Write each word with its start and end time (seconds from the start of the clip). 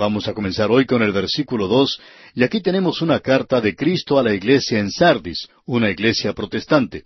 Vamos 0.00 0.26
a 0.28 0.32
comenzar 0.32 0.70
hoy 0.70 0.86
con 0.86 1.02
el 1.02 1.12
versículo 1.12 1.68
dos, 1.68 2.00
y 2.34 2.42
aquí 2.42 2.62
tenemos 2.62 3.02
una 3.02 3.20
carta 3.20 3.60
de 3.60 3.76
Cristo 3.76 4.18
a 4.18 4.22
la 4.22 4.32
iglesia 4.32 4.78
en 4.78 4.90
Sardis, 4.90 5.46
una 5.66 5.90
iglesia 5.90 6.32
protestante. 6.32 7.04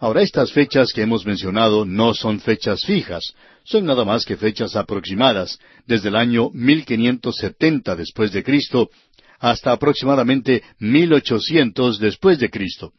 Ahora, 0.00 0.20
estas 0.20 0.52
fechas 0.52 0.92
que 0.92 1.00
hemos 1.00 1.24
mencionado 1.24 1.86
no 1.86 2.12
son 2.12 2.38
fechas 2.38 2.84
fijas, 2.84 3.32
son 3.64 3.86
nada 3.86 4.04
más 4.04 4.26
que 4.26 4.36
fechas 4.36 4.76
aproximadas, 4.76 5.58
desde 5.86 6.10
el 6.10 6.16
año 6.16 6.50
1570 6.52 7.96
después 7.96 8.32
de 8.32 8.44
Cristo 8.44 8.90
hasta 9.38 9.72
aproximadamente 9.72 10.62
1800 10.78 11.98
después 11.98 12.38
de 12.38 12.50
Cristo. 12.50 12.92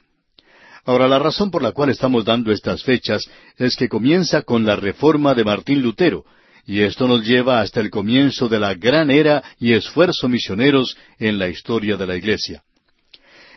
Ahora, 0.83 1.07
la 1.07 1.19
razón 1.19 1.51
por 1.51 1.61
la 1.61 1.73
cual 1.73 1.91
estamos 1.91 2.25
dando 2.25 2.51
estas 2.51 2.81
fechas 2.81 3.21
es 3.59 3.75
que 3.75 3.87
comienza 3.87 4.41
con 4.41 4.65
la 4.65 4.75
reforma 4.75 5.35
de 5.35 5.43
Martín 5.43 5.83
Lutero, 5.83 6.25
y 6.65 6.81
esto 6.81 7.07
nos 7.07 7.25
lleva 7.25 7.61
hasta 7.61 7.79
el 7.79 7.89
comienzo 7.89 8.47
de 8.47 8.59
la 8.59 8.73
gran 8.73 9.11
era 9.11 9.43
y 9.59 9.73
esfuerzo 9.73 10.27
misioneros 10.27 10.97
en 11.19 11.39
la 11.39 11.49
historia 11.49 11.97
de 11.97 12.07
la 12.07 12.15
Iglesia. 12.15 12.63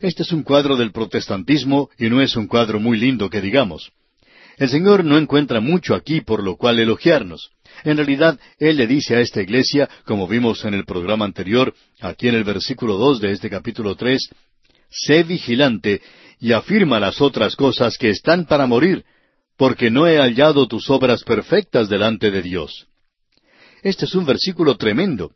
Este 0.00 0.22
es 0.22 0.32
un 0.32 0.42
cuadro 0.42 0.76
del 0.76 0.92
protestantismo 0.92 1.90
y 1.98 2.08
no 2.08 2.20
es 2.20 2.36
un 2.36 2.46
cuadro 2.46 2.80
muy 2.80 2.98
lindo 2.98 3.30
que 3.30 3.40
digamos. 3.40 3.92
El 4.56 4.68
Señor 4.68 5.04
no 5.04 5.18
encuentra 5.18 5.60
mucho 5.60 5.94
aquí 5.94 6.20
por 6.20 6.42
lo 6.42 6.56
cual 6.56 6.78
elogiarnos. 6.78 7.50
En 7.82 7.96
realidad, 7.96 8.38
Él 8.58 8.76
le 8.76 8.86
dice 8.86 9.16
a 9.16 9.20
esta 9.20 9.42
iglesia, 9.42 9.88
como 10.04 10.28
vimos 10.28 10.64
en 10.64 10.74
el 10.74 10.84
programa 10.84 11.24
anterior, 11.24 11.74
aquí 12.00 12.28
en 12.28 12.36
el 12.36 12.44
versículo 12.44 12.96
dos 12.96 13.20
de 13.20 13.32
este 13.32 13.50
capítulo 13.50 13.96
tres, 13.96 14.28
sé 14.90 15.24
vigilante 15.24 16.00
y 16.38 16.52
afirma 16.52 17.00
las 17.00 17.20
otras 17.20 17.56
cosas 17.56 17.98
que 17.98 18.10
están 18.10 18.46
para 18.46 18.66
morir, 18.66 19.04
porque 19.56 19.90
no 19.90 20.06
he 20.06 20.18
hallado 20.18 20.68
tus 20.68 20.88
obras 20.90 21.24
perfectas 21.24 21.88
delante 21.88 22.30
de 22.30 22.42
Dios. 22.42 22.86
Este 23.84 24.06
es 24.06 24.14
un 24.14 24.24
versículo 24.24 24.78
tremendo. 24.78 25.32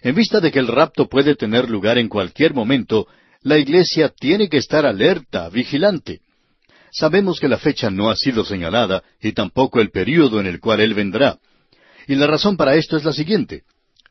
En 0.00 0.14
vista 0.14 0.40
de 0.40 0.50
que 0.50 0.58
el 0.58 0.68
rapto 0.68 1.06
puede 1.06 1.36
tener 1.36 1.68
lugar 1.68 1.98
en 1.98 2.08
cualquier 2.08 2.54
momento, 2.54 3.06
la 3.42 3.58
iglesia 3.58 4.08
tiene 4.08 4.48
que 4.48 4.56
estar 4.56 4.86
alerta, 4.86 5.50
vigilante. 5.50 6.22
Sabemos 6.90 7.38
que 7.38 7.48
la 7.48 7.58
fecha 7.58 7.90
no 7.90 8.08
ha 8.08 8.16
sido 8.16 8.42
señalada 8.42 9.02
y 9.20 9.32
tampoco 9.32 9.82
el 9.82 9.90
período 9.90 10.40
en 10.40 10.46
el 10.46 10.60
cual 10.60 10.80
Él 10.80 10.94
vendrá. 10.94 11.38
Y 12.08 12.14
la 12.14 12.26
razón 12.26 12.56
para 12.56 12.74
esto 12.74 12.96
es 12.96 13.04
la 13.04 13.12
siguiente. 13.12 13.64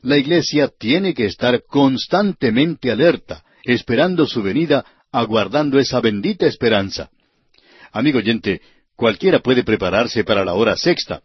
La 0.03 0.17
iglesia 0.17 0.67
tiene 0.67 1.15
que 1.15 1.25
estar 1.25 1.63
constantemente 1.63 2.91
alerta, 2.91 3.43
esperando 3.63 4.27
su 4.27 4.43
venida, 4.43 4.85
aguardando 5.11 5.79
esa 5.79 5.99
bendita 5.99 6.45
esperanza. 6.45 7.09
Amigo 7.91 8.19
oyente, 8.19 8.61
cualquiera 8.95 9.39
puede 9.39 9.63
prepararse 9.63 10.23
para 10.23 10.45
la 10.45 10.53
hora 10.53 10.77
sexta, 10.77 11.23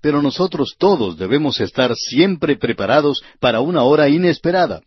pero 0.00 0.22
nosotros 0.22 0.74
todos 0.78 1.18
debemos 1.18 1.60
estar 1.60 1.94
siempre 1.94 2.56
preparados 2.56 3.22
para 3.40 3.60
una 3.60 3.82
hora 3.82 4.08
inesperada. 4.08 4.82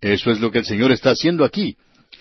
Eso 0.00 0.30
es 0.30 0.40
lo 0.40 0.50
que 0.50 0.58
el 0.58 0.64
Señor 0.64 0.92
está 0.92 1.10
haciendo 1.10 1.44
aquí. 1.44 1.76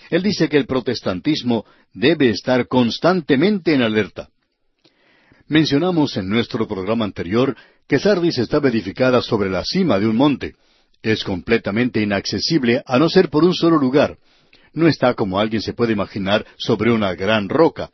Él 0.09 0.23
dice 0.23 0.49
que 0.49 0.57
el 0.57 0.65
protestantismo 0.65 1.65
debe 1.93 2.29
estar 2.29 2.67
constantemente 2.67 3.73
en 3.73 3.81
alerta. 3.81 4.29
Mencionamos 5.47 6.15
en 6.17 6.29
nuestro 6.29 6.67
programa 6.67 7.05
anterior 7.05 7.55
que 7.87 7.99
Sardis 7.99 8.37
estaba 8.37 8.69
edificada 8.69 9.21
sobre 9.21 9.49
la 9.49 9.65
cima 9.65 9.99
de 9.99 10.07
un 10.07 10.15
monte. 10.15 10.55
Es 11.01 11.23
completamente 11.23 12.01
inaccesible 12.01 12.83
a 12.85 12.99
no 12.99 13.09
ser 13.09 13.29
por 13.29 13.43
un 13.43 13.53
solo 13.53 13.77
lugar. 13.77 14.17
No 14.73 14.87
está 14.87 15.13
como 15.13 15.39
alguien 15.39 15.61
se 15.61 15.73
puede 15.73 15.93
imaginar 15.93 16.45
sobre 16.57 16.91
una 16.91 17.13
gran 17.15 17.49
roca. 17.49 17.89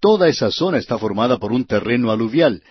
Toda 0.00 0.28
esa 0.28 0.50
zona 0.50 0.78
está 0.78 0.98
formada 0.98 1.38
por 1.38 1.52
un 1.52 1.64
terreno 1.64 2.10
aluvial. 2.10 2.62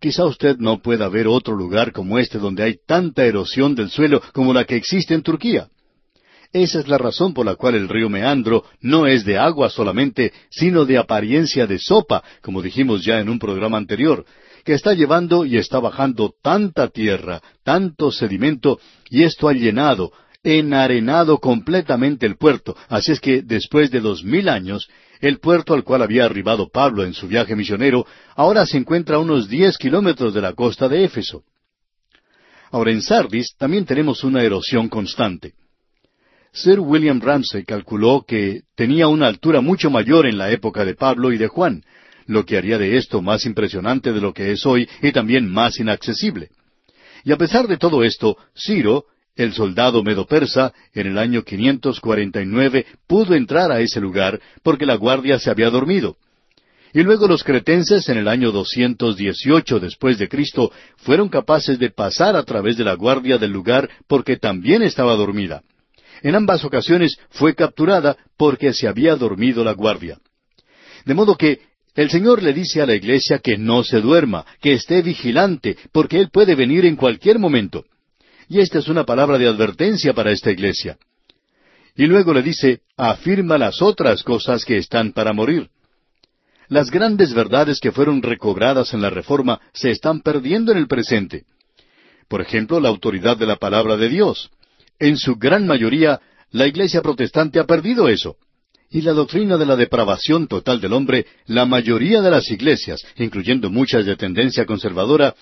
Quizá 0.00 0.24
usted 0.24 0.56
no 0.58 0.80
pueda 0.80 1.08
ver 1.08 1.26
otro 1.26 1.56
lugar 1.56 1.92
como 1.92 2.18
este 2.18 2.38
donde 2.38 2.62
hay 2.62 2.78
tanta 2.86 3.24
erosión 3.24 3.74
del 3.74 3.90
suelo 3.90 4.20
como 4.32 4.52
la 4.52 4.64
que 4.64 4.76
existe 4.76 5.14
en 5.14 5.22
Turquía. 5.22 5.68
Esa 6.52 6.80
es 6.80 6.88
la 6.88 6.98
razón 6.98 7.34
por 7.34 7.44
la 7.44 7.56
cual 7.56 7.74
el 7.74 7.88
río 7.88 8.08
Meandro 8.08 8.64
no 8.80 9.06
es 9.06 9.24
de 9.24 9.36
agua 9.38 9.68
solamente, 9.68 10.32
sino 10.50 10.84
de 10.84 10.98
apariencia 10.98 11.66
de 11.66 11.78
sopa, 11.78 12.22
como 12.40 12.62
dijimos 12.62 13.04
ya 13.04 13.20
en 13.20 13.28
un 13.28 13.38
programa 13.38 13.78
anterior, 13.78 14.24
que 14.64 14.74
está 14.74 14.94
llevando 14.94 15.44
y 15.44 15.56
está 15.56 15.80
bajando 15.80 16.34
tanta 16.42 16.88
tierra, 16.88 17.40
tanto 17.62 18.10
sedimento, 18.10 18.78
y 19.10 19.24
esto 19.24 19.48
ha 19.48 19.52
llenado, 19.52 20.12
enarenado 20.42 21.38
completamente 21.38 22.26
el 22.26 22.36
puerto. 22.36 22.76
Así 22.88 23.12
es 23.12 23.20
que 23.20 23.42
después 23.42 23.90
de 23.90 24.00
dos 24.00 24.24
mil 24.24 24.48
años, 24.48 24.88
el 25.20 25.38
puerto 25.38 25.74
al 25.74 25.84
cual 25.84 26.02
había 26.02 26.24
arribado 26.24 26.68
Pablo 26.68 27.04
en 27.04 27.14
su 27.14 27.28
viaje 27.28 27.56
misionero, 27.56 28.06
ahora 28.34 28.66
se 28.66 28.76
encuentra 28.76 29.16
a 29.16 29.20
unos 29.20 29.48
diez 29.48 29.78
kilómetros 29.78 30.34
de 30.34 30.40
la 30.40 30.52
costa 30.52 30.88
de 30.88 31.04
Éfeso. 31.04 31.44
Ahora 32.70 32.90
en 32.90 33.02
Sardis 33.02 33.54
también 33.56 33.84
tenemos 33.84 34.24
una 34.24 34.42
erosión 34.42 34.88
constante. 34.88 35.54
Sir 36.52 36.80
William 36.80 37.20
Ramsay 37.20 37.64
calculó 37.64 38.24
que 38.26 38.62
tenía 38.74 39.08
una 39.08 39.26
altura 39.26 39.60
mucho 39.60 39.90
mayor 39.90 40.26
en 40.26 40.38
la 40.38 40.50
época 40.50 40.84
de 40.84 40.94
Pablo 40.94 41.32
y 41.32 41.38
de 41.38 41.48
Juan, 41.48 41.82
lo 42.26 42.44
que 42.44 42.56
haría 42.56 42.78
de 42.78 42.96
esto 42.96 43.22
más 43.22 43.46
impresionante 43.46 44.12
de 44.12 44.20
lo 44.20 44.32
que 44.32 44.52
es 44.52 44.64
hoy 44.66 44.88
y 45.02 45.12
también 45.12 45.50
más 45.50 45.78
inaccesible. 45.78 46.48
Y 47.24 47.32
a 47.32 47.36
pesar 47.36 47.66
de 47.68 47.76
todo 47.76 48.02
esto, 48.04 48.36
Ciro, 48.56 49.04
el 49.36 49.52
soldado 49.52 50.02
medo-persa, 50.02 50.72
en 50.94 51.06
el 51.06 51.18
año 51.18 51.42
549 51.42 52.86
pudo 53.06 53.34
entrar 53.34 53.70
a 53.70 53.80
ese 53.80 54.00
lugar 54.00 54.40
porque 54.62 54.86
la 54.86 54.96
guardia 54.96 55.38
se 55.38 55.50
había 55.50 55.70
dormido. 55.70 56.16
Y 56.92 57.02
luego 57.02 57.28
los 57.28 57.44
cretenses 57.44 58.08
en 58.08 58.16
el 58.16 58.26
año 58.26 58.52
218 58.52 59.80
después 59.80 60.18
de 60.18 60.28
Cristo 60.28 60.72
fueron 60.96 61.28
capaces 61.28 61.78
de 61.78 61.90
pasar 61.90 62.36
a 62.36 62.42
través 62.42 62.78
de 62.78 62.84
la 62.84 62.94
guardia 62.94 63.36
del 63.36 63.52
lugar 63.52 63.90
porque 64.08 64.38
también 64.38 64.82
estaba 64.82 65.14
dormida. 65.14 65.62
En 66.22 66.34
ambas 66.34 66.64
ocasiones 66.64 67.18
fue 67.28 67.54
capturada 67.54 68.16
porque 68.38 68.72
se 68.72 68.88
había 68.88 69.14
dormido 69.16 69.62
la 69.62 69.72
guardia. 69.72 70.18
De 71.04 71.12
modo 71.12 71.36
que 71.36 71.60
el 71.94 72.10
Señor 72.10 72.42
le 72.42 72.52
dice 72.52 72.80
a 72.80 72.86
la 72.86 72.94
iglesia 72.94 73.38
que 73.38 73.58
no 73.58 73.84
se 73.84 74.00
duerma, 74.00 74.44
que 74.60 74.72
esté 74.72 75.02
vigilante, 75.02 75.76
porque 75.92 76.18
Él 76.18 76.30
puede 76.30 76.54
venir 76.54 76.84
en 76.84 76.96
cualquier 76.96 77.38
momento. 77.38 77.84
Y 78.48 78.60
esta 78.60 78.78
es 78.78 78.88
una 78.88 79.04
palabra 79.04 79.38
de 79.38 79.48
advertencia 79.48 80.12
para 80.12 80.30
esta 80.30 80.50
iglesia. 80.50 80.98
Y 81.96 82.06
luego 82.06 82.32
le 82.34 82.42
dice, 82.42 82.80
afirma 82.96 83.58
las 83.58 83.80
otras 83.80 84.22
cosas 84.22 84.64
que 84.64 84.76
están 84.76 85.12
para 85.12 85.32
morir. 85.32 85.70
Las 86.68 86.90
grandes 86.90 87.32
verdades 87.32 87.80
que 87.80 87.92
fueron 87.92 88.22
recobradas 88.22 88.92
en 88.92 89.00
la 89.00 89.10
Reforma 89.10 89.60
se 89.72 89.90
están 89.90 90.20
perdiendo 90.20 90.72
en 90.72 90.78
el 90.78 90.88
presente. 90.88 91.44
Por 92.28 92.40
ejemplo, 92.40 92.80
la 92.80 92.88
autoridad 92.88 93.36
de 93.36 93.46
la 93.46 93.56
palabra 93.56 93.96
de 93.96 94.08
Dios. 94.08 94.50
En 94.98 95.16
su 95.16 95.36
gran 95.36 95.66
mayoría, 95.66 96.20
la 96.50 96.66
Iglesia 96.66 97.02
protestante 97.02 97.60
ha 97.60 97.66
perdido 97.66 98.08
eso. 98.08 98.36
Y 98.90 99.00
la 99.02 99.12
doctrina 99.12 99.56
de 99.56 99.66
la 99.66 99.76
depravación 99.76 100.46
total 100.48 100.80
del 100.80 100.92
hombre, 100.92 101.26
la 101.46 101.66
mayoría 101.66 102.20
de 102.20 102.30
las 102.30 102.50
iglesias, 102.50 103.04
incluyendo 103.16 103.70
muchas 103.70 104.06
de 104.06 104.16
tendencia 104.16 104.64
conservadora, 104.64 105.34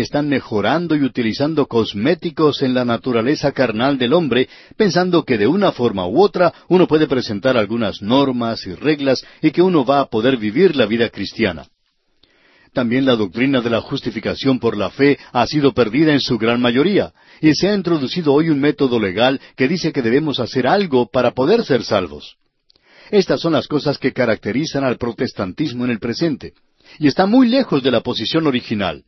están 0.00 0.26
mejorando 0.28 0.96
y 0.96 1.02
utilizando 1.02 1.66
cosméticos 1.66 2.62
en 2.62 2.72
la 2.72 2.84
naturaleza 2.84 3.52
carnal 3.52 3.98
del 3.98 4.14
hombre, 4.14 4.48
pensando 4.76 5.22
que 5.24 5.36
de 5.36 5.46
una 5.46 5.72
forma 5.72 6.06
u 6.06 6.22
otra 6.22 6.52
uno 6.68 6.88
puede 6.88 7.06
presentar 7.06 7.58
algunas 7.58 8.00
normas 8.00 8.66
y 8.66 8.74
reglas 8.74 9.22
y 9.42 9.50
que 9.50 9.60
uno 9.60 9.84
va 9.84 10.00
a 10.00 10.06
poder 10.06 10.38
vivir 10.38 10.76
la 10.76 10.86
vida 10.86 11.10
cristiana. 11.10 11.66
También 12.72 13.04
la 13.04 13.16
doctrina 13.16 13.60
de 13.60 13.68
la 13.68 13.82
justificación 13.82 14.58
por 14.58 14.78
la 14.78 14.88
fe 14.88 15.18
ha 15.30 15.46
sido 15.46 15.74
perdida 15.74 16.14
en 16.14 16.20
su 16.20 16.38
gran 16.38 16.58
mayoría, 16.58 17.12
y 17.42 17.54
se 17.54 17.68
ha 17.68 17.74
introducido 17.74 18.32
hoy 18.32 18.48
un 18.48 18.60
método 18.60 18.98
legal 18.98 19.42
que 19.56 19.68
dice 19.68 19.92
que 19.92 20.00
debemos 20.00 20.40
hacer 20.40 20.66
algo 20.66 21.10
para 21.10 21.32
poder 21.32 21.64
ser 21.66 21.84
salvos. 21.84 22.36
Estas 23.10 23.42
son 23.42 23.52
las 23.52 23.68
cosas 23.68 23.98
que 23.98 24.14
caracterizan 24.14 24.84
al 24.84 24.96
protestantismo 24.96 25.84
en 25.84 25.90
el 25.90 25.98
presente, 25.98 26.54
y 26.98 27.08
está 27.08 27.26
muy 27.26 27.46
lejos 27.46 27.82
de 27.82 27.90
la 27.90 28.00
posición 28.00 28.46
original. 28.46 29.04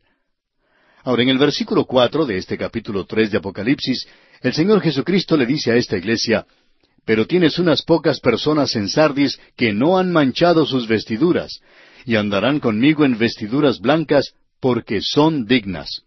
Ahora, 1.05 1.21
en 1.21 1.29
el 1.29 1.37
versículo 1.37 1.85
cuatro 1.85 2.25
de 2.25 2.37
este 2.37 2.57
capítulo 2.57 3.05
tres 3.05 3.29
de 3.29 3.37
Apocalipsis, 3.37 4.07
el 4.41 4.53
Señor 4.53 4.81
Jesucristo 4.81 5.37
le 5.37 5.45
dice 5.45 5.71
a 5.71 5.75
esta 5.75 5.97
iglesia, 5.97 6.47
Pero 7.05 7.27
tienes 7.27 7.59
unas 7.59 7.83
pocas 7.83 8.19
personas 8.19 8.75
en 8.75 8.89
Sardis 8.89 9.39
que 9.55 9.71
no 9.71 9.99
han 9.99 10.11
manchado 10.11 10.65
sus 10.65 10.87
vestiduras, 10.87 11.61
y 12.05 12.15
andarán 12.15 12.59
conmigo 12.59 13.05
en 13.05 13.19
vestiduras 13.19 13.79
blancas, 13.79 14.33
porque 14.59 14.99
son 15.01 15.45
dignas. 15.45 16.01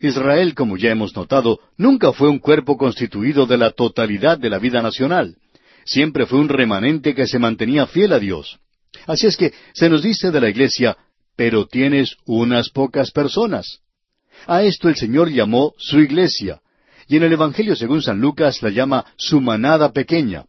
Israel, 0.00 0.54
como 0.54 0.78
ya 0.78 0.90
hemos 0.90 1.14
notado, 1.14 1.60
nunca 1.76 2.14
fue 2.14 2.30
un 2.30 2.38
cuerpo 2.38 2.78
constituido 2.78 3.44
de 3.44 3.58
la 3.58 3.70
totalidad 3.70 4.38
de 4.38 4.48
la 4.48 4.58
vida 4.58 4.80
nacional. 4.80 5.36
Siempre 5.84 6.24
fue 6.24 6.38
un 6.38 6.48
remanente 6.48 7.14
que 7.14 7.26
se 7.26 7.38
mantenía 7.38 7.86
fiel 7.86 8.14
a 8.14 8.18
Dios. 8.18 8.58
Así 9.06 9.26
es 9.26 9.36
que 9.36 9.52
se 9.74 9.90
nos 9.90 10.02
dice 10.02 10.30
de 10.30 10.40
la 10.40 10.48
iglesia, 10.48 10.96
pero 11.36 11.66
tienes 11.66 12.16
unas 12.26 12.70
pocas 12.70 13.10
personas. 13.10 13.80
A 14.46 14.62
esto 14.62 14.88
el 14.88 14.96
Señor 14.96 15.30
llamó 15.30 15.74
su 15.78 16.00
iglesia, 16.00 16.60
y 17.08 17.16
en 17.16 17.22
el 17.22 17.32
Evangelio 17.32 17.76
según 17.76 18.02
San 18.02 18.20
Lucas 18.20 18.62
la 18.62 18.70
llama 18.70 19.04
su 19.16 19.40
manada 19.40 19.92
pequeña. 19.92 20.46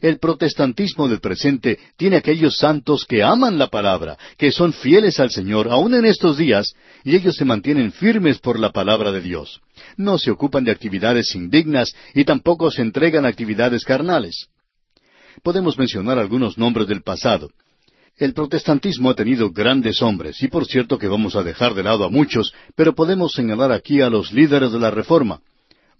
El 0.00 0.18
protestantismo 0.18 1.08
del 1.08 1.20
presente 1.20 1.78
tiene 1.96 2.16
aquellos 2.16 2.56
santos 2.56 3.06
que 3.06 3.22
aman 3.22 3.58
la 3.58 3.68
palabra, 3.68 4.18
que 4.36 4.52
son 4.52 4.72
fieles 4.72 5.20
al 5.20 5.30
Señor 5.30 5.68
aun 5.70 5.94
en 5.94 6.04
estos 6.04 6.36
días, 6.36 6.74
y 7.04 7.16
ellos 7.16 7.36
se 7.36 7.44
mantienen 7.44 7.92
firmes 7.92 8.38
por 8.38 8.58
la 8.58 8.70
palabra 8.70 9.12
de 9.12 9.20
Dios. 9.20 9.60
No 9.96 10.18
se 10.18 10.30
ocupan 10.30 10.64
de 10.64 10.72
actividades 10.72 11.34
indignas 11.34 11.94
y 12.14 12.24
tampoco 12.24 12.70
se 12.70 12.82
entregan 12.82 13.24
a 13.24 13.28
actividades 13.28 13.84
carnales. 13.84 14.48
Podemos 15.42 15.78
mencionar 15.78 16.18
algunos 16.18 16.58
nombres 16.58 16.86
del 16.86 17.02
pasado. 17.02 17.50
El 18.16 18.32
protestantismo 18.32 19.10
ha 19.10 19.14
tenido 19.14 19.50
grandes 19.50 20.00
hombres, 20.00 20.40
y 20.40 20.46
por 20.46 20.66
cierto 20.66 20.98
que 20.98 21.08
vamos 21.08 21.34
a 21.34 21.42
dejar 21.42 21.74
de 21.74 21.82
lado 21.82 22.04
a 22.04 22.10
muchos, 22.10 22.54
pero 22.76 22.94
podemos 22.94 23.32
señalar 23.32 23.72
aquí 23.72 24.00
a 24.00 24.08
los 24.08 24.32
líderes 24.32 24.70
de 24.70 24.78
la 24.78 24.92
Reforma. 24.92 25.40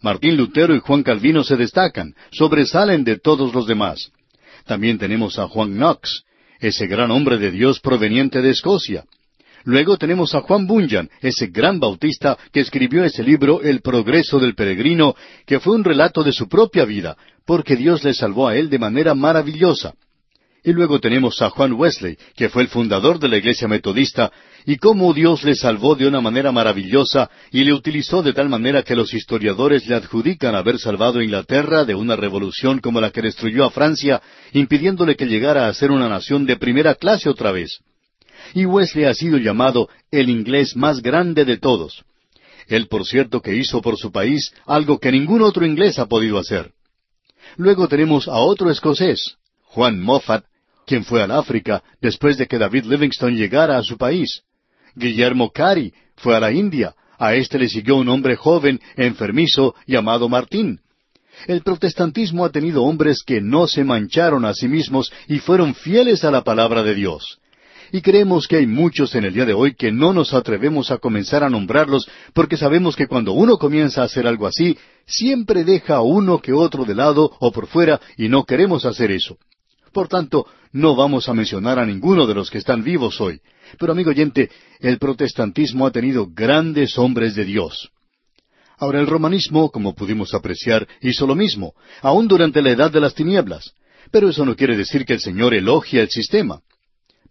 Martín 0.00 0.36
Lutero 0.36 0.76
y 0.76 0.78
Juan 0.78 1.02
Calvino 1.02 1.42
se 1.42 1.56
destacan, 1.56 2.14
sobresalen 2.30 3.02
de 3.02 3.18
todos 3.18 3.52
los 3.52 3.66
demás. 3.66 4.12
También 4.64 4.96
tenemos 4.96 5.40
a 5.40 5.48
Juan 5.48 5.74
Knox, 5.74 6.22
ese 6.60 6.86
gran 6.86 7.10
hombre 7.10 7.36
de 7.38 7.50
Dios 7.50 7.80
proveniente 7.80 8.42
de 8.42 8.50
Escocia. 8.50 9.04
Luego 9.64 9.96
tenemos 9.96 10.36
a 10.36 10.42
Juan 10.42 10.68
Bunyan, 10.68 11.10
ese 11.20 11.48
gran 11.48 11.80
bautista 11.80 12.38
que 12.52 12.60
escribió 12.60 13.02
ese 13.02 13.24
libro 13.24 13.60
El 13.60 13.80
progreso 13.80 14.38
del 14.38 14.54
peregrino, 14.54 15.16
que 15.46 15.58
fue 15.58 15.74
un 15.74 15.82
relato 15.82 16.22
de 16.22 16.32
su 16.32 16.48
propia 16.48 16.84
vida, 16.84 17.16
porque 17.44 17.74
Dios 17.74 18.04
le 18.04 18.14
salvó 18.14 18.46
a 18.46 18.56
él 18.56 18.70
de 18.70 18.78
manera 18.78 19.14
maravillosa. 19.14 19.94
Y 20.66 20.72
luego 20.72 20.98
tenemos 20.98 21.42
a 21.42 21.50
Juan 21.50 21.74
Wesley, 21.74 22.16
que 22.34 22.48
fue 22.48 22.62
el 22.62 22.68
fundador 22.68 23.18
de 23.18 23.28
la 23.28 23.36
Iglesia 23.36 23.68
Metodista, 23.68 24.32
y 24.64 24.78
cómo 24.78 25.12
Dios 25.12 25.44
le 25.44 25.54
salvó 25.54 25.94
de 25.94 26.06
una 26.06 26.22
manera 26.22 26.52
maravillosa 26.52 27.30
y 27.52 27.64
le 27.64 27.74
utilizó 27.74 28.22
de 28.22 28.32
tal 28.32 28.48
manera 28.48 28.82
que 28.82 28.96
los 28.96 29.12
historiadores 29.12 29.86
le 29.86 29.94
adjudican 29.94 30.54
haber 30.54 30.78
salvado 30.78 31.18
a 31.18 31.24
Inglaterra 31.24 31.84
de 31.84 31.94
una 31.94 32.16
revolución 32.16 32.78
como 32.78 32.98
la 32.98 33.10
que 33.10 33.20
destruyó 33.20 33.66
a 33.66 33.70
Francia, 33.70 34.22
impidiéndole 34.54 35.16
que 35.16 35.26
llegara 35.26 35.68
a 35.68 35.74
ser 35.74 35.90
una 35.90 36.08
nación 36.08 36.46
de 36.46 36.56
primera 36.56 36.94
clase 36.94 37.28
otra 37.28 37.52
vez. 37.52 37.80
Y 38.54 38.64
Wesley 38.64 39.04
ha 39.04 39.12
sido 39.12 39.36
llamado 39.36 39.90
el 40.10 40.30
inglés 40.30 40.76
más 40.76 41.02
grande 41.02 41.44
de 41.44 41.58
todos. 41.58 42.04
Él, 42.68 42.88
por 42.88 43.04
cierto, 43.04 43.42
que 43.42 43.54
hizo 43.54 43.82
por 43.82 43.98
su 43.98 44.10
país 44.10 44.54
algo 44.64 44.98
que 44.98 45.12
ningún 45.12 45.42
otro 45.42 45.66
inglés 45.66 45.98
ha 45.98 46.06
podido 46.06 46.38
hacer. 46.38 46.72
Luego 47.58 47.86
tenemos 47.86 48.28
a 48.28 48.38
otro 48.38 48.70
escocés, 48.70 49.36
Juan 49.64 50.00
Moffat, 50.00 50.44
quien 50.86 51.04
fue 51.04 51.22
al 51.22 51.30
África 51.30 51.82
después 52.00 52.36
de 52.36 52.46
que 52.46 52.58
David 52.58 52.84
Livingstone 52.84 53.36
llegara 53.36 53.78
a 53.78 53.82
su 53.82 53.96
país. 53.96 54.42
Guillermo 54.94 55.50
Cari 55.50 55.92
fue 56.16 56.36
a 56.36 56.40
la 56.40 56.52
India. 56.52 56.94
A 57.18 57.34
éste 57.34 57.58
le 57.58 57.68
siguió 57.68 57.96
un 57.96 58.08
hombre 58.08 58.36
joven, 58.36 58.80
enfermizo, 58.96 59.74
llamado 59.86 60.28
Martín. 60.28 60.80
El 61.46 61.62
protestantismo 61.62 62.44
ha 62.44 62.50
tenido 62.50 62.84
hombres 62.84 63.22
que 63.24 63.40
no 63.40 63.66
se 63.66 63.84
mancharon 63.84 64.44
a 64.44 64.54
sí 64.54 64.68
mismos 64.68 65.12
y 65.28 65.38
fueron 65.38 65.74
fieles 65.74 66.24
a 66.24 66.30
la 66.30 66.42
palabra 66.42 66.82
de 66.82 66.94
Dios. 66.94 67.38
Y 67.92 68.00
creemos 68.00 68.48
que 68.48 68.56
hay 68.56 68.66
muchos 68.66 69.14
en 69.14 69.24
el 69.24 69.34
día 69.34 69.44
de 69.44 69.52
hoy 69.52 69.74
que 69.74 69.92
no 69.92 70.12
nos 70.12 70.32
atrevemos 70.34 70.90
a 70.90 70.98
comenzar 70.98 71.44
a 71.44 71.50
nombrarlos 71.50 72.08
porque 72.32 72.56
sabemos 72.56 72.96
que 72.96 73.06
cuando 73.06 73.32
uno 73.32 73.56
comienza 73.56 74.02
a 74.02 74.06
hacer 74.06 74.26
algo 74.26 74.46
así, 74.46 74.76
siempre 75.06 75.64
deja 75.64 75.96
a 75.96 76.02
uno 76.02 76.40
que 76.40 76.52
otro 76.52 76.84
de 76.84 76.94
lado 76.94 77.30
o 77.38 77.52
por 77.52 77.66
fuera 77.66 78.00
y 78.16 78.28
no 78.28 78.44
queremos 78.44 78.84
hacer 78.84 79.10
eso. 79.10 79.38
Por 79.92 80.08
tanto, 80.08 80.46
no 80.74 80.96
vamos 80.96 81.28
a 81.28 81.34
mencionar 81.34 81.78
a 81.78 81.86
ninguno 81.86 82.26
de 82.26 82.34
los 82.34 82.50
que 82.50 82.58
están 82.58 82.82
vivos 82.82 83.20
hoy. 83.20 83.40
Pero 83.78 83.92
amigo 83.92 84.10
oyente, 84.10 84.50
el 84.80 84.98
protestantismo 84.98 85.86
ha 85.86 85.92
tenido 85.92 86.26
grandes 86.26 86.98
hombres 86.98 87.36
de 87.36 87.44
Dios. 87.44 87.90
Ahora 88.76 88.98
el 88.98 89.06
romanismo, 89.06 89.70
como 89.70 89.94
pudimos 89.94 90.34
apreciar, 90.34 90.88
hizo 91.00 91.28
lo 91.28 91.36
mismo, 91.36 91.74
aún 92.02 92.26
durante 92.26 92.60
la 92.60 92.70
edad 92.70 92.90
de 92.90 93.00
las 93.00 93.14
tinieblas. 93.14 93.72
Pero 94.10 94.28
eso 94.28 94.44
no 94.44 94.56
quiere 94.56 94.76
decir 94.76 95.04
que 95.04 95.12
el 95.12 95.20
Señor 95.20 95.54
elogia 95.54 96.02
el 96.02 96.10
sistema. 96.10 96.60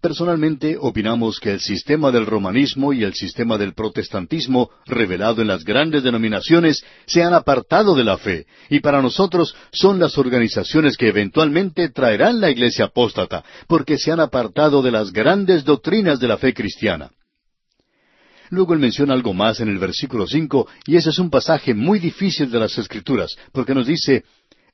Personalmente 0.03 0.75
opinamos 0.77 1.39
que 1.39 1.53
el 1.53 1.61
sistema 1.61 2.11
del 2.11 2.25
romanismo 2.25 2.91
y 2.91 3.05
el 3.05 3.13
sistema 3.13 3.57
del 3.57 3.73
protestantismo 3.73 4.69
revelado 4.85 5.41
en 5.41 5.47
las 5.47 5.63
grandes 5.63 6.03
denominaciones 6.03 6.83
se 7.05 7.23
han 7.23 7.33
apartado 7.33 7.95
de 7.95 8.03
la 8.03 8.17
fe 8.17 8.45
y 8.69 8.81
para 8.81 9.01
nosotros 9.01 9.55
son 9.71 9.99
las 9.99 10.17
organizaciones 10.17 10.97
que 10.97 11.07
eventualmente 11.07 11.87
traerán 11.87 12.41
la 12.41 12.51
iglesia 12.51 12.83
apóstata 12.83 13.45
porque 13.65 13.97
se 13.97 14.11
han 14.11 14.19
apartado 14.19 14.81
de 14.81 14.91
las 14.91 15.13
grandes 15.13 15.63
doctrinas 15.63 16.19
de 16.19 16.27
la 16.27 16.37
fe 16.37 16.53
cristiana. 16.53 17.09
Luego 18.49 18.73
él 18.73 18.81
menciona 18.81 19.13
algo 19.13 19.33
más 19.33 19.61
en 19.61 19.69
el 19.69 19.77
versículo 19.77 20.27
cinco, 20.27 20.67
y 20.85 20.97
ese 20.97 21.11
es 21.11 21.17
un 21.17 21.29
pasaje 21.29 21.73
muy 21.73 21.99
difícil 21.99 22.51
de 22.51 22.59
las 22.59 22.77
Escrituras, 22.77 23.37
porque 23.53 23.73
nos 23.73 23.87
dice, 23.87 24.25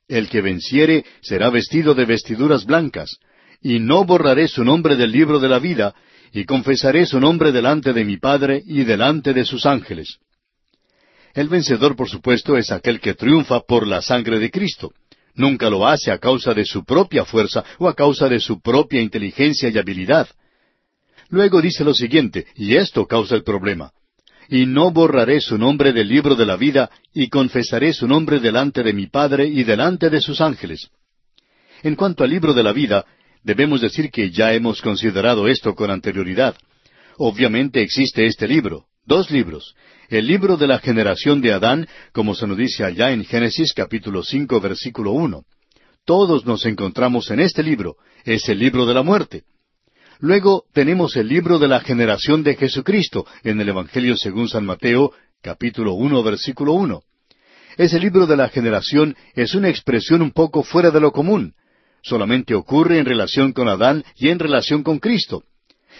El 0.08 0.28
que 0.28 0.40
venciere 0.40 1.04
será 1.22 1.50
vestido 1.50 1.94
de 1.94 2.04
vestiduras 2.04 2.66
blancas, 2.66 3.20
y 3.62 3.78
no 3.78 4.04
borraré 4.04 4.48
su 4.48 4.64
nombre 4.64 4.96
del 4.96 5.12
libro 5.12 5.38
de 5.38 5.48
la 5.48 5.58
vida, 5.58 5.94
y 6.32 6.44
confesaré 6.44 7.06
su 7.06 7.20
nombre 7.20 7.52
delante 7.52 7.92
de 7.92 8.04
mi 8.04 8.16
Padre 8.16 8.62
y 8.64 8.84
delante 8.84 9.32
de 9.32 9.44
sus 9.44 9.66
ángeles. 9.66 10.18
El 11.34 11.48
vencedor, 11.48 11.96
por 11.96 12.08
supuesto, 12.08 12.56
es 12.56 12.70
aquel 12.72 13.00
que 13.00 13.14
triunfa 13.14 13.60
por 13.60 13.86
la 13.86 14.02
sangre 14.02 14.38
de 14.38 14.50
Cristo. 14.50 14.92
Nunca 15.34 15.70
lo 15.70 15.86
hace 15.86 16.10
a 16.10 16.18
causa 16.18 16.54
de 16.54 16.64
su 16.64 16.84
propia 16.84 17.24
fuerza 17.24 17.64
o 17.78 17.88
a 17.88 17.94
causa 17.94 18.28
de 18.28 18.40
su 18.40 18.60
propia 18.60 19.00
inteligencia 19.00 19.68
y 19.68 19.78
habilidad. 19.78 20.28
Luego 21.28 21.62
dice 21.62 21.84
lo 21.84 21.94
siguiente, 21.94 22.46
y 22.56 22.74
esto 22.74 23.06
causa 23.06 23.36
el 23.36 23.44
problema. 23.44 23.92
Y 24.48 24.66
no 24.66 24.90
borraré 24.90 25.40
su 25.40 25.56
nombre 25.56 25.92
del 25.92 26.08
libro 26.08 26.34
de 26.34 26.46
la 26.46 26.56
vida, 26.56 26.90
y 27.14 27.28
confesaré 27.28 27.92
su 27.92 28.08
nombre 28.08 28.40
delante 28.40 28.82
de 28.82 28.92
mi 28.92 29.06
Padre 29.06 29.46
y 29.46 29.62
delante 29.62 30.10
de 30.10 30.20
sus 30.20 30.40
ángeles. 30.40 30.90
En 31.84 31.94
cuanto 31.94 32.24
al 32.24 32.30
libro 32.30 32.52
de 32.52 32.64
la 32.64 32.72
vida, 32.72 33.06
Debemos 33.42 33.80
decir 33.80 34.10
que 34.10 34.30
ya 34.30 34.52
hemos 34.52 34.82
considerado 34.82 35.48
esto 35.48 35.74
con 35.74 35.90
anterioridad. 35.90 36.56
Obviamente 37.16 37.80
existe 37.80 38.26
este 38.26 38.46
libro, 38.46 38.86
dos 39.06 39.30
libros. 39.30 39.74
El 40.08 40.26
libro 40.26 40.56
de 40.56 40.66
la 40.66 40.78
generación 40.78 41.40
de 41.40 41.52
Adán, 41.52 41.88
como 42.12 42.34
se 42.34 42.46
nos 42.46 42.58
dice 42.58 42.84
allá 42.84 43.12
en 43.12 43.24
Génesis 43.24 43.72
capítulo 43.72 44.22
cinco 44.22 44.60
versículo 44.60 45.12
uno. 45.12 45.44
Todos 46.04 46.44
nos 46.44 46.66
encontramos 46.66 47.30
en 47.30 47.40
este 47.40 47.62
libro, 47.62 47.96
es 48.24 48.48
el 48.48 48.58
libro 48.58 48.84
de 48.84 48.94
la 48.94 49.02
muerte. 49.02 49.44
Luego 50.18 50.64
tenemos 50.74 51.16
el 51.16 51.28
libro 51.28 51.58
de 51.58 51.68
la 51.68 51.80
generación 51.80 52.42
de 52.42 52.56
Jesucristo 52.56 53.24
en 53.42 53.60
el 53.60 53.70
Evangelio 53.70 54.16
según 54.16 54.48
San 54.48 54.66
Mateo, 54.66 55.12
capítulo 55.40 55.94
uno, 55.94 56.22
versículo 56.22 56.74
uno. 56.74 57.02
Ese 57.78 57.98
libro 57.98 58.26
de 58.26 58.36
la 58.36 58.50
generación 58.50 59.16
es 59.34 59.54
una 59.54 59.70
expresión 59.70 60.20
un 60.20 60.32
poco 60.32 60.62
fuera 60.62 60.90
de 60.90 61.00
lo 61.00 61.12
común 61.12 61.54
solamente 62.02 62.54
ocurre 62.54 62.98
en 62.98 63.06
relación 63.06 63.52
con 63.52 63.68
Adán 63.68 64.04
y 64.16 64.28
en 64.28 64.38
relación 64.38 64.82
con 64.82 64.98
Cristo. 64.98 65.44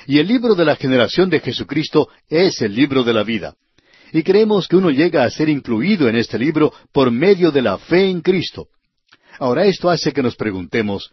Y 0.07 0.19
el 0.19 0.29
libro 0.29 0.55
de 0.55 0.65
la 0.65 0.77
generación 0.77 1.31
de 1.31 1.41
Jesucristo 1.41 2.09
es 2.29 2.61
el 2.63 2.75
libro 2.75 3.05
de 3.05 3.13
la 3.13 3.23
vida. 3.23 3.55
Y 4.13 4.23
creemos 4.23 4.67
que 4.67 4.77
uno 4.77 4.91
llega 4.91 5.25
a 5.25 5.31
ser 5.31 5.49
incluido 5.49 6.09
en 6.09 6.17
este 6.17 6.39
libro 6.39 6.73
por 6.93 7.11
medio 7.11 7.51
de 7.53 7.63
la 7.63 7.79
fe 7.79 8.09
en 8.09 8.21
Cristo. 8.21 8.69
Ahora 9.39 9.67
esto 9.67 9.89
hace 9.89 10.13
que 10.13 10.23
nos 10.23 10.37
preguntemos, 10.37 11.13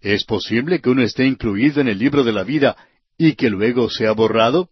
¿es 0.00 0.24
posible 0.24 0.80
que 0.80 0.90
uno 0.90 1.02
esté 1.02 1.26
incluido 1.26 1.80
en 1.80 1.88
el 1.88 1.98
libro 1.98 2.24
de 2.24 2.32
la 2.32 2.44
vida 2.44 2.76
y 3.18 3.34
que 3.34 3.50
luego 3.50 3.90
sea 3.90 4.12
borrado? 4.12 4.70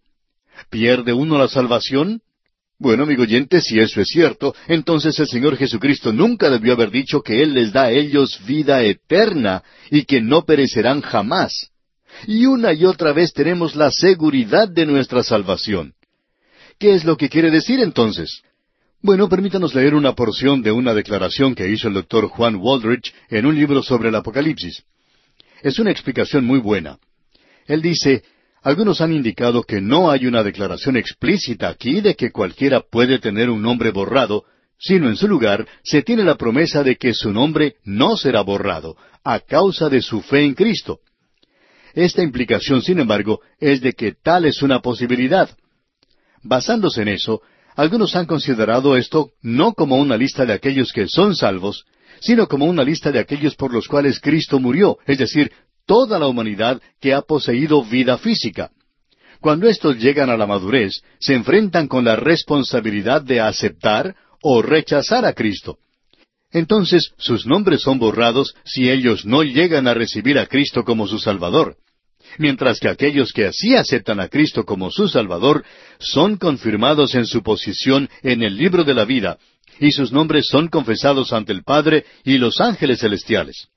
¿Pierde 0.70 1.12
uno 1.12 1.38
la 1.38 1.48
salvación? 1.48 2.22
Bueno, 2.78 3.04
amigo 3.04 3.22
oyente, 3.22 3.62
si 3.62 3.78
eso 3.78 4.02
es 4.02 4.08
cierto, 4.08 4.54
entonces 4.68 5.18
el 5.18 5.26
Señor 5.26 5.56
Jesucristo 5.56 6.12
nunca 6.12 6.50
debió 6.50 6.74
haber 6.74 6.90
dicho 6.90 7.22
que 7.22 7.42
Él 7.42 7.54
les 7.54 7.72
da 7.72 7.84
a 7.84 7.90
ellos 7.90 8.38
vida 8.46 8.82
eterna 8.82 9.62
y 9.90 10.04
que 10.04 10.20
no 10.20 10.44
perecerán 10.44 11.00
jamás. 11.00 11.70
Y 12.26 12.44
una 12.44 12.74
y 12.74 12.84
otra 12.84 13.12
vez 13.12 13.32
tenemos 13.32 13.76
la 13.76 13.90
seguridad 13.90 14.68
de 14.68 14.84
nuestra 14.84 15.22
salvación. 15.22 15.94
¿Qué 16.78 16.94
es 16.94 17.04
lo 17.04 17.16
que 17.16 17.30
quiere 17.30 17.50
decir 17.50 17.80
entonces? 17.80 18.42
Bueno, 19.00 19.28
permítanos 19.28 19.74
leer 19.74 19.94
una 19.94 20.14
porción 20.14 20.62
de 20.62 20.72
una 20.72 20.92
declaración 20.92 21.54
que 21.54 21.70
hizo 21.70 21.88
el 21.88 21.94
doctor 21.94 22.28
Juan 22.28 22.56
Waldrich 22.56 23.14
en 23.30 23.46
un 23.46 23.54
libro 23.54 23.82
sobre 23.82 24.10
el 24.10 24.14
Apocalipsis. 24.14 24.82
Es 25.62 25.78
una 25.78 25.90
explicación 25.90 26.44
muy 26.44 26.58
buena. 26.58 26.98
Él 27.66 27.80
dice, 27.80 28.22
algunos 28.66 29.00
han 29.00 29.12
indicado 29.12 29.62
que 29.62 29.80
no 29.80 30.10
hay 30.10 30.26
una 30.26 30.42
declaración 30.42 30.96
explícita 30.96 31.68
aquí 31.68 32.00
de 32.00 32.16
que 32.16 32.32
cualquiera 32.32 32.80
puede 32.80 33.20
tener 33.20 33.48
un 33.48 33.62
nombre 33.62 33.92
borrado, 33.92 34.42
sino 34.76 35.08
en 35.08 35.14
su 35.14 35.28
lugar 35.28 35.68
se 35.84 36.02
tiene 36.02 36.24
la 36.24 36.34
promesa 36.34 36.82
de 36.82 36.96
que 36.96 37.14
su 37.14 37.30
nombre 37.30 37.76
no 37.84 38.16
será 38.16 38.40
borrado, 38.40 38.96
a 39.22 39.38
causa 39.38 39.88
de 39.88 40.02
su 40.02 40.20
fe 40.20 40.42
en 40.42 40.54
Cristo. 40.54 40.98
Esta 41.94 42.24
implicación, 42.24 42.82
sin 42.82 42.98
embargo, 42.98 43.40
es 43.60 43.80
de 43.82 43.92
que 43.92 44.14
tal 44.20 44.46
es 44.46 44.60
una 44.62 44.80
posibilidad. 44.80 45.48
Basándose 46.42 47.02
en 47.02 47.08
eso, 47.08 47.42
algunos 47.76 48.16
han 48.16 48.26
considerado 48.26 48.96
esto 48.96 49.30
no 49.42 49.74
como 49.74 49.94
una 49.94 50.16
lista 50.16 50.44
de 50.44 50.54
aquellos 50.54 50.90
que 50.92 51.06
son 51.06 51.36
salvos, 51.36 51.84
sino 52.18 52.48
como 52.48 52.64
una 52.64 52.82
lista 52.82 53.12
de 53.12 53.20
aquellos 53.20 53.54
por 53.54 53.72
los 53.72 53.86
cuales 53.86 54.18
Cristo 54.18 54.58
murió, 54.58 54.98
es 55.06 55.18
decir, 55.18 55.52
toda 55.86 56.18
la 56.18 56.26
humanidad 56.26 56.80
que 57.00 57.14
ha 57.14 57.22
poseído 57.22 57.82
vida 57.84 58.18
física. 58.18 58.70
Cuando 59.40 59.68
estos 59.68 59.98
llegan 59.98 60.30
a 60.30 60.36
la 60.36 60.46
madurez, 60.46 61.02
se 61.20 61.34
enfrentan 61.34 61.88
con 61.88 62.04
la 62.04 62.16
responsabilidad 62.16 63.22
de 63.22 63.40
aceptar 63.40 64.16
o 64.42 64.62
rechazar 64.62 65.24
a 65.24 65.32
Cristo. 65.32 65.78
entonces 66.52 67.12
sus 67.18 67.44
nombres 67.46 67.82
son 67.82 67.98
borrados 67.98 68.54
si 68.64 68.88
ellos 68.88 69.26
no 69.26 69.42
llegan 69.42 69.88
a 69.88 69.94
recibir 69.94 70.38
a 70.38 70.46
Cristo 70.46 70.84
como 70.84 71.06
su 71.06 71.18
Salvador. 71.18 71.76
Mientras 72.38 72.80
que 72.80 72.88
aquellos 72.88 73.32
que 73.32 73.46
así 73.46 73.74
aceptan 73.74 74.20
a 74.20 74.28
Cristo 74.28 74.64
como 74.64 74.90
su 74.90 75.08
Salvador 75.08 75.64
son 75.98 76.36
confirmados 76.36 77.14
en 77.14 77.26
su 77.26 77.42
posición 77.42 78.08
en 78.22 78.42
el 78.42 78.56
libro 78.56 78.84
de 78.84 78.94
la 78.94 79.04
vida, 79.04 79.38
y 79.80 79.92
sus 79.92 80.12
nombres 80.12 80.46
son 80.48 80.68
confesados 80.68 81.32
ante 81.32 81.52
el 81.52 81.62
Padre 81.62 82.04
y 82.24 82.38
los 82.38 82.60
ángeles 82.60 83.00
celestiales. 83.00 83.68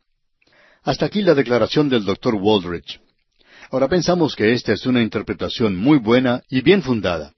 Hasta 0.84 1.06
aquí 1.06 1.22
la 1.22 1.34
declaración 1.34 1.90
del 1.90 2.06
Dr. 2.06 2.36
Waldridge. 2.36 3.00
Ahora 3.72 3.88
pensamos 3.88 4.36
que 4.36 4.54
esta 4.54 4.74
es 4.74 4.86
una 4.86 5.02
interpretación 5.02 5.76
muy 5.76 5.98
buena 6.00 6.42
y 6.50 6.62
bien 6.62 6.82
fundada. 6.82 7.34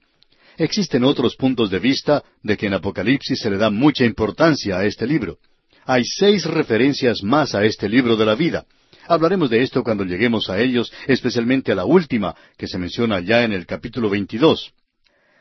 Existen 0.58 1.04
otros 1.04 1.36
puntos 1.36 1.70
de 1.70 1.80
vista 1.80 2.24
de 2.44 2.56
que 2.56 2.68
en 2.68 2.76
Apocalipsis 2.76 3.40
se 3.40 3.50
le 3.50 3.58
da 3.58 3.70
mucha 3.70 4.06
importancia 4.06 4.78
a 4.78 4.86
este 4.86 5.08
libro. 5.08 5.40
Hay 5.86 6.06
seis 6.06 6.46
referencias 6.46 7.24
más 7.24 7.56
a 7.56 7.66
este 7.66 7.90
libro 7.90 8.16
de 8.16 8.26
la 8.26 8.36
vida. 8.36 8.66
Hablaremos 9.08 9.50
de 9.50 9.64
esto 9.64 9.84
cuando 9.84 10.06
lleguemos 10.06 10.50
a 10.50 10.60
ellos, 10.60 10.94
especialmente 11.08 11.72
a 11.72 11.76
la 11.76 11.86
última, 11.86 12.36
que 12.58 12.68
se 12.68 12.78
menciona 12.78 13.20
ya 13.20 13.44
en 13.44 13.52
el 13.52 13.66
capítulo 13.66 14.10
22. 14.10 14.72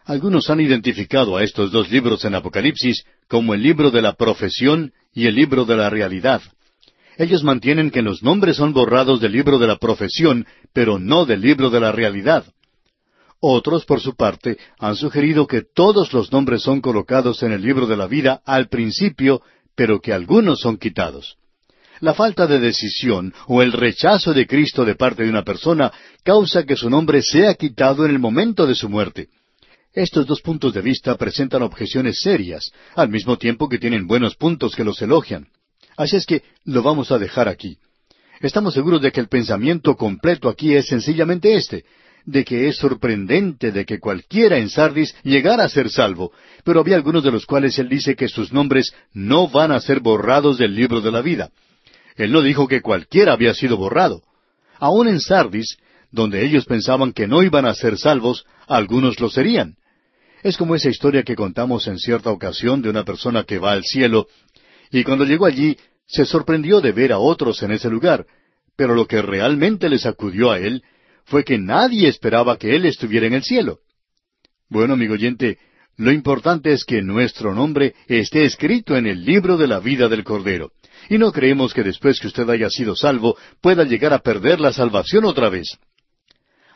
Algunos 0.07 0.49
han 0.49 0.61
identificado 0.61 1.37
a 1.37 1.45
estos 1.45 1.71
dos 1.71 1.91
libros 1.91 2.25
en 2.25 2.35
Apocalipsis 2.35 3.05
como 3.29 3.55
el 3.55 3.63
libro 3.63 3.91
de 3.91 4.03
la 4.03 4.15
profesión 4.15 4.93
y 5.13 5.27
el 5.27 5.35
libro 5.35 5.67
de 5.67 5.77
la 5.77 5.91
realidad. 5.91 6.41
Ellos 7.21 7.45
mantienen 7.45 7.91
que 7.91 8.01
los 8.01 8.23
nombres 8.23 8.57
son 8.57 8.73
borrados 8.73 9.21
del 9.21 9.33
libro 9.33 9.59
de 9.59 9.67
la 9.67 9.77
profesión, 9.77 10.47
pero 10.73 10.99
no 10.99 11.27
del 11.27 11.43
libro 11.43 11.69
de 11.69 11.79
la 11.79 11.93
realidad. 11.93 12.47
Otros, 13.41 13.85
por 13.85 14.01
su 14.01 14.17
parte, 14.17 14.57
han 14.79 14.97
sugerido 14.97 15.47
que 15.47 15.61
todos 15.61 16.15
los 16.15 16.33
nombres 16.33 16.63
son 16.63 16.81
colocados 16.81 17.43
en 17.43 17.53
el 17.53 17.61
libro 17.61 17.87
de 17.87 17.99
la 17.99 18.07
vida 18.07 18.41
al 18.47 18.69
principio, 18.69 19.43
pero 19.75 20.01
que 20.01 20.15
algunos 20.15 20.61
son 20.61 20.79
quitados. 20.79 21.37
La 22.01 22.15
falta 22.15 22.47
de 22.47 22.59
decisión 22.59 23.35
o 23.49 23.61
el 23.61 23.73
rechazo 23.73 24.33
de 24.33 24.47
Cristo 24.47 24.87
de 24.87 24.95
parte 24.95 25.23
de 25.23 25.29
una 25.29 25.45
persona 25.45 25.93
causa 26.25 26.65
que 26.65 26.75
su 26.75 26.89
nombre 26.89 27.21
sea 27.21 27.53
quitado 27.53 28.07
en 28.07 28.13
el 28.13 28.19
momento 28.19 28.67
de 28.67 28.75
su 28.75 28.89
muerte. 28.89 29.29
Estos 29.93 30.27
dos 30.27 30.41
puntos 30.41 30.73
de 30.73 30.81
vista 30.81 31.15
presentan 31.19 31.65
objeciones 31.65 32.19
serias, 32.23 32.73
al 32.97 33.11
mismo 33.11 33.37
tiempo 33.37 33.69
que 33.69 33.79
tienen 33.79 34.07
buenos 34.07 34.37
puntos 34.37 34.75
que 34.75 34.85
los 34.85 35.03
elogian. 35.03 35.49
Así 36.01 36.17
es 36.17 36.25
que 36.25 36.43
lo 36.65 36.83
vamos 36.83 37.13
a 37.13 37.19
dejar 37.19 37.47
aquí. 37.47 37.77
Estamos 38.41 38.73
seguros 38.73 39.03
de 39.03 39.13
que 39.13 39.21
el 39.21 39.29
pensamiento 39.29 39.97
completo 39.97 40.49
aquí 40.49 40.75
es 40.75 40.87
sencillamente 40.87 41.55
este, 41.55 41.85
de 42.25 42.43
que 42.43 42.69
es 42.69 42.79
sorprendente 42.79 43.71
de 43.71 43.85
que 43.85 43.99
cualquiera 43.99 44.57
en 44.57 44.71
Sardis 44.71 45.15
llegara 45.25 45.65
a 45.65 45.69
ser 45.69 45.91
salvo, 45.91 46.33
pero 46.65 46.81
había 46.81 46.97
algunos 46.97 47.23
de 47.23 47.31
los 47.31 47.45
cuales 47.45 47.79
él 47.79 47.91
dice 47.91 48.17
que 48.17 48.29
sus 48.29 48.51
nombres 48.51 48.95
no 49.13 49.49
van 49.49 49.73
a 49.73 49.81
ser 49.81 50.01
borrados 50.01 50.57
del 50.57 50.75
libro 50.75 51.03
de 51.03 51.13
la 51.13 51.21
vida. 51.21 51.51
Él 52.17 52.33
no 52.33 52.41
dijo 52.41 52.67
que 52.67 52.81
cualquiera 52.81 53.35
había 53.35 53.53
sido 53.53 53.77
borrado. 53.77 54.23
Aún 54.79 55.07
en 55.07 55.21
Sardis, 55.21 55.77
donde 56.11 56.47
ellos 56.47 56.65
pensaban 56.65 57.13
que 57.13 57.29
no 57.29 57.43
iban 57.43 57.67
a 57.67 57.75
ser 57.75 57.99
salvos, 57.99 58.47
algunos 58.67 59.21
lo 59.21 59.29
serían. 59.29 59.77
Es 60.43 60.57
como 60.57 60.75
esa 60.75 60.89
historia 60.89 61.25
que 61.25 61.37
contamos 61.37 61.87
en 61.89 61.99
cierta 61.99 62.31
ocasión 62.31 62.81
de 62.81 62.89
una 62.89 63.05
persona 63.05 63.45
que 63.45 63.59
va 63.59 63.73
al 63.73 63.85
cielo, 63.85 64.29
y 64.91 65.05
cuando 65.05 65.25
llegó 65.25 65.47
allí 65.47 65.77
se 66.11 66.25
sorprendió 66.25 66.81
de 66.81 66.93
ver 66.93 67.13
a 67.13 67.19
otros 67.19 67.63
en 67.63 67.73
ese 67.73 67.89
lugar, 67.89 68.27
pero 68.77 68.95
lo 68.95 69.07
que 69.07 69.23
realmente 69.23 69.89
le 69.89 69.99
sacudió 69.99 70.51
a 70.51 70.59
él 70.59 70.83
fue 71.31 71.45
que 71.45 71.59
nadie 71.59 72.09
esperaba 72.09 72.59
que 72.59 72.75
Él 72.75 72.85
estuviera 72.87 73.27
en 73.27 73.35
el 73.35 73.45
cielo. 73.45 73.79
Bueno, 74.69 74.95
amigo 74.95 75.15
oyente, 75.15 75.59
lo 75.97 76.11
importante 76.11 76.73
es 76.73 76.85
que 76.85 77.03
nuestro 77.03 77.55
nombre 77.55 77.95
esté 78.09 78.45
escrito 78.45 78.97
en 78.97 79.07
el 79.07 79.25
libro 79.25 79.57
de 79.57 79.69
la 79.69 79.79
vida 79.79 80.09
del 80.09 80.25
Cordero. 80.25 80.73
Y 81.09 81.19
no 81.19 81.31
creemos 81.31 81.73
que 81.73 81.85
después 81.85 82.19
que 82.19 82.27
usted 82.27 82.49
haya 82.51 82.69
sido 82.69 82.97
salvo 82.97 83.37
pueda 83.61 83.85
llegar 83.85 84.13
a 84.13 84.19
perder 84.19 84.61
la 84.61 84.73
salvación 84.73 85.25
otra 85.25 85.49
vez. 85.49 85.79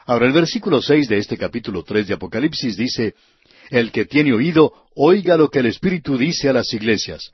Ahora 0.07 0.26
el 0.26 0.33
versículo 0.33 0.81
seis 0.81 1.09
de 1.09 1.19
este 1.19 1.37
capítulo 1.37 1.83
tres 1.83 2.07
de 2.07 2.14
Apocalipsis 2.14 2.76
dice 2.76 3.14
El 3.71 3.91
que 3.91 4.05
tiene 4.05 4.33
oído, 4.33 4.73
oiga 4.95 5.37
lo 5.37 5.50
que 5.50 5.61
el 5.61 5.67
Espíritu 5.67 6.17
dice 6.17 6.49
a 6.49 6.53
las 6.53 6.73
iglesias. 6.73 7.33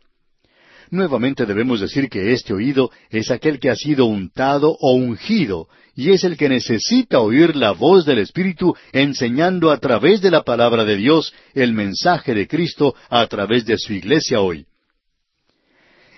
Nuevamente 0.90 1.47
debemos 1.47 1.80
decir 1.80 2.09
que 2.09 2.32
este 2.32 2.52
oído 2.52 2.90
es 3.11 3.30
aquel 3.30 3.61
que 3.61 3.70
ha 3.70 3.76
sido 3.76 4.06
untado 4.06 4.76
o 4.80 4.94
ungido, 4.94 5.68
y 5.94 6.11
es 6.11 6.25
el 6.25 6.37
que 6.37 6.49
necesita 6.49 7.20
oír 7.20 7.54
la 7.54 7.70
voz 7.70 8.04
del 8.04 8.18
Espíritu 8.18 8.75
enseñando 8.92 9.70
a 9.70 9.78
través 9.78 10.20
de 10.20 10.32
la 10.32 10.42
palabra 10.42 10.85
de 10.85 10.97
Dios 10.97 11.32
el 11.54 11.73
mensaje 11.73 12.35
de 12.35 12.49
Cristo 12.49 12.94
a 13.09 13.25
través 13.28 13.64
de 13.66 13.78
su 13.78 13.92
iglesia 13.92 14.40
hoy. 14.40 14.66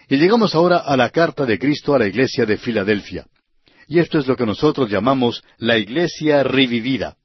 Y 0.09 0.17
llegamos 0.17 0.55
ahora 0.55 0.79
a 0.79 0.97
la 0.97 1.11
carta 1.11 1.45
de 1.45 1.59
Cristo 1.59 1.95
a 1.95 1.99
la 1.99 2.07
iglesia 2.07 2.47
de 2.47 2.57
Filadelfia. 2.57 3.26
Y 3.88 3.99
esto 3.99 4.19
es 4.19 4.26
lo 4.26 4.37
que 4.37 4.47
nosotros 4.47 4.91
llamamos 4.91 5.43
la 5.59 5.76
iglesia 5.76 6.43
revivida. 6.43 7.17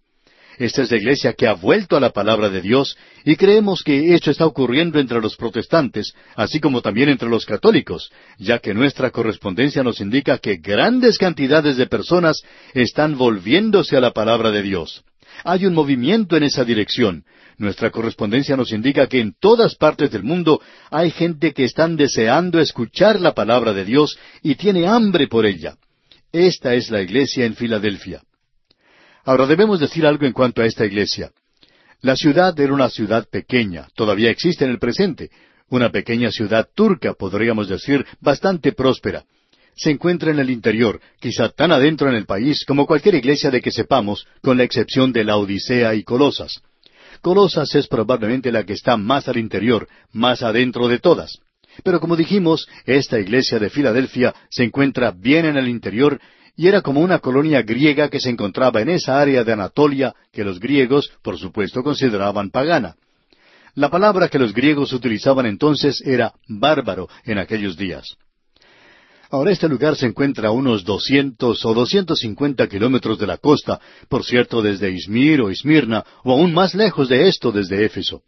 Esta 0.57 0.81
es 0.81 0.89
la 0.89 0.97
iglesia 0.97 1.33
que 1.33 1.47
ha 1.47 1.53
vuelto 1.53 1.95
a 1.95 1.99
la 1.99 2.09
palabra 2.09 2.49
de 2.49 2.61
Dios 2.61 2.97
y 3.23 3.35
creemos 3.35 3.83
que 3.83 4.15
esto 4.15 4.31
está 4.31 4.47
ocurriendo 4.47 4.99
entre 4.99 5.21
los 5.21 5.35
protestantes, 5.35 6.13
así 6.35 6.59
como 6.59 6.81
también 6.81 7.09
entre 7.09 7.29
los 7.29 7.45
católicos, 7.45 8.11
ya 8.39 8.57
que 8.57 8.73
nuestra 8.73 9.11
correspondencia 9.11 9.83
nos 9.83 10.01
indica 10.01 10.39
que 10.39 10.57
grandes 10.57 11.19
cantidades 11.19 11.77
de 11.77 11.85
personas 11.85 12.41
están 12.73 13.17
volviéndose 13.17 13.97
a 13.97 14.01
la 14.01 14.11
palabra 14.11 14.49
de 14.49 14.63
Dios. 14.63 15.03
Hay 15.43 15.67
un 15.67 15.75
movimiento 15.75 16.35
en 16.35 16.43
esa 16.43 16.65
dirección. 16.65 17.23
Nuestra 17.59 17.91
correspondencia 17.91 18.57
nos 18.57 18.71
indica 18.71 19.05
que 19.05 19.19
en 19.19 19.35
todas 19.39 19.75
partes 19.75 20.09
del 20.09 20.23
mundo 20.23 20.59
hay 20.89 21.11
gente 21.11 21.53
que 21.53 21.65
están 21.65 21.97
deseando 21.97 22.59
escuchar 22.59 23.19
la 23.19 23.35
palabra 23.35 23.73
de 23.73 23.85
Dios 23.85 24.17
y 24.41 24.55
tiene 24.55 24.87
hambre 24.87 25.27
por 25.27 25.45
ella. 25.45 25.75
Esta 26.31 26.73
es 26.73 26.89
la 26.89 27.01
iglesia 27.01 27.45
en 27.45 27.55
Filadelfia. 27.55 28.21
Ahora 29.27 29.45
debemos 29.45 29.81
decir 29.81 30.05
algo 30.05 30.25
en 30.25 30.31
cuanto 30.31 30.61
a 30.61 30.65
esta 30.65 30.85
iglesia. 30.85 31.31
La 31.99 32.15
ciudad 32.15 32.57
era 32.57 32.73
una 32.73 32.89
ciudad 32.89 33.27
pequeña, 33.29 33.89
todavía 33.93 34.31
existe 34.31 34.63
en 34.63 34.71
el 34.71 34.79
presente, 34.79 35.31
una 35.67 35.91
pequeña 35.91 36.31
ciudad 36.31 36.69
turca, 36.73 37.13
podríamos 37.13 37.67
decir, 37.67 38.05
bastante 38.21 38.71
próspera. 38.71 39.25
Se 39.75 39.91
encuentra 39.91 40.31
en 40.31 40.39
el 40.39 40.49
interior, 40.49 41.01
quizá 41.19 41.49
tan 41.49 41.73
adentro 41.73 42.07
en 42.07 42.15
el 42.15 42.25
país 42.25 42.63
como 42.65 42.85
cualquier 42.87 43.15
iglesia 43.15 43.51
de 43.51 43.59
que 43.59 43.69
sepamos, 43.69 44.25
con 44.41 44.57
la 44.57 44.63
excepción 44.63 45.11
de 45.11 45.25
la 45.25 45.35
Odisea 45.35 45.93
y 45.93 46.03
Colosas. 46.03 46.61
Colosas 47.19 47.75
es 47.75 47.87
probablemente 47.87 48.49
la 48.49 48.63
que 48.63 48.73
está 48.73 48.95
más 48.95 49.27
al 49.27 49.35
interior, 49.35 49.89
más 50.13 50.41
adentro 50.41 50.87
de 50.87 50.99
todas. 50.99 51.37
Pero 51.83 51.99
como 51.99 52.15
dijimos, 52.15 52.65
esta 52.85 53.19
iglesia 53.19 53.59
de 53.59 53.69
Filadelfia 53.69 54.33
se 54.49 54.63
encuentra 54.63 55.11
bien 55.11 55.45
en 55.45 55.57
el 55.57 55.67
interior 55.67 56.17
y 56.57 56.67
era 56.67 56.81
como 56.81 57.01
una 57.01 57.19
colonia 57.19 57.61
griega 57.61 58.09
que 58.09 58.19
se 58.19 58.31
encontraba 58.31 58.81
en 58.81 58.89
esa 58.89 59.21
área 59.21 59.43
de 59.43 59.53
Anatolia 59.53 60.15
que 60.33 60.43
los 60.43 60.59
griegos, 60.59 61.11
por 61.21 61.37
supuesto, 61.37 61.83
consideraban 61.83 62.49
pagana. 62.49 62.95
La 63.75 63.91
palabra 63.91 64.27
que 64.27 64.39
los 64.39 64.55
griegos 64.55 64.91
utilizaban 64.91 65.45
entonces 65.45 66.01
era 66.03 66.33
bárbaro 66.47 67.07
en 67.25 67.37
aquellos 67.37 67.77
días. 67.77 68.17
Ahora 69.29 69.51
este 69.51 69.69
lugar 69.69 69.95
se 69.95 70.07
encuentra 70.07 70.47
a 70.47 70.51
unos 70.51 70.83
doscientos 70.83 71.63
o 71.63 71.75
doscientos 71.75 72.19
cincuenta 72.19 72.67
kilómetros 72.67 73.19
de 73.19 73.27
la 73.27 73.37
costa, 73.37 73.79
por 74.09 74.23
cierto 74.23 74.63
desde 74.63 74.89
Izmir 74.89 75.41
o 75.41 75.51
Esmirna, 75.51 76.03
o 76.23 76.31
aún 76.31 76.55
más 76.55 76.73
lejos 76.73 77.07
de 77.07 77.27
esto 77.27 77.51
desde 77.51 77.85
Éfeso. 77.85 78.23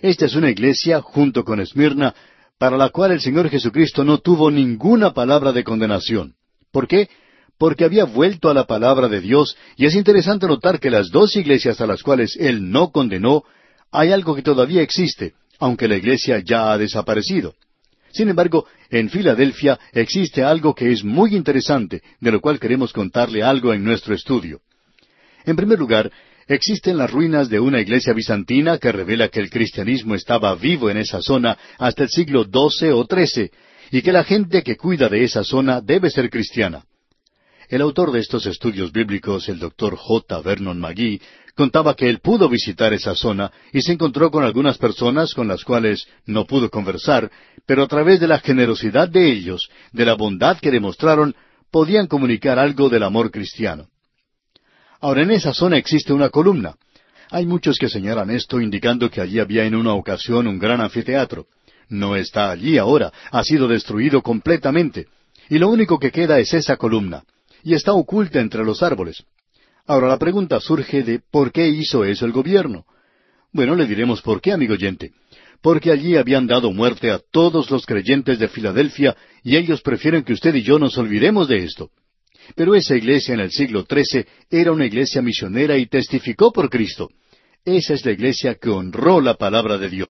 Esta 0.00 0.24
es 0.24 0.34
una 0.34 0.48
iglesia, 0.48 1.02
junto 1.02 1.44
con 1.44 1.60
Esmirna, 1.60 2.14
para 2.58 2.78
la 2.78 2.88
cual 2.88 3.12
el 3.12 3.20
Señor 3.20 3.50
Jesucristo 3.50 4.02
no 4.02 4.18
tuvo 4.18 4.50
ninguna 4.50 5.12
palabra 5.12 5.52
de 5.52 5.62
condenación. 5.62 6.36
¿Por 6.72 6.88
qué? 6.88 7.10
Porque 7.60 7.84
había 7.84 8.04
vuelto 8.04 8.48
a 8.48 8.54
la 8.54 8.64
palabra 8.64 9.06
de 9.08 9.20
Dios, 9.20 9.54
y 9.76 9.84
es 9.84 9.94
interesante 9.94 10.46
notar 10.46 10.80
que 10.80 10.88
las 10.88 11.10
dos 11.10 11.36
iglesias 11.36 11.78
a 11.82 11.86
las 11.86 12.02
cuales 12.02 12.34
él 12.40 12.70
no 12.70 12.90
condenó, 12.90 13.44
hay 13.92 14.12
algo 14.12 14.34
que 14.34 14.40
todavía 14.40 14.80
existe, 14.80 15.34
aunque 15.58 15.86
la 15.86 15.98
iglesia 15.98 16.38
ya 16.38 16.72
ha 16.72 16.78
desaparecido. 16.78 17.54
Sin 18.12 18.30
embargo, 18.30 18.64
en 18.88 19.10
Filadelfia 19.10 19.78
existe 19.92 20.42
algo 20.42 20.74
que 20.74 20.90
es 20.90 21.04
muy 21.04 21.36
interesante, 21.36 22.00
de 22.18 22.32
lo 22.32 22.40
cual 22.40 22.58
queremos 22.58 22.94
contarle 22.94 23.42
algo 23.42 23.74
en 23.74 23.84
nuestro 23.84 24.14
estudio. 24.14 24.62
En 25.44 25.54
primer 25.54 25.78
lugar, 25.78 26.10
existen 26.48 26.96
las 26.96 27.10
ruinas 27.10 27.50
de 27.50 27.60
una 27.60 27.82
iglesia 27.82 28.14
bizantina 28.14 28.78
que 28.78 28.90
revela 28.90 29.28
que 29.28 29.40
el 29.40 29.50
cristianismo 29.50 30.14
estaba 30.14 30.54
vivo 30.54 30.88
en 30.88 30.96
esa 30.96 31.20
zona 31.20 31.58
hasta 31.76 32.04
el 32.04 32.08
siglo 32.08 32.44
XII 32.44 32.92
o 32.92 33.06
XIII, 33.06 33.50
y 33.90 34.00
que 34.00 34.12
la 34.12 34.24
gente 34.24 34.62
que 34.62 34.78
cuida 34.78 35.10
de 35.10 35.24
esa 35.24 35.44
zona 35.44 35.82
debe 35.82 36.08
ser 36.08 36.30
cristiana. 36.30 36.84
El 37.70 37.82
autor 37.82 38.10
de 38.10 38.18
estos 38.18 38.46
estudios 38.46 38.90
bíblicos, 38.90 39.48
el 39.48 39.60
doctor 39.60 39.94
J. 39.94 40.40
Vernon 40.40 40.80
McGee, 40.80 41.22
contaba 41.54 41.94
que 41.94 42.08
él 42.08 42.18
pudo 42.18 42.48
visitar 42.48 42.92
esa 42.92 43.14
zona 43.14 43.52
y 43.72 43.80
se 43.82 43.92
encontró 43.92 44.32
con 44.32 44.42
algunas 44.42 44.76
personas 44.76 45.34
con 45.34 45.46
las 45.46 45.62
cuales 45.62 46.04
no 46.26 46.46
pudo 46.46 46.68
conversar, 46.68 47.30
pero 47.66 47.84
a 47.84 47.86
través 47.86 48.18
de 48.18 48.26
la 48.26 48.40
generosidad 48.40 49.08
de 49.08 49.30
ellos, 49.30 49.70
de 49.92 50.04
la 50.04 50.14
bondad 50.14 50.58
que 50.58 50.72
demostraron, 50.72 51.36
podían 51.70 52.08
comunicar 52.08 52.58
algo 52.58 52.88
del 52.88 53.04
amor 53.04 53.30
cristiano. 53.30 53.86
Ahora 55.00 55.22
en 55.22 55.30
esa 55.30 55.54
zona 55.54 55.76
existe 55.76 56.12
una 56.12 56.28
columna. 56.28 56.74
Hay 57.30 57.46
muchos 57.46 57.78
que 57.78 57.88
señalan 57.88 58.30
esto 58.30 58.60
indicando 58.60 59.08
que 59.08 59.20
allí 59.20 59.38
había 59.38 59.64
en 59.64 59.76
una 59.76 59.94
ocasión 59.94 60.48
un 60.48 60.58
gran 60.58 60.80
anfiteatro. 60.80 61.46
no 61.88 62.16
está 62.16 62.50
allí 62.50 62.78
ahora, 62.78 63.12
ha 63.30 63.44
sido 63.44 63.68
destruido 63.68 64.22
completamente, 64.22 65.06
y 65.48 65.58
lo 65.58 65.68
único 65.68 66.00
que 66.00 66.10
queda 66.10 66.40
es 66.40 66.52
esa 66.52 66.76
columna, 66.76 67.22
y 67.62 67.74
está 67.74 67.92
oculta 67.92 68.40
entre 68.40 68.64
los 68.64 68.82
árboles. 68.82 69.24
Ahora 69.86 70.08
la 70.08 70.18
pregunta 70.18 70.60
surge 70.60 71.02
de 71.02 71.20
¿por 71.30 71.52
qué 71.52 71.68
hizo 71.68 72.04
eso 72.04 72.24
el 72.24 72.32
gobierno? 72.32 72.84
Bueno, 73.52 73.74
le 73.74 73.86
diremos 73.86 74.22
por 74.22 74.40
qué, 74.40 74.52
amigo 74.52 74.74
oyente. 74.74 75.12
Porque 75.60 75.90
allí 75.90 76.16
habían 76.16 76.46
dado 76.46 76.72
muerte 76.72 77.10
a 77.10 77.18
todos 77.18 77.70
los 77.70 77.84
creyentes 77.84 78.38
de 78.38 78.48
Filadelfia 78.48 79.16
y 79.42 79.56
ellos 79.56 79.82
prefieren 79.82 80.22
que 80.22 80.32
usted 80.32 80.54
y 80.54 80.62
yo 80.62 80.78
nos 80.78 80.96
olvidemos 80.96 81.48
de 81.48 81.64
esto. 81.64 81.90
Pero 82.54 82.74
esa 82.74 82.96
iglesia 82.96 83.34
en 83.34 83.40
el 83.40 83.50
siglo 83.50 83.84
XIII 83.88 84.24
era 84.48 84.72
una 84.72 84.86
iglesia 84.86 85.22
misionera 85.22 85.76
y 85.76 85.86
testificó 85.86 86.52
por 86.52 86.70
Cristo. 86.70 87.10
Esa 87.64 87.94
es 87.94 88.04
la 88.04 88.12
iglesia 88.12 88.54
que 88.54 88.70
honró 88.70 89.20
la 89.20 89.34
palabra 89.34 89.76
de 89.76 89.90
Dios. 89.90 90.08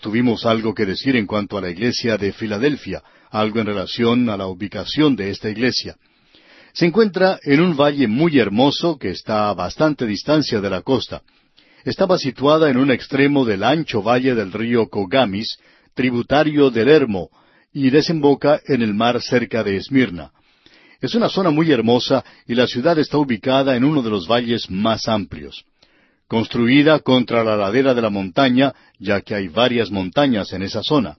Tuvimos 0.00 0.46
algo 0.46 0.74
que 0.74 0.86
decir 0.86 1.16
en 1.16 1.26
cuanto 1.26 1.58
a 1.58 1.60
la 1.60 1.70
iglesia 1.70 2.16
de 2.16 2.32
Filadelfia, 2.32 3.02
algo 3.30 3.58
en 3.58 3.66
relación 3.66 4.30
a 4.30 4.36
la 4.36 4.46
ubicación 4.46 5.16
de 5.16 5.30
esta 5.30 5.50
iglesia. 5.50 5.96
Se 6.72 6.86
encuentra 6.86 7.40
en 7.42 7.60
un 7.60 7.76
valle 7.76 8.06
muy 8.06 8.38
hermoso 8.38 8.96
que 8.96 9.10
está 9.10 9.48
a 9.48 9.54
bastante 9.54 10.06
distancia 10.06 10.60
de 10.60 10.70
la 10.70 10.82
costa. 10.82 11.22
Estaba 11.84 12.16
situada 12.16 12.70
en 12.70 12.76
un 12.76 12.92
extremo 12.92 13.44
del 13.44 13.64
ancho 13.64 14.00
valle 14.00 14.36
del 14.36 14.52
río 14.52 14.88
Cogamis, 14.88 15.58
tributario 15.94 16.70
del 16.70 16.88
Hermo, 16.88 17.30
y 17.72 17.90
desemboca 17.90 18.60
en 18.66 18.82
el 18.82 18.94
mar 18.94 19.20
cerca 19.20 19.64
de 19.64 19.76
Esmirna. 19.76 20.30
Es 21.00 21.16
una 21.16 21.28
zona 21.28 21.50
muy 21.50 21.72
hermosa 21.72 22.24
y 22.46 22.54
la 22.54 22.68
ciudad 22.68 22.96
está 23.00 23.18
ubicada 23.18 23.74
en 23.74 23.82
uno 23.82 24.02
de 24.02 24.10
los 24.10 24.28
valles 24.28 24.70
más 24.70 25.08
amplios 25.08 25.64
construida 26.28 27.00
contra 27.00 27.42
la 27.42 27.56
ladera 27.56 27.94
de 27.94 28.02
la 28.02 28.10
montaña, 28.10 28.74
ya 28.98 29.22
que 29.22 29.34
hay 29.34 29.48
varias 29.48 29.90
montañas 29.90 30.52
en 30.52 30.62
esa 30.62 30.82
zona. 30.82 31.16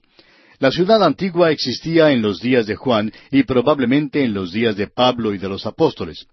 La 0.60 0.70
ciudad 0.70 1.02
antigua 1.02 1.50
existía 1.50 2.12
en 2.12 2.22
los 2.22 2.40
días 2.40 2.66
de 2.66 2.76
Juan 2.76 3.12
y 3.30 3.42
probablemente 3.42 4.22
en 4.22 4.34
los 4.34 4.52
días 4.52 4.76
de 4.76 4.86
Pablo 4.86 5.34
y 5.34 5.38
de 5.38 5.48
los 5.48 5.66
apóstoles. 5.66 6.26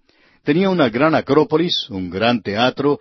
Tenía 0.44 0.70
una 0.70 0.90
gran 0.90 1.16
acrópolis, 1.16 1.90
un 1.90 2.10
gran 2.10 2.42
teatro, 2.42 3.00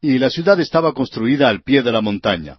y 0.00 0.18
la 0.18 0.30
ciudad 0.30 0.60
estaba 0.60 0.92
construida 0.92 1.48
al 1.48 1.62
pie 1.62 1.82
de 1.82 1.92
la 1.92 2.00
montaña. 2.00 2.58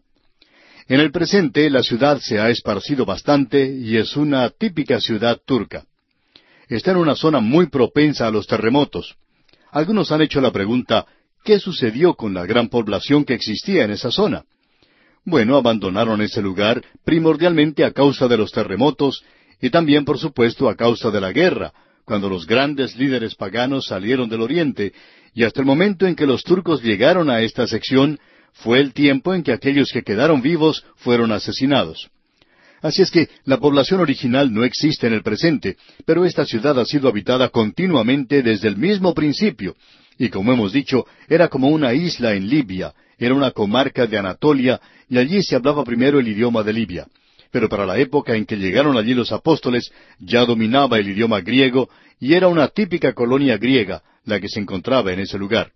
En 0.88 1.00
el 1.00 1.12
presente 1.12 1.70
la 1.70 1.84
ciudad 1.84 2.20
se 2.20 2.40
ha 2.40 2.50
esparcido 2.50 3.06
bastante 3.06 3.66
y 3.66 3.98
es 3.98 4.16
una 4.16 4.50
típica 4.50 5.00
ciudad 5.00 5.40
turca. 5.46 5.86
Está 6.68 6.92
en 6.92 6.98
una 6.98 7.16
zona 7.16 7.40
muy 7.40 7.68
propensa 7.68 8.28
a 8.28 8.32
los 8.32 8.48
terremotos. 8.48 9.16
Algunos 9.72 10.12
han 10.12 10.22
hecho 10.22 10.42
la 10.42 10.52
pregunta, 10.52 11.06
¿Qué 11.48 11.62
sucedió 11.62 12.16
con 12.16 12.34
la 12.34 12.46
gran 12.46 12.68
población 12.68 13.24
que 13.24 13.34
existía 13.34 13.86
en 13.86 13.92
esa 13.92 14.12
zona? 14.12 14.44
Bueno, 15.24 15.56
abandonaron 15.56 16.22
ese 16.22 16.42
lugar 16.42 16.84
primordialmente 17.06 17.86
a 17.86 17.92
causa 17.92 18.28
de 18.28 18.36
los 18.36 18.52
terremotos 18.52 19.24
y 19.62 19.70
también, 19.70 20.04
por 20.04 20.20
supuesto, 20.20 20.68
a 20.68 20.76
causa 20.76 21.10
de 21.10 21.22
la 21.22 21.32
guerra, 21.32 21.72
cuando 22.04 22.28
los 22.28 22.46
grandes 22.46 22.98
líderes 22.98 23.36
paganos 23.36 23.86
salieron 23.86 24.28
del 24.28 24.42
oriente, 24.42 24.92
y 25.34 25.46
hasta 25.46 25.62
el 25.62 25.66
momento 25.66 26.06
en 26.06 26.18
que 26.18 26.26
los 26.26 26.44
turcos 26.44 26.84
llegaron 26.84 27.30
a 27.30 27.40
esta 27.40 27.66
sección, 27.66 28.20
fue 28.52 28.82
el 28.82 28.92
tiempo 28.92 29.34
en 29.34 29.42
que 29.42 29.54
aquellos 29.54 29.94
que 29.94 30.04
quedaron 30.04 30.42
vivos 30.42 30.84
fueron 30.98 31.32
asesinados. 31.32 32.10
Así 32.82 33.02
es 33.02 33.10
que 33.10 33.30
la 33.46 33.58
población 33.58 34.02
original 34.02 34.54
no 34.54 34.66
existe 34.66 35.08
en 35.08 35.14
el 35.14 35.24
presente, 35.24 35.78
pero 36.06 36.26
esta 36.26 36.46
ciudad 36.46 36.78
ha 36.78 36.84
sido 36.84 37.08
habitada 37.08 37.48
continuamente 37.48 38.44
desde 38.44 38.68
el 38.68 38.76
mismo 38.76 39.14
principio, 39.14 39.78
y 40.18 40.30
como 40.30 40.54
hemos 40.54 40.74
dicho, 40.74 41.06
era 41.28 41.48
como 41.48 41.68
una 41.68 41.94
isla 41.94 42.34
en 42.34 42.48
Libia, 42.48 42.94
era 43.18 43.34
una 43.34 43.52
comarca 43.52 44.08
de 44.08 44.18
Anatolia, 44.18 44.80
y 45.10 45.18
allí 45.18 45.44
se 45.44 45.56
hablaba 45.56 45.84
primero 45.84 46.20
el 46.20 46.28
idioma 46.28 46.64
de 46.64 46.74
Libia. 46.74 47.08
Pero 47.52 47.70
para 47.70 47.86
la 47.86 47.98
época 47.98 48.36
en 48.36 48.46
que 48.46 48.58
llegaron 48.58 48.98
allí 48.98 49.14
los 49.14 49.32
apóstoles, 49.32 49.92
ya 50.20 50.46
dominaba 50.46 51.00
el 51.00 51.10
idioma 51.10 51.42
griego, 51.42 51.90
y 52.20 52.34
era 52.34 52.48
una 52.48 52.68
típica 52.68 53.14
colonia 53.14 53.58
griega 53.58 54.02
la 54.26 54.40
que 54.40 54.50
se 54.50 54.60
encontraba 54.60 55.14
en 55.14 55.20
ese 55.20 55.38
lugar. 55.38 55.72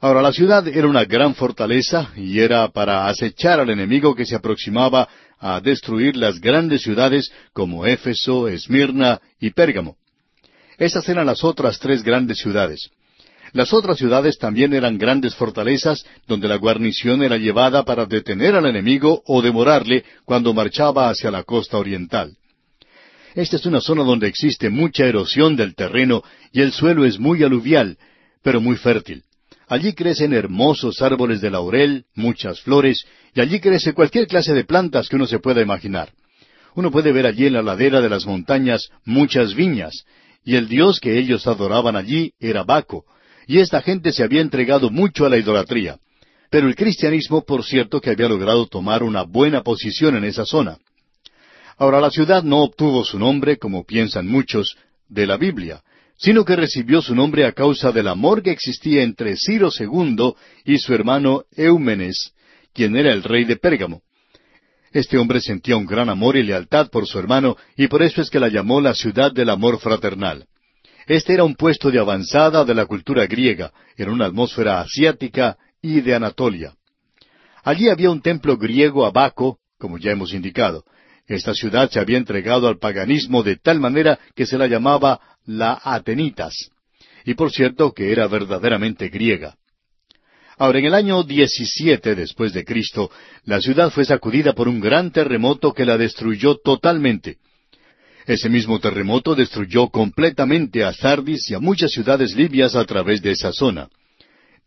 Ahora, 0.00 0.20
la 0.20 0.32
ciudad 0.32 0.66
era 0.66 0.88
una 0.88 1.04
gran 1.04 1.34
fortaleza 1.36 2.10
y 2.16 2.40
era 2.40 2.68
para 2.68 3.06
acechar 3.06 3.60
al 3.60 3.70
enemigo 3.70 4.16
que 4.16 4.26
se 4.26 4.34
aproximaba 4.34 5.08
a 5.38 5.60
destruir 5.60 6.16
las 6.16 6.40
grandes 6.40 6.82
ciudades 6.82 7.30
como 7.52 7.86
Éfeso, 7.86 8.48
Esmirna 8.48 9.20
y 9.38 9.50
Pérgamo. 9.50 9.96
Esas 10.76 11.08
eran 11.08 11.26
las 11.26 11.44
otras 11.44 11.78
tres 11.78 12.02
grandes 12.02 12.38
ciudades. 12.38 12.90
Las 13.52 13.74
otras 13.74 13.98
ciudades 13.98 14.38
también 14.38 14.72
eran 14.72 14.96
grandes 14.96 15.34
fortalezas 15.34 16.06
donde 16.26 16.48
la 16.48 16.56
guarnición 16.56 17.22
era 17.22 17.36
llevada 17.36 17.84
para 17.84 18.06
detener 18.06 18.54
al 18.54 18.64
enemigo 18.64 19.22
o 19.26 19.42
demorarle 19.42 20.04
cuando 20.24 20.54
marchaba 20.54 21.10
hacia 21.10 21.30
la 21.30 21.42
costa 21.42 21.76
oriental. 21.76 22.34
Esta 23.34 23.56
es 23.56 23.66
una 23.66 23.80
zona 23.80 24.04
donde 24.04 24.26
existe 24.26 24.70
mucha 24.70 25.04
erosión 25.04 25.54
del 25.54 25.74
terreno 25.74 26.22
y 26.50 26.62
el 26.62 26.72
suelo 26.72 27.04
es 27.04 27.18
muy 27.18 27.42
aluvial, 27.42 27.98
pero 28.42 28.60
muy 28.60 28.76
fértil. 28.76 29.22
Allí 29.68 29.92
crecen 29.92 30.32
hermosos 30.32 31.00
árboles 31.02 31.40
de 31.40 31.50
laurel, 31.50 32.04
muchas 32.14 32.60
flores, 32.60 33.04
y 33.34 33.40
allí 33.40 33.60
crece 33.60 33.94
cualquier 33.94 34.26
clase 34.26 34.52
de 34.52 34.64
plantas 34.64 35.08
que 35.08 35.16
uno 35.16 35.26
se 35.26 35.38
pueda 35.38 35.62
imaginar. 35.62 36.12
Uno 36.74 36.90
puede 36.90 37.12
ver 37.12 37.26
allí 37.26 37.46
en 37.46 37.54
la 37.54 37.62
ladera 37.62 38.00
de 38.00 38.08
las 38.08 38.26
montañas 38.26 38.90
muchas 39.04 39.54
viñas, 39.54 40.04
y 40.44 40.56
el 40.56 40.68
dios 40.68 41.00
que 41.00 41.18
ellos 41.18 41.46
adoraban 41.46 41.96
allí 41.96 42.32
era 42.38 42.64
Baco, 42.64 43.04
y 43.46 43.58
esta 43.58 43.82
gente 43.82 44.12
se 44.12 44.22
había 44.22 44.40
entregado 44.40 44.90
mucho 44.90 45.24
a 45.24 45.28
la 45.28 45.38
idolatría. 45.38 45.98
Pero 46.50 46.68
el 46.68 46.76
cristianismo, 46.76 47.44
por 47.44 47.64
cierto, 47.64 48.00
que 48.00 48.10
había 48.10 48.28
logrado 48.28 48.66
tomar 48.66 49.02
una 49.02 49.22
buena 49.22 49.62
posición 49.62 50.16
en 50.16 50.24
esa 50.24 50.44
zona. 50.44 50.78
Ahora 51.78 52.00
la 52.00 52.10
ciudad 52.10 52.42
no 52.42 52.62
obtuvo 52.62 53.04
su 53.04 53.18
nombre, 53.18 53.56
como 53.56 53.84
piensan 53.84 54.26
muchos, 54.26 54.76
de 55.08 55.26
la 55.26 55.36
Biblia, 55.36 55.82
sino 56.16 56.44
que 56.44 56.56
recibió 56.56 57.02
su 57.02 57.14
nombre 57.14 57.46
a 57.46 57.52
causa 57.52 57.90
del 57.90 58.08
amor 58.08 58.42
que 58.42 58.50
existía 58.50 59.02
entre 59.02 59.36
Ciro 59.36 59.70
II 59.76 60.34
y 60.64 60.78
su 60.78 60.94
hermano 60.94 61.44
Eumenes, 61.56 62.32
quien 62.72 62.96
era 62.96 63.12
el 63.12 63.22
rey 63.22 63.44
de 63.44 63.56
Pérgamo. 63.56 64.02
Este 64.92 65.16
hombre 65.18 65.40
sentía 65.40 65.76
un 65.76 65.86
gran 65.86 66.10
amor 66.10 66.36
y 66.36 66.42
lealtad 66.42 66.90
por 66.90 67.06
su 67.06 67.18
hermano, 67.18 67.56
y 67.76 67.88
por 67.88 68.02
eso 68.02 68.20
es 68.20 68.30
que 68.30 68.40
la 68.40 68.48
llamó 68.48 68.80
la 68.80 68.94
ciudad 68.94 69.32
del 69.32 69.50
amor 69.50 69.80
fraternal. 69.80 70.46
Este 71.06 71.34
era 71.34 71.44
un 71.44 71.54
puesto 71.54 71.90
de 71.90 71.98
avanzada 71.98 72.64
de 72.64 72.74
la 72.74 72.86
cultura 72.86 73.26
griega, 73.26 73.72
en 73.96 74.08
una 74.08 74.26
atmósfera 74.26 74.80
asiática 74.80 75.56
y 75.80 76.00
de 76.00 76.14
Anatolia. 76.14 76.74
Allí 77.64 77.88
había 77.88 78.10
un 78.10 78.22
templo 78.22 78.56
griego 78.56 79.06
a 79.06 79.10
Baco, 79.10 79.58
como 79.78 79.98
ya 79.98 80.12
hemos 80.12 80.32
indicado. 80.32 80.84
Esta 81.26 81.54
ciudad 81.54 81.90
se 81.90 82.00
había 82.00 82.18
entregado 82.18 82.68
al 82.68 82.78
paganismo 82.78 83.42
de 83.42 83.56
tal 83.56 83.80
manera 83.80 84.18
que 84.34 84.46
se 84.46 84.58
la 84.58 84.66
llamaba 84.66 85.20
la 85.44 85.80
Atenitas. 85.82 86.70
Y 87.24 87.34
por 87.34 87.52
cierto 87.52 87.92
que 87.92 88.12
era 88.12 88.26
verdaderamente 88.26 89.08
griega. 89.08 89.56
Ahora, 90.58 90.78
en 90.78 90.84
el 90.84 90.94
año 90.94 91.22
17 91.22 92.14
después 92.14 92.52
de 92.52 92.64
Cristo, 92.64 93.10
la 93.44 93.60
ciudad 93.60 93.90
fue 93.90 94.04
sacudida 94.04 94.52
por 94.52 94.68
un 94.68 94.80
gran 94.80 95.10
terremoto 95.10 95.72
que 95.72 95.84
la 95.84 95.96
destruyó 95.96 96.56
totalmente. 96.56 97.38
Ese 98.26 98.48
mismo 98.48 98.78
terremoto 98.78 99.34
destruyó 99.34 99.88
completamente 99.88 100.84
a 100.84 100.92
Sardis 100.92 101.50
y 101.50 101.54
a 101.54 101.58
muchas 101.58 101.90
ciudades 101.90 102.34
libias 102.34 102.76
a 102.76 102.84
través 102.84 103.20
de 103.22 103.32
esa 103.32 103.52
zona. 103.52 103.88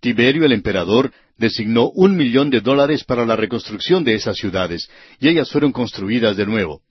Tiberio 0.01 0.45
el 0.45 0.51
emperador 0.51 1.11
designó 1.37 1.89
un 1.89 2.15
millón 2.15 2.49
de 2.49 2.61
dólares 2.61 3.03
para 3.03 3.25
la 3.25 3.35
reconstrucción 3.35 4.03
de 4.03 4.15
esas 4.15 4.37
ciudades, 4.37 4.89
y 5.19 5.29
ellas 5.29 5.49
fueron 5.49 5.71
construidas 5.71 6.37
de 6.37 6.45
nuevo. 6.45 6.81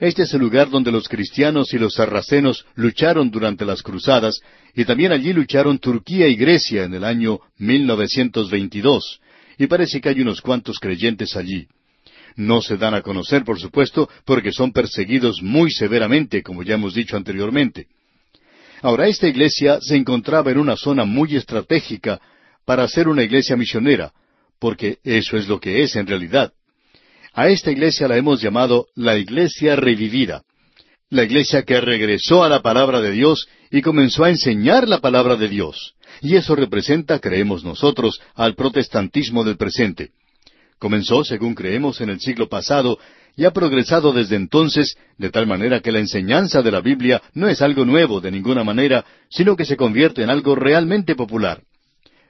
Este 0.00 0.22
es 0.22 0.34
el 0.34 0.40
lugar 0.40 0.70
donde 0.70 0.90
los 0.90 1.08
cristianos 1.08 1.72
y 1.72 1.78
los 1.78 1.94
sarracenos 1.94 2.66
lucharon 2.74 3.30
durante 3.30 3.64
las 3.64 3.82
cruzadas, 3.82 4.40
y 4.74 4.84
también 4.84 5.12
allí 5.12 5.32
lucharon 5.32 5.78
Turquía 5.78 6.26
y 6.28 6.34
Grecia 6.34 6.84
en 6.84 6.94
el 6.94 7.04
año 7.04 7.38
1922, 7.58 9.20
y 9.58 9.66
parece 9.68 10.00
que 10.00 10.08
hay 10.08 10.20
unos 10.20 10.40
cuantos 10.40 10.78
creyentes 10.80 11.36
allí. 11.36 11.68
No 12.36 12.62
se 12.62 12.76
dan 12.76 12.94
a 12.94 13.02
conocer, 13.02 13.44
por 13.44 13.60
supuesto, 13.60 14.08
porque 14.24 14.52
son 14.52 14.72
perseguidos 14.72 15.42
muy 15.42 15.70
severamente, 15.70 16.42
como 16.42 16.62
ya 16.62 16.74
hemos 16.74 16.94
dicho 16.94 17.16
anteriormente. 17.16 17.86
Ahora, 18.82 19.08
esta 19.08 19.28
iglesia 19.28 19.78
se 19.80 19.96
encontraba 19.96 20.50
en 20.50 20.58
una 20.58 20.76
zona 20.76 21.04
muy 21.04 21.36
estratégica 21.36 22.20
para 22.64 22.86
ser 22.88 23.08
una 23.08 23.22
iglesia 23.22 23.56
misionera, 23.56 24.12
porque 24.58 24.98
eso 25.04 25.36
es 25.36 25.48
lo 25.48 25.60
que 25.60 25.82
es 25.82 25.96
en 25.96 26.06
realidad. 26.06 26.52
A 27.32 27.48
esta 27.48 27.70
iglesia 27.70 28.08
la 28.08 28.16
hemos 28.16 28.40
llamado 28.40 28.86
la 28.94 29.16
iglesia 29.16 29.76
revivida, 29.76 30.42
la 31.10 31.24
iglesia 31.24 31.62
que 31.62 31.80
regresó 31.80 32.44
a 32.44 32.48
la 32.48 32.62
palabra 32.62 33.00
de 33.00 33.12
Dios 33.12 33.48
y 33.70 33.82
comenzó 33.82 34.24
a 34.24 34.30
enseñar 34.30 34.88
la 34.88 35.00
palabra 35.00 35.36
de 35.36 35.48
Dios. 35.48 35.94
Y 36.20 36.36
eso 36.36 36.54
representa, 36.54 37.18
creemos 37.18 37.64
nosotros, 37.64 38.20
al 38.34 38.54
protestantismo 38.54 39.44
del 39.44 39.56
presente. 39.56 40.10
Comenzó, 40.84 41.24
según 41.24 41.54
creemos, 41.54 42.02
en 42.02 42.10
el 42.10 42.20
siglo 42.20 42.46
pasado 42.46 42.98
y 43.34 43.46
ha 43.46 43.52
progresado 43.52 44.12
desde 44.12 44.36
entonces 44.36 44.98
de 45.16 45.30
tal 45.30 45.46
manera 45.46 45.80
que 45.80 45.90
la 45.90 45.98
enseñanza 45.98 46.60
de 46.60 46.70
la 46.70 46.82
Biblia 46.82 47.22
no 47.32 47.48
es 47.48 47.62
algo 47.62 47.86
nuevo 47.86 48.20
de 48.20 48.30
ninguna 48.30 48.64
manera, 48.64 49.02
sino 49.30 49.56
que 49.56 49.64
se 49.64 49.78
convierte 49.78 50.22
en 50.22 50.28
algo 50.28 50.54
realmente 50.54 51.14
popular. 51.14 51.62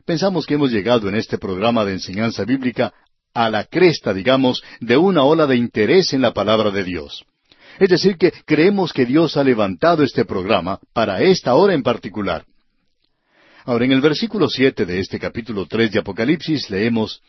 Pensamos 0.07 0.47
que 0.47 0.55
hemos 0.55 0.71
llegado 0.71 1.09
en 1.09 1.17
este 1.17 1.37
programa 1.37 1.85
de 1.85 1.95
enseñanza 1.95 2.45
bíblica 2.45 2.95
a 3.35 3.51
la 3.51 3.65
cresta, 3.65 4.15
digamos, 4.15 4.63
de 4.79 4.99
una 4.99 5.25
ola 5.25 5.49
de 5.49 5.57
interés 5.57 6.13
en 6.13 6.23
la 6.23 6.33
palabra 6.33 6.71
de 6.71 6.85
Dios. 6.85 7.25
Es 7.81 7.89
decir, 7.89 8.17
que 8.17 8.33
creemos 8.47 8.93
que 8.93 9.05
Dios 9.05 9.37
ha 9.37 9.43
levantado 9.43 10.05
este 10.05 10.25
programa 10.25 10.79
para 10.93 11.23
esta 11.23 11.57
hora 11.57 11.75
en 11.75 11.83
particular. 11.83 12.45
Ahora, 13.65 13.85
en 13.85 13.91
el 13.91 14.01
versículo 14.01 14.49
siete 14.49 14.87
de 14.87 15.01
este 15.01 15.19
capítulo 15.19 15.67
tres 15.67 15.91
de 15.91 15.99
Apocalipsis 15.99 16.71
leemos 16.71 17.21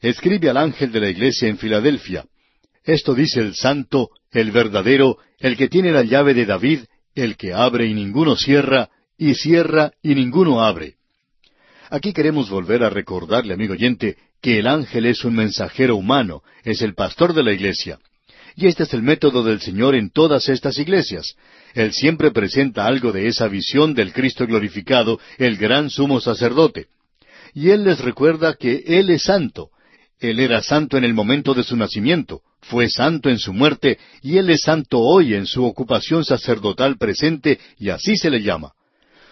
Escribe 0.00 0.48
al 0.48 0.56
ángel 0.56 0.92
de 0.92 1.00
la 1.00 1.10
iglesia 1.10 1.48
en 1.48 1.58
Filadelfia. 1.58 2.24
Esto 2.84 3.14
dice 3.14 3.40
el 3.40 3.54
santo, 3.54 4.10
el 4.30 4.50
verdadero, 4.50 5.18
el 5.38 5.56
que 5.56 5.68
tiene 5.68 5.92
la 5.92 6.02
llave 6.02 6.32
de 6.32 6.46
David, 6.46 6.80
el 7.14 7.36
que 7.36 7.52
abre 7.52 7.86
y 7.86 7.94
ninguno 7.94 8.36
cierra, 8.36 8.88
y 9.18 9.34
cierra 9.34 9.92
y 10.02 10.14
ninguno 10.14 10.62
abre. 10.62 10.94
Aquí 11.90 12.12
queremos 12.12 12.48
volver 12.48 12.82
a 12.82 12.90
recordarle, 12.90 13.52
amigo 13.52 13.74
oyente, 13.74 14.16
que 14.40 14.58
el 14.58 14.68
ángel 14.68 15.06
es 15.06 15.24
un 15.24 15.34
mensajero 15.34 15.96
humano, 15.96 16.42
es 16.64 16.80
el 16.80 16.94
pastor 16.94 17.34
de 17.34 17.42
la 17.42 17.52
iglesia. 17.52 17.98
Y 18.56 18.66
este 18.66 18.84
es 18.84 18.94
el 18.94 19.02
método 19.02 19.42
del 19.44 19.60
Señor 19.60 19.94
en 19.94 20.10
todas 20.10 20.48
estas 20.48 20.78
iglesias. 20.78 21.34
Él 21.74 21.92
siempre 21.92 22.30
presenta 22.30 22.86
algo 22.86 23.12
de 23.12 23.28
esa 23.28 23.48
visión 23.48 23.94
del 23.94 24.12
Cristo 24.12 24.46
glorificado, 24.46 25.20
el 25.36 25.56
gran 25.56 25.90
sumo 25.90 26.20
sacerdote. 26.20 26.86
Y 27.54 27.70
Él 27.70 27.84
les 27.84 28.00
recuerda 28.00 28.54
que 28.54 28.82
Él 28.86 29.10
es 29.10 29.24
santo. 29.24 29.70
Él 30.20 30.38
era 30.38 30.62
santo 30.62 30.96
en 30.96 31.04
el 31.04 31.14
momento 31.14 31.54
de 31.54 31.64
su 31.64 31.76
nacimiento, 31.76 32.42
fue 32.60 32.88
santo 32.88 33.30
en 33.30 33.38
su 33.38 33.52
muerte, 33.52 33.98
y 34.22 34.36
Él 34.36 34.50
es 34.50 34.62
santo 34.62 34.98
hoy 34.98 35.34
en 35.34 35.46
su 35.46 35.64
ocupación 35.64 36.24
sacerdotal 36.24 36.98
presente, 36.98 37.58
y 37.78 37.88
así 37.88 38.16
se 38.16 38.30
le 38.30 38.42
llama. 38.42 38.72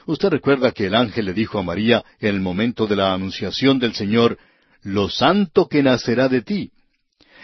Usted 0.07 0.31
recuerda 0.31 0.73
que 0.73 0.87
el 0.87 0.95
ángel 0.95 1.27
le 1.27 1.35
dijo 1.35 1.59
a 1.59 1.63
María 1.63 2.03
en 2.19 2.35
el 2.35 2.41
momento 2.41 2.87
de 2.87 2.97
la 2.97 3.13
anunciación 3.13 3.79
del 3.79 3.95
Señor, 3.95 4.39
Lo 4.83 5.11
santo 5.11 5.69
que 5.69 5.83
nacerá 5.83 6.29
de 6.29 6.41
ti 6.41 6.73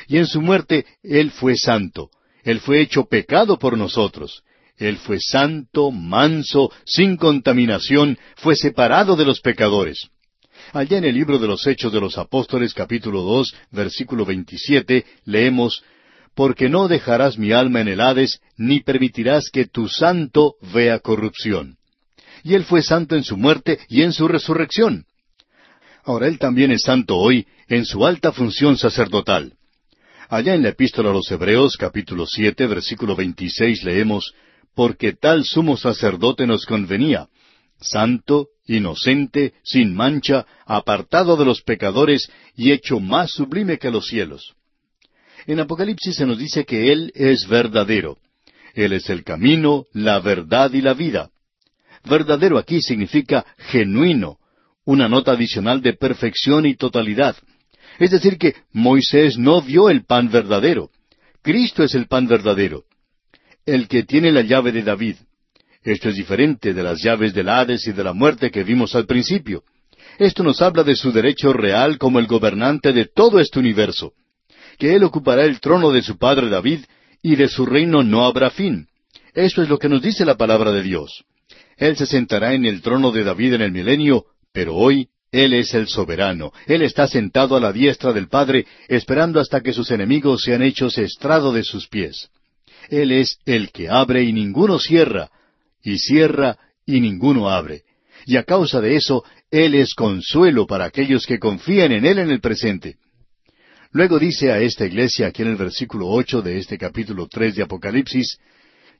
y 0.08 0.18
en 0.18 0.26
su 0.26 0.40
muerte 0.40 0.86
Él 1.02 1.30
fue 1.30 1.56
santo. 1.56 2.10
Él 2.42 2.60
fue 2.60 2.80
hecho 2.80 3.04
pecado 3.04 3.58
por 3.58 3.76
nosotros. 3.78 4.42
Él 4.76 4.96
fue 4.98 5.18
santo, 5.20 5.90
manso, 5.90 6.70
sin 6.84 7.16
contaminación, 7.16 8.18
fue 8.36 8.56
separado 8.56 9.16
de 9.16 9.24
los 9.24 9.40
pecadores. 9.40 10.10
Allá 10.74 10.98
en 10.98 11.04
el 11.04 11.14
libro 11.14 11.38
de 11.38 11.46
los 11.46 11.64
Hechos 11.68 11.92
de 11.92 12.00
los 12.00 12.18
Apóstoles 12.18 12.74
capítulo 12.74 13.22
dos, 13.22 13.54
versículo 13.70 14.24
veintisiete, 14.24 15.04
leemos 15.24 15.84
Porque 16.34 16.68
no 16.68 16.88
dejarás 16.88 17.38
mi 17.38 17.52
alma 17.52 17.80
en 17.80 17.86
el 17.86 18.00
Hades, 18.00 18.40
ni 18.56 18.80
permitirás 18.80 19.50
que 19.52 19.66
tu 19.66 19.86
santo 19.86 20.56
vea 20.74 20.98
corrupción. 20.98 21.76
Y 22.42 22.54
Él 22.54 22.64
fue 22.64 22.82
santo 22.82 23.14
en 23.14 23.22
su 23.22 23.36
muerte 23.36 23.78
y 23.88 24.02
en 24.02 24.12
su 24.12 24.26
resurrección. 24.26 25.04
Ahora 26.02 26.26
Él 26.26 26.40
también 26.40 26.72
es 26.72 26.82
santo 26.82 27.18
hoy 27.18 27.46
en 27.68 27.84
su 27.84 28.04
alta 28.04 28.32
función 28.32 28.76
sacerdotal. 28.76 29.52
Allá 30.28 30.56
en 30.56 30.64
la 30.64 30.70
epístola 30.70 31.10
a 31.10 31.12
los 31.12 31.30
Hebreos 31.30 31.76
capítulo 31.76 32.26
siete 32.26 32.66
versículo 32.66 33.14
veintiséis 33.14 33.84
leemos, 33.84 34.34
Porque 34.74 35.12
tal 35.12 35.44
sumo 35.44 35.76
sacerdote 35.76 36.48
nos 36.48 36.66
convenía, 36.66 37.28
santo, 37.80 38.48
inocente, 38.66 39.54
sin 39.62 39.94
mancha, 39.94 40.46
apartado 40.66 41.36
de 41.36 41.44
los 41.44 41.62
pecadores 41.62 42.30
y 42.56 42.72
hecho 42.72 43.00
más 43.00 43.30
sublime 43.32 43.78
que 43.78 43.90
los 43.90 44.06
cielos. 44.06 44.54
En 45.46 45.60
Apocalipsis 45.60 46.16
se 46.16 46.26
nos 46.26 46.38
dice 46.38 46.64
que 46.64 46.92
Él 46.92 47.12
es 47.14 47.46
verdadero. 47.48 48.18
Él 48.74 48.92
es 48.92 49.10
el 49.10 49.22
camino, 49.22 49.84
la 49.92 50.18
verdad 50.20 50.72
y 50.72 50.80
la 50.80 50.94
vida. 50.94 51.30
Verdadero 52.04 52.58
aquí 52.58 52.80
significa 52.80 53.46
genuino, 53.56 54.38
una 54.84 55.08
nota 55.08 55.32
adicional 55.32 55.80
de 55.80 55.94
perfección 55.94 56.66
y 56.66 56.74
totalidad. 56.74 57.36
Es 57.98 58.10
decir, 58.10 58.38
que 58.38 58.54
Moisés 58.72 59.38
no 59.38 59.62
vio 59.62 59.88
el 59.88 60.04
pan 60.04 60.30
verdadero. 60.30 60.90
Cristo 61.42 61.84
es 61.84 61.94
el 61.94 62.06
pan 62.06 62.26
verdadero. 62.26 62.84
El 63.64 63.88
que 63.88 64.02
tiene 64.02 64.32
la 64.32 64.42
llave 64.42 64.72
de 64.72 64.82
David. 64.82 65.16
Esto 65.84 66.08
es 66.08 66.16
diferente 66.16 66.72
de 66.72 66.82
las 66.82 67.02
llaves 67.02 67.34
del 67.34 67.50
Hades 67.50 67.86
y 67.86 67.92
de 67.92 68.02
la 68.02 68.14
muerte 68.14 68.50
que 68.50 68.64
vimos 68.64 68.94
al 68.94 69.04
principio. 69.04 69.64
Esto 70.18 70.42
nos 70.42 70.62
habla 70.62 70.82
de 70.82 70.96
su 70.96 71.12
derecho 71.12 71.52
real 71.52 71.98
como 71.98 72.18
el 72.18 72.26
gobernante 72.26 72.92
de 72.94 73.04
todo 73.04 73.38
este 73.38 73.58
universo, 73.58 74.12
que 74.78 74.94
él 74.94 75.04
ocupará 75.04 75.44
el 75.44 75.60
trono 75.60 75.92
de 75.92 76.02
su 76.02 76.16
padre 76.16 76.48
David 76.48 76.80
y 77.20 77.36
de 77.36 77.48
su 77.48 77.66
reino 77.66 78.02
no 78.02 78.24
habrá 78.24 78.50
fin. 78.50 78.88
Esto 79.34 79.62
es 79.62 79.68
lo 79.68 79.78
que 79.78 79.90
nos 79.90 80.00
dice 80.00 80.24
la 80.24 80.36
palabra 80.36 80.72
de 80.72 80.82
Dios. 80.82 81.24
Él 81.76 81.96
se 81.96 82.06
sentará 82.06 82.54
en 82.54 82.64
el 82.64 82.80
trono 82.80 83.12
de 83.12 83.24
David 83.24 83.54
en 83.54 83.62
el 83.62 83.72
milenio, 83.72 84.26
pero 84.52 84.74
hoy 84.76 85.08
él 85.32 85.52
es 85.52 85.74
el 85.74 85.88
soberano. 85.88 86.52
Él 86.66 86.82
está 86.82 87.08
sentado 87.08 87.56
a 87.56 87.60
la 87.60 87.72
diestra 87.72 88.12
del 88.12 88.28
Padre, 88.28 88.66
esperando 88.88 89.40
hasta 89.40 89.60
que 89.60 89.72
sus 89.72 89.90
enemigos 89.90 90.44
sean 90.44 90.62
hechos 90.62 90.96
estrado 90.96 91.52
de 91.52 91.64
sus 91.64 91.88
pies. 91.88 92.30
Él 92.88 93.10
es 93.10 93.38
el 93.44 93.70
que 93.70 93.88
abre 93.88 94.22
y 94.22 94.32
ninguno 94.32 94.78
cierra, 94.78 95.30
y 95.84 95.98
cierra 95.98 96.58
y 96.86 97.00
ninguno 97.00 97.48
abre. 97.48 97.82
Y 98.26 98.36
a 98.36 98.42
causa 98.42 98.80
de 98.80 98.96
eso, 98.96 99.22
Él 99.50 99.74
es 99.74 99.94
consuelo 99.94 100.66
para 100.66 100.86
aquellos 100.86 101.26
que 101.26 101.38
confían 101.38 101.92
en 101.92 102.06
Él 102.06 102.18
en 102.18 102.30
el 102.30 102.40
presente. 102.40 102.96
Luego 103.92 104.18
dice 104.18 104.50
a 104.50 104.58
esta 104.58 104.86
iglesia 104.86 105.28
aquí 105.28 105.42
en 105.42 105.48
el 105.48 105.56
versículo 105.56 106.08
ocho 106.08 106.42
de 106.42 106.58
este 106.58 106.78
capítulo 106.78 107.28
tres 107.28 107.54
de 107.54 107.62
Apocalipsis, 107.62 108.38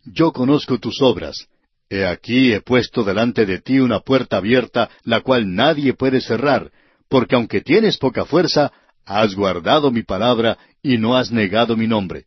Yo 0.05 0.33
conozco 0.33 0.79
tus 0.79 1.01
obras, 1.03 1.49
He 1.91 2.07
aquí 2.07 2.53
he 2.53 2.61
puesto 2.61 3.05
delante 3.05 3.47
de 3.47 3.61
ti 3.61 3.79
una 3.79 4.01
puerta 4.01 4.39
abierta, 4.39 4.91
la 5.05 5.21
cual 5.21 5.55
nadie 5.55 5.95
puede 5.95 6.21
cerrar, 6.21 6.71
porque 7.09 7.35
aunque 7.35 7.61
tienes 7.61 7.99
poca 7.99 8.25
fuerza, 8.25 8.73
has 9.05 9.35
guardado 9.35 9.91
mi 9.91 10.03
palabra 10.03 10.59
y 10.83 10.99
no 10.99 11.17
has 11.17 11.31
negado 11.31 11.77
mi 11.77 11.87
nombre. 11.87 12.27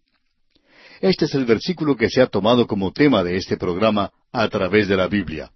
Este 1.02 1.26
es 1.26 1.36
el 1.36 1.46
versículo 1.46 1.96
que 1.96 2.10
se 2.10 2.22
ha 2.22 2.28
tomado 2.28 2.66
como 2.66 2.92
tema 2.92 3.24
de 3.24 3.38
este 3.38 3.58
programa 3.58 4.12
a 4.32 4.48
través 4.50 4.88
de 4.88 4.98
la 4.98 5.08
Biblia. 5.08 5.52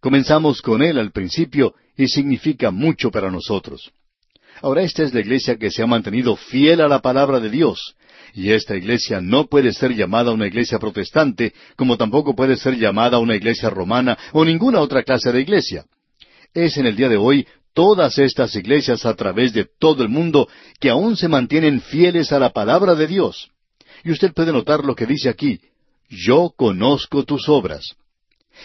Comenzamos 0.00 0.62
con 0.62 0.82
él 0.82 0.98
al 0.98 1.12
principio 1.12 1.74
y 1.96 2.08
significa 2.08 2.70
mucho 2.70 3.10
para 3.10 3.30
nosotros. 3.30 3.92
Ahora 4.62 4.82
esta 4.82 5.02
es 5.02 5.12
la 5.12 5.20
iglesia 5.20 5.56
que 5.56 5.70
se 5.70 5.82
ha 5.82 5.86
mantenido 5.86 6.36
fiel 6.36 6.80
a 6.80 6.88
la 6.88 7.00
palabra 7.00 7.40
de 7.40 7.50
Dios, 7.50 7.94
y 8.34 8.50
esta 8.50 8.76
iglesia 8.76 9.20
no 9.20 9.46
puede 9.46 9.72
ser 9.72 9.94
llamada 9.94 10.32
una 10.32 10.46
iglesia 10.46 10.78
protestante, 10.78 11.52
como 11.76 11.96
tampoco 11.96 12.34
puede 12.34 12.56
ser 12.56 12.76
llamada 12.76 13.18
una 13.18 13.36
iglesia 13.36 13.70
romana 13.70 14.16
o 14.32 14.44
ninguna 14.44 14.80
otra 14.80 15.02
clase 15.02 15.32
de 15.32 15.40
iglesia. 15.40 15.84
Es 16.54 16.76
en 16.76 16.86
el 16.86 16.96
día 16.96 17.08
de 17.08 17.16
hoy 17.16 17.46
todas 17.74 18.18
estas 18.18 18.54
iglesias 18.56 19.06
a 19.06 19.14
través 19.14 19.52
de 19.52 19.66
todo 19.78 20.02
el 20.02 20.08
mundo 20.08 20.48
que 20.78 20.90
aún 20.90 21.16
se 21.16 21.28
mantienen 21.28 21.80
fieles 21.80 22.32
a 22.32 22.38
la 22.38 22.50
palabra 22.50 22.94
de 22.94 23.06
Dios. 23.06 23.50
Y 24.04 24.10
usted 24.10 24.32
puede 24.32 24.52
notar 24.52 24.84
lo 24.84 24.94
que 24.94 25.06
dice 25.06 25.28
aquí, 25.28 25.60
yo 26.08 26.52
conozco 26.56 27.24
tus 27.24 27.48
obras. 27.48 27.94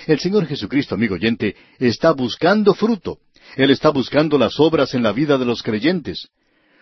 El 0.08 0.20
Señor 0.20 0.48
Jesucristo, 0.48 0.96
amigo 0.96 1.16
oyente, 1.16 1.56
está 1.80 2.12
buscando 2.12 2.74
fruto. 2.74 3.20
Él 3.56 3.70
está 3.70 3.90
buscando 3.90 4.38
las 4.38 4.60
obras 4.60 4.94
en 4.94 5.04
la 5.04 5.12
vida 5.12 5.38
de 5.38 5.46
los 5.46 5.62
creyentes. 5.62 6.28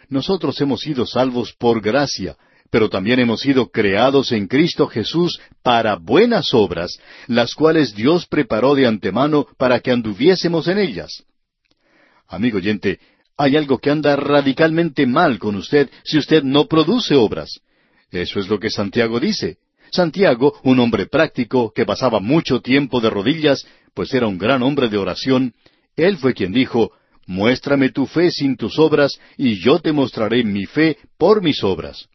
Nosotros 0.10 0.60
hemos 0.62 0.82
sido 0.82 1.06
salvos 1.06 1.54
por 1.54 1.82
gracia, 1.82 2.38
pero 2.70 2.90
también 2.90 3.20
hemos 3.20 3.42
sido 3.42 3.70
creados 3.70 4.32
en 4.32 4.48
Cristo 4.48 4.88
Jesús 4.88 5.40
para 5.62 5.96
buenas 5.96 6.54
obras, 6.54 6.98
las 7.28 7.54
cuales 7.54 7.94
Dios 7.94 8.26
preparó 8.26 8.74
de 8.74 8.88
antemano 8.88 9.46
para 9.58 9.80
que 9.80 9.92
anduviésemos 9.92 10.68
en 10.68 10.80
ellas. 10.80 11.24
Amigo 12.28 12.58
oyente, 12.58 13.00
hay 13.38 13.58
algo 13.58 13.78
que 13.78 13.92
anda 13.92 14.16
radicalmente 14.16 15.06
mal 15.06 15.40
con 15.40 15.56
usted 15.56 15.90
si 16.04 16.18
usted 16.18 16.44
no 16.44 16.68
produce 16.68 17.16
obras. 17.16 17.60
Eso 18.14 18.40
es 18.40 18.48
lo 18.48 18.60
que 18.60 18.70
Santiago 18.70 19.20
dice. 19.20 19.58
Santiago, 19.92 20.54
un 20.64 20.80
hombre 20.80 21.08
práctico 21.08 21.72
que 21.74 21.86
pasaba 21.86 22.20
mucho 22.20 22.62
tiempo 22.62 23.02
de 23.02 23.10
rodillas, 23.10 23.66
pues 23.94 24.14
era 24.14 24.28
un 24.28 24.38
gran 24.38 24.64
hombre 24.64 24.88
de 24.88 24.98
oración, 24.98 25.54
él 25.96 26.18
fue 26.18 26.34
quien 26.34 26.54
dijo, 26.54 26.92
Muéstrame 27.26 27.90
tu 27.90 28.06
fe 28.06 28.32
sin 28.32 28.58
tus 28.58 28.78
obras, 28.80 29.20
y 29.38 29.60
yo 29.60 29.80
te 29.80 29.92
mostraré 29.92 30.44
mi 30.44 30.66
fe 30.66 30.98
por 31.18 31.42
mis 31.42 31.64
obras. 31.64 32.08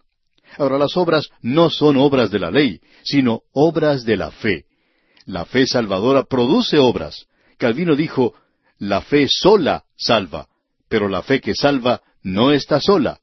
Ahora 0.56 0.78
las 0.78 0.96
obras 0.96 1.28
no 1.40 1.70
son 1.70 1.96
obras 1.96 2.30
de 2.30 2.38
la 2.38 2.50
ley, 2.50 2.80
sino 3.02 3.42
obras 3.52 4.04
de 4.04 4.16
la 4.16 4.30
fe. 4.30 4.66
La 5.24 5.44
fe 5.46 5.66
salvadora 5.66 6.24
produce 6.24 6.78
obras. 6.78 7.26
Calvino 7.58 7.96
dijo, 7.96 8.34
la 8.78 9.00
fe 9.00 9.26
sola 9.28 9.84
salva, 9.96 10.48
pero 10.88 11.08
la 11.08 11.22
fe 11.22 11.40
que 11.40 11.54
salva 11.54 12.02
no 12.22 12.52
está 12.52 12.80
sola, 12.80 13.20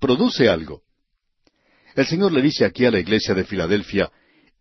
produce 0.00 0.48
algo. 0.48 0.82
El 1.94 2.06
Señor 2.06 2.32
le 2.32 2.42
dice 2.42 2.64
aquí 2.64 2.84
a 2.84 2.90
la 2.90 3.00
iglesia 3.00 3.34
de 3.34 3.44
Filadelfia, 3.44 4.10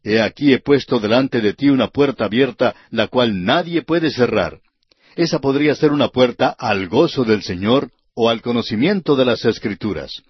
He 0.04 0.22
aquí 0.22 0.54
he 0.54 0.60
puesto 0.60 1.00
delante 1.00 1.42
de 1.42 1.54
ti 1.54 1.70
una 1.70 1.90
puerta 1.90 2.26
abierta, 2.26 2.76
la 2.90 3.08
cual 3.08 3.44
nadie 3.44 3.82
puede 3.82 4.12
cerrar. 4.12 4.60
Esa 5.16 5.40
podría 5.40 5.76
ser 5.76 5.92
una 5.92 6.08
puerta 6.08 6.56
al 6.58 6.88
gozo 6.88 7.26
del 7.26 7.44
Señor 7.44 7.92
o 8.14 8.30
al 8.30 8.42
conocimiento 8.42 9.16
de 9.16 9.26
las 9.26 9.44
Escrituras. 9.44 10.24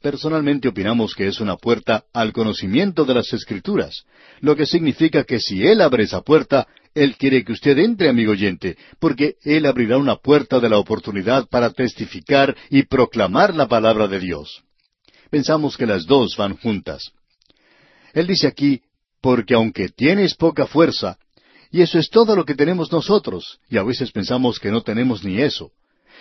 Personalmente 0.00 0.68
opinamos 0.68 1.14
que 1.14 1.28
es 1.28 1.40
una 1.40 1.56
puerta 1.56 2.04
al 2.12 2.32
conocimiento 2.32 3.04
de 3.04 3.14
las 3.14 3.32
Escrituras, 3.32 4.04
lo 4.40 4.56
que 4.56 4.66
significa 4.66 5.24
que 5.24 5.38
si 5.38 5.64
Él 5.64 5.80
abre 5.80 6.04
esa 6.04 6.22
puerta, 6.22 6.66
Él 6.94 7.16
quiere 7.16 7.44
que 7.44 7.52
usted 7.52 7.78
entre, 7.78 8.08
amigo 8.08 8.32
oyente, 8.32 8.76
porque 8.98 9.36
Él 9.42 9.66
abrirá 9.66 9.98
una 9.98 10.16
puerta 10.16 10.58
de 10.58 10.68
la 10.68 10.78
oportunidad 10.78 11.46
para 11.48 11.70
testificar 11.70 12.56
y 12.70 12.82
proclamar 12.84 13.54
la 13.54 13.68
palabra 13.68 14.08
de 14.08 14.18
Dios. 14.18 14.64
Pensamos 15.32 15.78
que 15.78 15.86
las 15.86 16.04
dos 16.04 16.36
van 16.36 16.58
juntas. 16.58 17.10
Él 18.12 18.26
dice 18.26 18.46
aquí, 18.46 18.82
porque 19.22 19.54
aunque 19.54 19.88
tienes 19.88 20.34
poca 20.34 20.66
fuerza, 20.66 21.16
y 21.70 21.80
eso 21.80 21.98
es 21.98 22.10
todo 22.10 22.36
lo 22.36 22.44
que 22.44 22.54
tenemos 22.54 22.92
nosotros, 22.92 23.58
y 23.70 23.78
a 23.78 23.82
veces 23.82 24.12
pensamos 24.12 24.58
que 24.60 24.70
no 24.70 24.82
tenemos 24.82 25.24
ni 25.24 25.40
eso. 25.40 25.70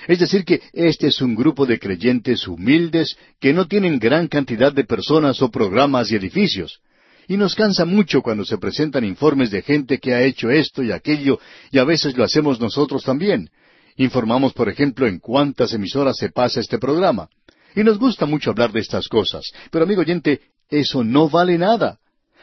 Es 0.08 0.19
decir, 0.19 0.45
que 0.45 0.62
este 0.71 1.08
es 1.08 1.19
un 1.19 1.36
grupo 1.36 1.65
de 1.65 1.78
creyentes 1.78 2.47
humildes 2.47 3.17
que 3.41 3.52
no 3.52 3.67
tienen 3.67 4.00
gran 4.00 4.30
cantidad 4.30 4.71
de 4.71 4.86
personas 4.86 5.41
o 5.41 5.52
programas 5.52 6.10
y 6.10 6.15
edificios. 6.15 6.80
Y 7.28 7.36
nos 7.36 7.54
cansa 7.54 7.84
mucho 7.84 8.21
cuando 8.21 8.45
se 8.45 8.60
presentan 8.60 9.04
informes 9.04 9.52
de 9.52 9.62
gente 9.62 10.00
que 10.00 10.13
ha 10.13 10.24
hecho 10.24 10.50
esto 10.50 10.84
y 10.84 10.93
aquello, 10.93 11.38
y 11.69 11.80
a 11.80 11.84
veces 11.84 12.15
lo 12.15 12.24
hacemos 12.24 12.62
nosotros 12.62 13.04
también. 13.04 13.50
Informamos, 13.97 14.54
por 14.54 14.69
ejemplo, 14.69 15.06
en 15.06 15.19
cuántas 15.19 15.74
emisoras 15.74 16.15
se 16.15 16.30
pasa 16.30 16.62
este 16.62 16.80
programa. 16.80 17.28
Y 17.75 17.84
nos 17.84 17.97
gusta 17.97 18.25
mucho 18.25 18.51
hablar 18.51 18.71
de 18.71 18.79
estas 18.79 19.07
cosas. 19.07 19.51
Pero, 19.71 19.86
amigo 19.86 20.01
oyente, 20.01 20.41
eso 20.69 21.03
no 21.03 21.29
vale 21.29 21.57
nada. 21.57 21.99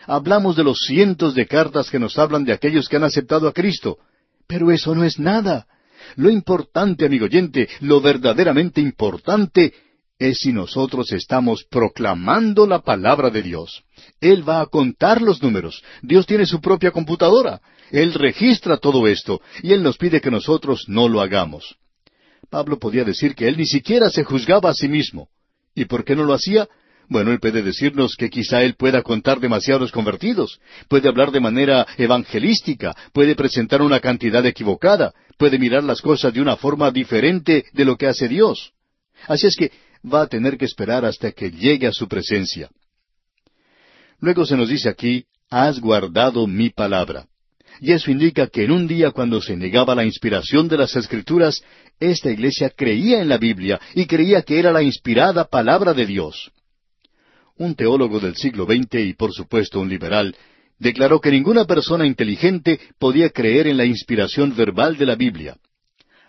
Hablamos 0.07 0.57
de 0.57 0.65
los 0.65 0.81
cientos 0.81 1.35
de 1.35 1.47
cartas 1.47 1.91
que 1.91 1.99
nos 1.99 2.19
hablan 2.19 2.45
de 2.45 2.53
aquellos 2.53 2.89
que 2.89 2.97
han 2.97 3.05
aceptado 3.05 3.49
a 3.49 3.53
Cristo. 3.53 3.99
Pero 4.47 4.71
eso 4.71 4.95
no 4.95 5.05
es 5.05 5.19
nada. 5.19 5.67
Lo 6.17 6.31
importante, 6.31 7.07
amigo 7.07 7.27
oyente, 7.27 7.69
lo 7.81 8.01
verdaderamente 8.01 8.81
importante 8.81 9.75
es 10.19 10.39
si 10.39 10.53
nosotros 10.53 11.13
estamos 11.13 11.65
proclamando 11.65 12.67
la 12.67 12.81
palabra 12.81 13.31
de 13.31 13.43
Dios. 13.43 13.85
Él 14.21 14.49
va 14.49 14.61
a 14.61 14.67
contar 14.67 15.23
los 15.23 15.43
números. 15.43 15.83
Dios 16.03 16.27
tiene 16.27 16.47
su 16.47 16.61
propia 16.61 16.91
computadora. 16.91 17.61
Él 17.91 18.15
registra 18.15 18.79
todo 18.79 19.07
esto 19.07 19.41
y 19.63 19.73
Él 19.73 19.83
nos 19.83 19.97
pide 19.97 20.21
que 20.21 20.31
nosotros 20.31 20.85
no 20.89 21.09
lo 21.09 21.21
hagamos. 21.21 21.77
Pablo 22.51 22.79
podía 22.79 23.05
decir 23.05 23.35
que 23.35 23.49
él 23.49 23.57
ni 23.57 23.67
siquiera 23.67 24.11
se 24.11 24.25
juzgaba 24.25 24.71
a 24.71 24.75
sí 24.75 24.89
mismo. 24.89 25.29
¿Y 25.75 25.85
por 25.85 26.05
qué 26.05 26.17
no 26.17 26.25
lo 26.25 26.35
hacía? 26.35 26.69
Bueno, 27.09 27.31
él 27.31 27.41
puede 27.41 27.63
decirnos 27.63 28.17
que 28.17 28.29
quizá 28.29 28.63
él 28.63 28.75
pueda 28.75 29.03
contar 29.03 29.41
demasiados 29.41 29.93
convertidos, 29.93 30.61
puede 30.89 31.09
hablar 31.09 31.31
de 31.31 31.41
manera 31.41 31.87
evangelística, 31.97 32.95
puede 33.13 33.35
presentar 33.35 33.81
una 33.81 34.01
cantidad 34.01 34.45
equivocada, 34.45 35.15
puede 35.39 35.59
mirar 35.59 35.85
las 35.85 36.03
cosas 36.03 36.35
de 36.35 36.43
una 36.43 36.57
forma 36.57 36.91
diferente 36.91 37.65
de 37.73 37.85
lo 37.85 37.97
que 37.97 38.09
hace 38.09 38.29
Dios. 38.29 38.73
Así 39.27 39.47
es 39.47 39.57
que 39.57 39.73
va 40.05 40.23
a 40.23 40.27
tener 40.27 40.59
que 40.59 40.67
esperar 40.67 41.05
hasta 41.05 41.33
que 41.33 41.51
llegue 41.51 41.87
a 41.87 41.93
su 41.93 42.09
presencia. 42.09 42.69
Luego 44.21 44.45
se 44.45 44.57
nos 44.57 44.69
dice 44.69 44.89
aquí, 44.89 45.25
has 45.49 45.81
guardado 45.81 46.47
mi 46.47 46.69
palabra. 46.71 47.27
Y 47.81 47.93
eso 47.93 48.11
indica 48.11 48.49
que 48.49 48.65
en 48.65 48.73
un 48.73 48.87
día 48.87 49.11
cuando 49.11 49.41
se 49.41 49.57
negaba 49.57 49.95
la 49.95 50.05
inspiración 50.05 50.69
de 50.69 50.79
las 50.79 50.97
Escrituras, 50.97 51.63
esta 52.01 52.31
iglesia 52.31 52.71
creía 52.71 53.21
en 53.21 53.29
la 53.29 53.39
Biblia 53.39 53.81
y 53.95 54.07
creía 54.07 54.43
que 54.43 54.59
era 54.59 54.73
la 54.73 54.83
inspirada 54.83 55.45
palabra 55.45 55.95
de 55.95 56.07
Dios. 56.07 56.51
Un 57.57 57.75
teólogo 57.75 58.21
del 58.21 58.37
siglo 58.37 58.67
XX 58.67 58.95
y 59.01 59.15
por 59.15 59.33
supuesto 59.33 59.81
un 59.81 59.89
liberal 59.89 60.35
declaró 60.79 61.21
que 61.21 61.31
ninguna 61.31 61.65
persona 61.65 62.07
inteligente 62.07 62.81
podía 62.99 63.31
creer 63.31 63.67
en 63.67 63.77
la 63.77 63.85
inspiración 63.85 64.55
verbal 64.55 64.97
de 64.97 65.07
la 65.07 65.17
Biblia. 65.17 65.57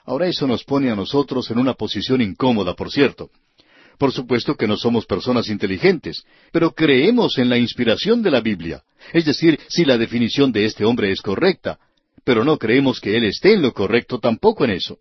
Ahora 0.05 0.27
eso 0.27 0.47
nos 0.47 0.63
pone 0.63 0.89
a 0.89 0.95
nosotros 0.95 1.51
en 1.51 1.59
una 1.59 1.75
posición 1.75 2.21
incómoda, 2.21 2.73
por 2.73 2.91
cierto. 2.91 3.29
Por 3.99 4.11
supuesto 4.11 4.55
que 4.55 4.67
no 4.67 4.75
somos 4.75 5.05
personas 5.05 5.49
inteligentes, 5.49 6.23
pero 6.51 6.71
creemos 6.71 7.37
en 7.37 7.49
la 7.49 7.57
inspiración 7.57 8.23
de 8.23 8.31
la 8.31 8.41
Biblia, 8.41 8.81
es 9.13 9.25
decir, 9.25 9.59
si 9.67 9.85
la 9.85 9.97
definición 9.97 10.51
de 10.51 10.65
este 10.65 10.85
hombre 10.85 11.11
es 11.11 11.21
correcta, 11.21 11.79
pero 12.23 12.43
no 12.43 12.57
creemos 12.57 12.99
que 12.99 13.15
él 13.17 13.25
esté 13.25 13.53
en 13.53 13.61
lo 13.61 13.73
correcto 13.73 14.19
tampoco 14.19 14.65
en 14.65 14.71
eso. 14.71 14.99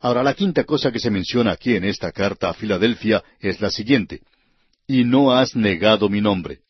Ahora, 0.00 0.22
la 0.22 0.34
quinta 0.34 0.64
cosa 0.64 0.92
que 0.92 0.98
se 0.98 1.10
menciona 1.10 1.52
aquí 1.52 1.74
en 1.74 1.84
esta 1.84 2.12
carta 2.12 2.50
a 2.50 2.54
Filadelfia 2.54 3.22
es 3.40 3.60
la 3.60 3.70
siguiente. 3.70 4.20
Y 4.86 5.04
no 5.04 5.32
has 5.32 5.56
negado 5.56 6.08
mi 6.08 6.20
nombre. 6.20 6.60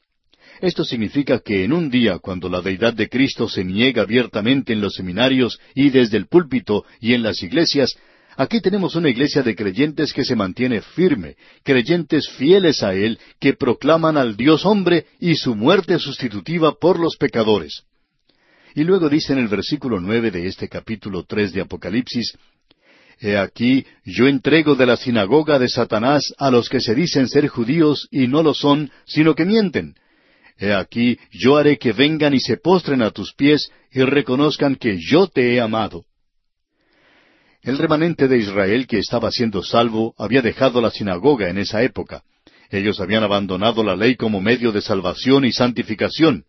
Esto 0.61 0.85
significa 0.85 1.41
que 1.41 1.65
en 1.65 1.73
un 1.73 1.91
día 1.91 2.19
cuando 2.19 2.49
la 2.49 2.63
deidad 2.63 2.95
de 2.95 3.09
Cristo 3.09 3.49
se 3.49 3.63
niega 3.65 4.03
abiertamente 4.03 4.73
en 4.73 4.81
los 4.81 4.95
seminarios 4.95 5.61
y 5.75 5.91
desde 5.91 6.17
el 6.17 6.29
púlpito 6.29 6.85
y 7.01 7.13
en 7.13 7.23
las 7.23 7.43
iglesias, 7.43 7.95
aquí 8.37 8.61
tenemos 8.61 8.95
una 8.95 9.09
iglesia 9.09 9.43
de 9.43 9.55
creyentes 9.55 10.13
que 10.13 10.25
se 10.25 10.37
mantiene 10.37 10.83
firme, 10.83 11.37
creyentes 11.63 12.29
fieles 12.31 12.83
a 12.83 12.95
Él, 12.95 13.19
que 13.41 13.55
proclaman 13.55 14.17
al 14.17 14.37
Dios 14.37 14.65
hombre 14.65 15.07
y 15.21 15.37
su 15.37 15.55
muerte 15.55 15.99
sustitutiva 15.99 16.75
por 16.81 16.99
los 16.99 17.17
pecadores. 17.17 17.83
Y 18.75 18.85
luego 18.85 19.09
dice 19.09 19.33
en 19.33 19.39
el 19.39 19.49
versículo 19.49 20.01
nueve 20.01 20.31
de 20.31 20.47
este 20.47 20.69
capítulo 20.69 21.25
tres 21.25 21.53
de 21.53 21.63
Apocalipsis, 21.63 22.37
He 23.19 23.39
aquí, 23.39 23.87
yo 24.05 24.29
entrego 24.29 24.75
de 24.75 24.85
la 24.85 24.99
sinagoga 24.99 25.59
de 25.59 25.69
Satanás 25.69 26.35
a 26.37 26.51
los 26.51 26.69
que 26.69 26.81
se 26.81 26.95
dicen 26.95 27.29
ser 27.29 27.49
judíos 27.49 28.09
y 28.11 28.29
no 28.29 28.43
lo 28.43 28.53
son, 28.53 28.91
sino 29.07 29.35
que 29.35 29.47
mienten 29.47 29.95
He 30.59 30.73
aquí, 30.73 31.19
yo 31.31 31.57
haré 31.57 31.79
que 31.79 31.93
vengan 31.93 32.35
y 32.35 32.41
se 32.41 32.57
postren 32.57 33.03
a 33.03 33.11
tus 33.11 33.35
pies 33.35 33.71
y 33.93 34.03
reconozcan 34.03 34.77
que 34.77 34.99
yo 34.99 35.27
te 35.27 35.55
he 35.55 35.61
amado. 35.61 36.05
El 37.67 37.79
remanente 37.79 38.29
de 38.29 38.39
Israel 38.39 38.87
que 38.87 38.99
estaba 38.99 39.31
siendo 39.31 39.63
salvo 39.63 40.15
había 40.17 40.41
dejado 40.41 40.81
la 40.81 40.91
sinagoga 40.91 41.51
en 41.51 41.59
esa 41.59 41.83
época. 41.83 42.23
Ellos 42.71 43.01
habían 43.01 43.25
abandonado 43.25 43.83
la 43.83 43.97
ley 43.97 44.15
como 44.15 44.41
medio 44.41 44.71
de 44.71 44.81
salvación 44.81 45.45
y 45.45 45.53
santificación. 45.53 46.45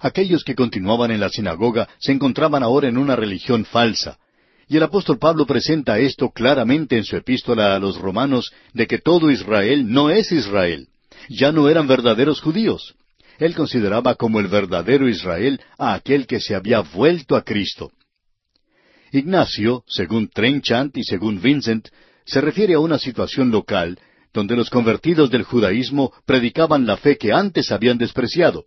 Aquellos 0.00 0.42
que 0.44 0.54
continuaban 0.54 1.10
en 1.10 1.20
la 1.20 1.28
sinagoga 1.28 1.86
se 1.98 2.12
encontraban 2.12 2.62
ahora 2.62 2.88
en 2.88 2.96
una 2.96 3.14
religión 3.14 3.66
falsa. 3.66 4.18
Y 4.66 4.78
el 4.78 4.82
apóstol 4.82 5.18
Pablo 5.18 5.46
presenta 5.46 5.98
esto 5.98 6.30
claramente 6.30 6.96
en 6.96 7.04
su 7.04 7.16
epístola 7.16 7.76
a 7.76 7.78
los 7.78 7.98
romanos 7.98 8.50
de 8.72 8.86
que 8.86 8.98
todo 8.98 9.30
Israel 9.30 9.92
no 9.92 10.08
es 10.08 10.32
Israel. 10.32 10.88
Ya 11.28 11.52
no 11.52 11.68
eran 11.68 11.86
verdaderos 11.86 12.40
judíos 12.40 12.96
él 13.38 13.54
consideraba 13.54 14.16
como 14.16 14.40
el 14.40 14.48
verdadero 14.48 15.08
Israel 15.08 15.60
a 15.78 15.94
aquel 15.94 16.26
que 16.26 16.40
se 16.40 16.56
había 16.56 16.80
vuelto 16.80 17.36
a 17.36 17.42
Cristo. 17.42 17.92
Ignacio, 19.12 19.84
según 19.86 20.28
Trenchant 20.28 20.96
y 20.96 21.04
según 21.04 21.40
Vincent, 21.40 21.88
se 22.24 22.40
refiere 22.40 22.74
a 22.74 22.80
una 22.80 22.98
situación 22.98 23.50
local 23.50 23.98
donde 24.32 24.56
los 24.56 24.70
convertidos 24.70 25.30
del 25.30 25.42
judaísmo 25.42 26.12
predicaban 26.26 26.86
la 26.86 26.96
fe 26.96 27.16
que 27.16 27.32
antes 27.32 27.72
habían 27.72 27.98
despreciado. 27.98 28.66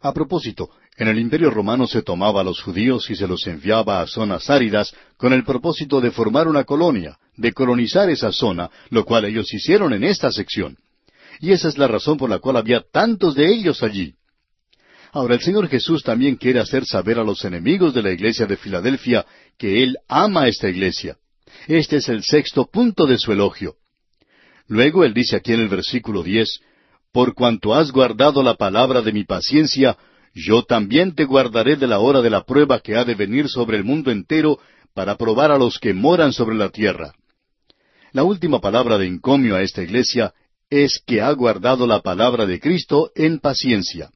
A 0.00 0.12
propósito, 0.12 0.70
en 0.96 1.08
el 1.08 1.18
Imperio 1.18 1.50
romano 1.50 1.86
se 1.86 2.02
tomaba 2.02 2.40
a 2.40 2.44
los 2.44 2.60
judíos 2.60 3.08
y 3.10 3.16
se 3.16 3.26
los 3.26 3.46
enviaba 3.46 4.00
a 4.00 4.06
zonas 4.06 4.50
áridas 4.50 4.94
con 5.16 5.32
el 5.32 5.44
propósito 5.44 6.00
de 6.00 6.10
formar 6.10 6.46
una 6.46 6.64
colonia, 6.64 7.18
de 7.36 7.52
colonizar 7.52 8.10
esa 8.10 8.32
zona, 8.32 8.70
lo 8.90 9.04
cual 9.04 9.24
ellos 9.24 9.52
hicieron 9.52 9.92
en 9.92 10.04
esta 10.04 10.30
sección. 10.30 10.76
Y 11.40 11.52
esa 11.52 11.68
es 11.68 11.78
la 11.78 11.88
razón 11.88 12.18
por 12.18 12.28
la 12.28 12.38
cual 12.38 12.56
había 12.56 12.82
tantos 12.92 13.34
de 13.34 13.46
ellos 13.46 13.82
allí. 13.82 14.14
Ahora 15.12 15.34
el 15.34 15.40
Señor 15.40 15.68
Jesús 15.68 16.02
también 16.02 16.36
quiere 16.36 16.60
hacer 16.60 16.84
saber 16.86 17.18
a 17.18 17.24
los 17.24 17.44
enemigos 17.44 17.92
de 17.94 18.02
la 18.02 18.12
iglesia 18.12 18.46
de 18.46 18.56
Filadelfia 18.56 19.26
que 19.58 19.82
Él 19.82 19.96
ama 20.08 20.46
esta 20.46 20.68
iglesia. 20.68 21.16
Este 21.66 21.96
es 21.96 22.08
el 22.08 22.22
sexto 22.22 22.66
punto 22.66 23.06
de 23.06 23.18
su 23.18 23.32
elogio. 23.32 23.74
Luego 24.68 25.04
Él 25.04 25.12
dice 25.12 25.36
aquí 25.36 25.52
en 25.52 25.60
el 25.60 25.68
versículo 25.68 26.22
diez, 26.22 26.60
Por 27.12 27.34
cuanto 27.34 27.74
has 27.74 27.90
guardado 27.90 28.42
la 28.44 28.54
palabra 28.54 29.02
de 29.02 29.12
mi 29.12 29.24
paciencia, 29.24 29.98
yo 30.32 30.62
también 30.62 31.16
te 31.16 31.24
guardaré 31.24 31.74
de 31.74 31.88
la 31.88 31.98
hora 31.98 32.22
de 32.22 32.30
la 32.30 32.44
prueba 32.44 32.78
que 32.78 32.96
ha 32.96 33.04
de 33.04 33.16
venir 33.16 33.48
sobre 33.48 33.78
el 33.78 33.84
mundo 33.84 34.12
entero 34.12 34.60
para 34.94 35.16
probar 35.16 35.50
a 35.50 35.58
los 35.58 35.80
que 35.80 35.92
moran 35.92 36.32
sobre 36.32 36.54
la 36.54 36.68
tierra. 36.68 37.14
La 38.12 38.22
última 38.22 38.60
palabra 38.60 38.96
de 38.96 39.06
encomio 39.06 39.56
a 39.56 39.62
esta 39.62 39.82
iglesia 39.82 40.34
es 40.68 41.02
que 41.04 41.20
ha 41.20 41.32
guardado 41.32 41.84
la 41.84 42.00
palabra 42.00 42.46
de 42.46 42.60
Cristo 42.60 43.10
en 43.16 43.40
paciencia. 43.40 44.10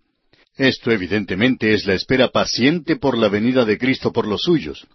Esto 0.57 0.93
evidentemente 0.93 1.75
es 1.75 1.85
la 1.85 1.95
espera 1.95 2.29
paciente 2.29 2.97
por 2.97 3.19
la 3.19 3.29
venida 3.29 3.65
de 3.65 3.77
Cristo 3.77 4.13
por 4.13 4.27
los 4.27 4.43
suyos. 4.43 4.87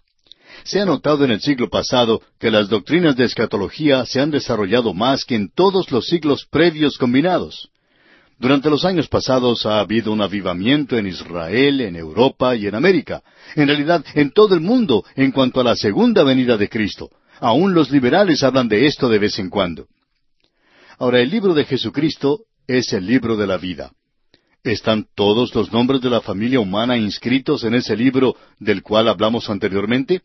Se 0.64 0.80
ha 0.80 0.86
notado 0.86 1.24
en 1.24 1.30
el 1.30 1.40
siglo 1.40 1.68
pasado 1.68 2.22
que 2.38 2.50
las 2.50 2.68
doctrinas 2.68 3.16
de 3.16 3.24
escatología 3.24 4.06
se 4.06 4.20
han 4.20 4.30
desarrollado 4.30 4.94
más 4.94 5.24
que 5.24 5.34
en 5.34 5.50
todos 5.50 5.90
los 5.90 6.06
siglos 6.06 6.46
previos 6.50 6.96
combinados. 6.96 7.70
Durante 8.38 8.70
los 8.70 8.86
años 8.86 9.06
pasados 9.08 9.66
ha 9.66 9.80
habido 9.80 10.12
un 10.12 10.22
avivamiento 10.22 10.96
en 10.96 11.06
Israel, 11.06 11.82
en 11.82 11.94
Europa 11.94 12.56
y 12.56 12.66
en 12.66 12.74
América, 12.74 13.22
en 13.54 13.68
realidad 13.68 14.02
en 14.14 14.30
todo 14.30 14.54
el 14.54 14.60
mundo 14.60 15.04
en 15.14 15.30
cuanto 15.30 15.60
a 15.60 15.64
la 15.64 15.76
segunda 15.76 16.24
venida 16.24 16.56
de 16.56 16.70
Cristo. 16.70 17.10
Aún 17.38 17.74
los 17.74 17.90
liberales 17.90 18.42
hablan 18.42 18.68
de 18.68 18.86
esto 18.86 19.10
de 19.10 19.18
vez 19.18 19.38
en 19.38 19.50
cuando. 19.50 19.88
Ahora, 20.98 21.20
el 21.20 21.30
libro 21.30 21.52
de 21.52 21.64
Jesucristo 21.64 22.40
es 22.66 22.92
el 22.94 23.06
libro 23.06 23.36
de 23.36 23.46
la 23.46 23.58
vida. 23.58 23.92
¿Están 24.62 25.06
todos 25.14 25.54
los 25.54 25.72
nombres 25.72 26.02
de 26.02 26.10
la 26.10 26.20
familia 26.20 26.60
humana 26.60 26.98
inscritos 26.98 27.64
en 27.64 27.74
ese 27.74 27.96
libro 27.96 28.36
del 28.58 28.82
cual 28.82 29.08
hablamos 29.08 29.48
anteriormente? 29.48 30.20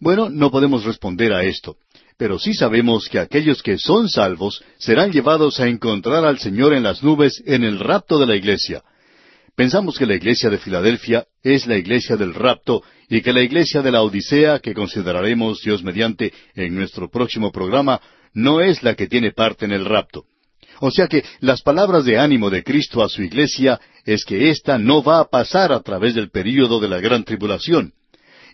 Bueno, 0.00 0.28
no 0.28 0.50
podemos 0.50 0.84
responder 0.84 1.32
a 1.32 1.44
esto, 1.44 1.76
pero 2.16 2.40
sí 2.40 2.54
sabemos 2.54 3.08
que 3.08 3.20
aquellos 3.20 3.62
que 3.62 3.78
son 3.78 4.08
salvos 4.08 4.64
serán 4.78 5.12
llevados 5.12 5.60
a 5.60 5.68
encontrar 5.68 6.24
al 6.24 6.40
Señor 6.40 6.74
en 6.74 6.82
las 6.82 7.04
nubes 7.04 7.40
en 7.46 7.62
el 7.62 7.78
rapto 7.78 8.18
de 8.18 8.26
la 8.26 8.34
iglesia. 8.34 8.82
Pensamos 9.54 9.96
que 9.96 10.06
la 10.06 10.16
iglesia 10.16 10.50
de 10.50 10.58
Filadelfia 10.58 11.26
es 11.42 11.68
la 11.68 11.76
iglesia 11.76 12.16
del 12.16 12.34
rapto 12.34 12.82
y 13.08 13.20
que 13.20 13.32
la 13.32 13.42
iglesia 13.42 13.80
de 13.80 13.92
la 13.92 14.02
Odisea, 14.02 14.58
que 14.58 14.74
consideraremos 14.74 15.60
Dios 15.62 15.84
mediante 15.84 16.32
en 16.56 16.74
nuestro 16.74 17.08
próximo 17.08 17.52
programa, 17.52 18.00
no 18.32 18.60
es 18.60 18.82
la 18.82 18.96
que 18.96 19.06
tiene 19.06 19.30
parte 19.30 19.66
en 19.66 19.72
el 19.72 19.84
rapto. 19.84 20.24
O 20.80 20.90
sea 20.90 21.06
que 21.06 21.24
las 21.40 21.62
palabras 21.62 22.04
de 22.04 22.18
ánimo 22.18 22.48
de 22.50 22.64
Cristo 22.64 23.02
a 23.02 23.08
su 23.08 23.22
iglesia 23.22 23.78
es 24.04 24.24
que 24.24 24.50
ésta 24.50 24.78
no 24.78 25.02
va 25.02 25.20
a 25.20 25.28
pasar 25.28 25.72
a 25.72 25.80
través 25.80 26.14
del 26.14 26.30
período 26.30 26.80
de 26.80 26.88
la 26.88 27.00
gran 27.00 27.24
tribulación. 27.24 27.92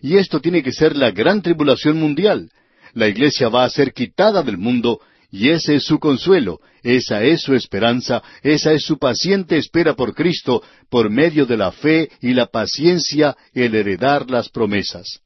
Y 0.02 0.16
esto 0.16 0.40
tiene 0.40 0.62
que 0.62 0.72
ser 0.72 0.96
la 0.96 1.12
gran 1.12 1.40
tribulación 1.40 1.98
mundial. 1.98 2.50
La 2.94 3.08
iglesia 3.08 3.48
va 3.48 3.64
a 3.64 3.70
ser 3.70 3.92
quitada 3.92 4.42
del 4.42 4.58
mundo 4.58 5.00
y 5.30 5.50
ese 5.50 5.76
es 5.76 5.84
su 5.84 5.98
consuelo, 5.98 6.60
esa 6.82 7.22
es 7.22 7.42
su 7.42 7.54
esperanza, 7.54 8.22
esa 8.42 8.72
es 8.72 8.84
su 8.84 8.98
paciente 8.98 9.56
espera 9.56 9.94
por 9.94 10.14
Cristo 10.14 10.62
por 10.88 11.10
medio 11.10 11.46
de 11.46 11.56
la 11.56 11.72
fe 11.72 12.10
y 12.20 12.32
la 12.32 12.46
paciencia 12.46 13.36
el 13.54 13.74
heredar 13.74 14.30
las 14.30 14.48
promesas. 14.48 15.20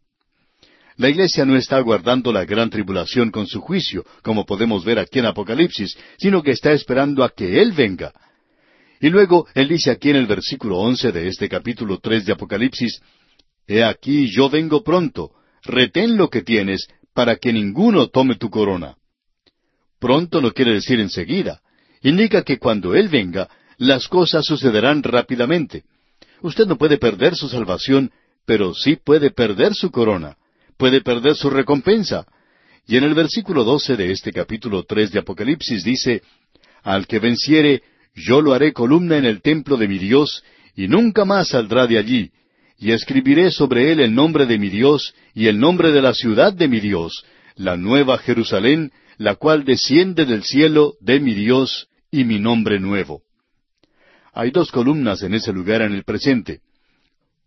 La 1.01 1.09
iglesia 1.09 1.47
no 1.47 1.57
está 1.57 1.79
aguardando 1.79 2.31
la 2.31 2.45
gran 2.45 2.69
tribulación 2.69 3.31
con 3.31 3.47
su 3.47 3.63
juicio, 3.63 4.05
como 4.23 4.45
podemos 4.45 4.85
ver 4.85 4.99
aquí 4.99 5.19
en 5.19 5.25
Apocalipsis, 5.25 5.97
sino 6.19 6.43
que 6.43 6.51
está 6.51 6.73
esperando 6.73 7.25
a 7.25 7.31
que 7.31 7.63
Él 7.63 7.73
venga. 7.73 8.13
Y 9.01 9.09
luego 9.09 9.47
Él 9.55 9.69
dice 9.69 9.91
aquí 9.91 10.11
en 10.11 10.17
el 10.17 10.27
versículo 10.27 10.77
once 10.77 11.11
de 11.11 11.27
este 11.27 11.49
capítulo 11.49 12.01
tres 12.01 12.27
de 12.27 12.35
Apocalipsis, 12.35 13.01
He 13.67 13.83
aquí 13.83 14.31
yo 14.31 14.51
vengo 14.51 14.85
pronto, 14.85 15.31
retén 15.63 16.19
lo 16.19 16.29
que 16.29 16.43
tienes, 16.43 16.87
para 17.15 17.37
que 17.37 17.51
ninguno 17.51 18.09
tome 18.09 18.35
tu 18.35 18.51
corona. 18.51 18.95
Pronto 19.99 20.43
no 20.43 20.53
quiere 20.53 20.75
decir 20.75 21.01
enseguida. 21.01 21.63
Indica 22.03 22.43
que 22.43 22.59
cuando 22.59 22.95
Él 22.95 23.09
venga, 23.09 23.49
las 23.79 24.07
cosas 24.07 24.45
sucederán 24.45 25.03
rápidamente. 25.03 25.85
Usted 26.43 26.67
no 26.67 26.77
puede 26.77 26.99
perder 26.99 27.37
su 27.37 27.49
salvación, 27.49 28.11
pero 28.45 28.75
sí 28.75 28.97
puede 28.97 29.31
perder 29.31 29.73
su 29.75 29.91
corona 29.91 30.37
puede 30.81 31.03
perder 31.03 31.37
su 31.37 31.51
recompensa. 31.51 32.27
Y 32.89 32.97
en 32.97 33.05
el 33.05 33.13
versículo 33.13 33.65
doce 33.65 33.97
de 33.97 34.11
este 34.13 34.33
capítulo 34.33 34.83
tres 34.85 35.13
de 35.13 35.19
Apocalipsis 35.19 35.85
dice, 35.85 36.23
Al 36.83 37.07
que 37.07 37.19
venciere, 37.19 37.83
yo 38.15 38.41
lo 38.41 38.55
haré 38.55 38.73
columna 38.73 39.19
en 39.19 39.27
el 39.27 39.43
templo 39.43 39.77
de 39.77 39.87
mi 39.87 39.99
Dios, 39.99 40.43
y 40.75 40.89
nunca 40.89 41.27
más 41.27 41.49
saldrá 41.49 41.87
de 41.87 41.99
allí, 41.99 42.31
y 42.79 42.93
escribiré 42.93 43.51
sobre 43.51 43.93
él 43.93 44.01
el 44.01 44.15
nombre 44.15 44.47
de 44.47 44.59
mi 44.59 44.71
Dios 44.71 45.15
y 45.35 45.49
el 45.49 45.61
nombre 45.61 45.93
de 45.93 46.01
la 46.01 46.15
ciudad 46.15 46.55
de 46.55 46.67
mi 46.67 46.81
Dios, 46.81 47.27
la 47.57 47.77
nueva 47.77 48.17
Jerusalén, 48.17 48.91
la 49.19 49.35
cual 49.35 49.65
desciende 49.65 50.25
del 50.25 50.45
cielo 50.45 50.95
de 51.01 51.21
mi 51.21 51.35
Dios 51.35 51.89
y 52.11 52.25
mi 52.25 52.39
nombre 52.39 52.81
nuevo. 52.81 53.21
Hay 54.33 54.51
dos 54.51 54.73
columnas 54.73 55.23
en 55.23 55.35
ese 55.35 55.53
lugar 55.53 55.83
en 55.83 55.93
el 55.93 56.05
presente. 56.05 56.61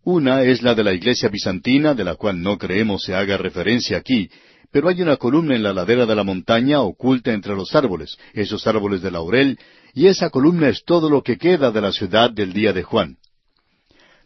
Una 0.04 0.42
es 0.42 0.62
la 0.62 0.74
de 0.74 0.84
la 0.84 0.92
iglesia 0.92 1.30
bizantina, 1.30 1.94
de 1.94 2.04
la 2.04 2.16
cual 2.16 2.42
no 2.42 2.58
creemos 2.58 3.02
se 3.02 3.14
haga 3.14 3.38
referencia 3.38 3.96
aquí, 3.96 4.30
pero 4.70 4.88
hay 4.88 5.00
una 5.00 5.16
columna 5.16 5.56
en 5.56 5.62
la 5.62 5.72
ladera 5.72 6.04
de 6.04 6.14
la 6.14 6.24
montaña 6.24 6.82
oculta 6.82 7.32
entre 7.32 7.54
los 7.54 7.74
árboles, 7.74 8.18
esos 8.34 8.66
árboles 8.66 9.00
de 9.00 9.10
laurel, 9.10 9.58
y 9.94 10.08
esa 10.08 10.28
columna 10.28 10.68
es 10.68 10.84
todo 10.84 11.08
lo 11.08 11.22
que 11.22 11.38
queda 11.38 11.70
de 11.70 11.80
la 11.80 11.92
ciudad 11.92 12.30
del 12.30 12.52
día 12.52 12.72
de 12.72 12.82
Juan. 12.82 13.16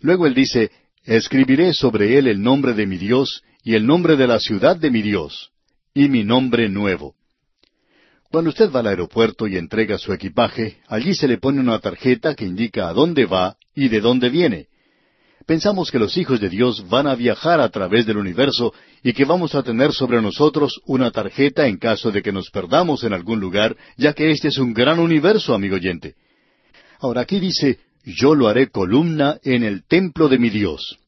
Luego 0.01 0.27
él 0.27 0.35
dice, 0.35 0.71
Escribiré 1.05 1.73
sobre 1.75 2.19
él 2.19 2.27
el 2.27 2.43
nombre 2.43 2.75
de 2.75 2.87
mi 2.87 2.99
Dios 2.99 3.43
y 3.63 3.75
el 3.75 3.87
nombre 3.87 4.17
de 4.17 4.27
la 4.27 4.41
ciudad 4.41 4.77
de 4.77 4.91
mi 4.91 5.01
Dios, 5.01 5.53
y 5.95 6.09
mi 6.09 6.25
nombre 6.25 6.69
nuevo. 6.69 7.15
Cuando 8.31 8.51
usted 8.51 8.71
va 8.71 8.81
al 8.81 8.89
aeropuerto 8.89 9.47
y 9.47 9.57
entrega 9.57 9.97
su 9.97 10.13
equipaje, 10.13 10.79
allí 10.89 11.15
se 11.15 11.29
le 11.29 11.39
pone 11.39 11.61
una 11.61 11.79
tarjeta 11.79 12.35
que 12.35 12.45
indica 12.45 12.89
a 12.89 12.93
dónde 12.93 13.27
va 13.27 13.57
y 13.75 13.89
de 13.89 14.01
dónde 14.01 14.29
viene. 14.29 14.67
Pensamos 15.49 15.91
que 15.91 15.99
los 15.99 16.19
hijos 16.19 16.41
de 16.41 16.51
Dios 16.51 16.87
van 16.91 17.07
a 17.07 17.15
viajar 17.15 17.59
a 17.59 17.71
través 17.71 18.05
del 18.05 18.19
universo 18.19 18.75
y 19.03 19.15
que 19.15 19.25
vamos 19.25 19.55
a 19.55 19.63
tener 19.63 19.95
sobre 19.95 20.21
nosotros 20.21 20.79
una 20.85 21.11
tarjeta 21.11 21.67
en 21.67 21.79
caso 21.79 22.11
de 22.11 22.21
que 22.21 22.33
nos 22.33 22.51
perdamos 22.51 23.03
en 23.03 23.15
algún 23.15 23.41
lugar, 23.41 23.75
ya 23.97 24.13
que 24.13 24.31
este 24.31 24.49
es 24.49 24.59
un 24.59 24.75
gran 24.75 24.99
universo, 24.99 25.55
amigo 25.55 25.77
oyente. 25.77 26.17
Ahora 27.01 27.23
aquí 27.23 27.41
dice, 27.41 27.79
yo 28.05 28.35
lo 28.35 28.49
haré 28.49 28.69
columna 28.69 29.39
en 29.43 29.65
el 29.65 29.87
templo 29.87 30.29
de 30.29 30.39
mi 30.39 30.51
Dios. 30.51 30.99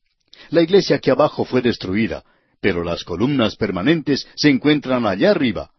La 0.48 0.62
iglesia 0.62 0.96
aquí 0.96 1.11
abajo 1.11 1.44
fue 1.44 1.61
destruida, 1.61 2.24
pero 2.62 2.83
las 2.83 3.05
columnas 3.05 3.57
permanentes 3.57 4.26
se 4.37 4.48
encuentran 4.48 5.05
allá 5.05 5.33
arriba. 5.33 5.70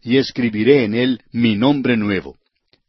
Y 0.00 0.16
escribiré 0.16 0.84
en 0.84 0.94
él 0.94 1.20
mi 1.32 1.54
nombre 1.54 1.98
nuevo. 1.98 2.38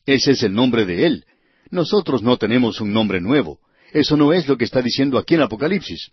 Ese 0.05 0.31
es 0.31 0.43
el 0.43 0.53
nombre 0.53 0.85
de 0.85 1.05
él. 1.05 1.25
Nosotros 1.69 2.23
no 2.23 2.37
tenemos 2.37 2.79
un 2.79 2.93
nombre 2.93 3.19
nuevo. 3.19 3.59
Eso 3.91 4.17
no 4.17 4.33
es 4.33 4.47
lo 4.47 4.57
que 4.57 4.65
está 4.65 4.81
diciendo 4.81 5.17
aquí 5.17 5.35
en 5.35 5.41
Apocalipsis. 5.41 6.11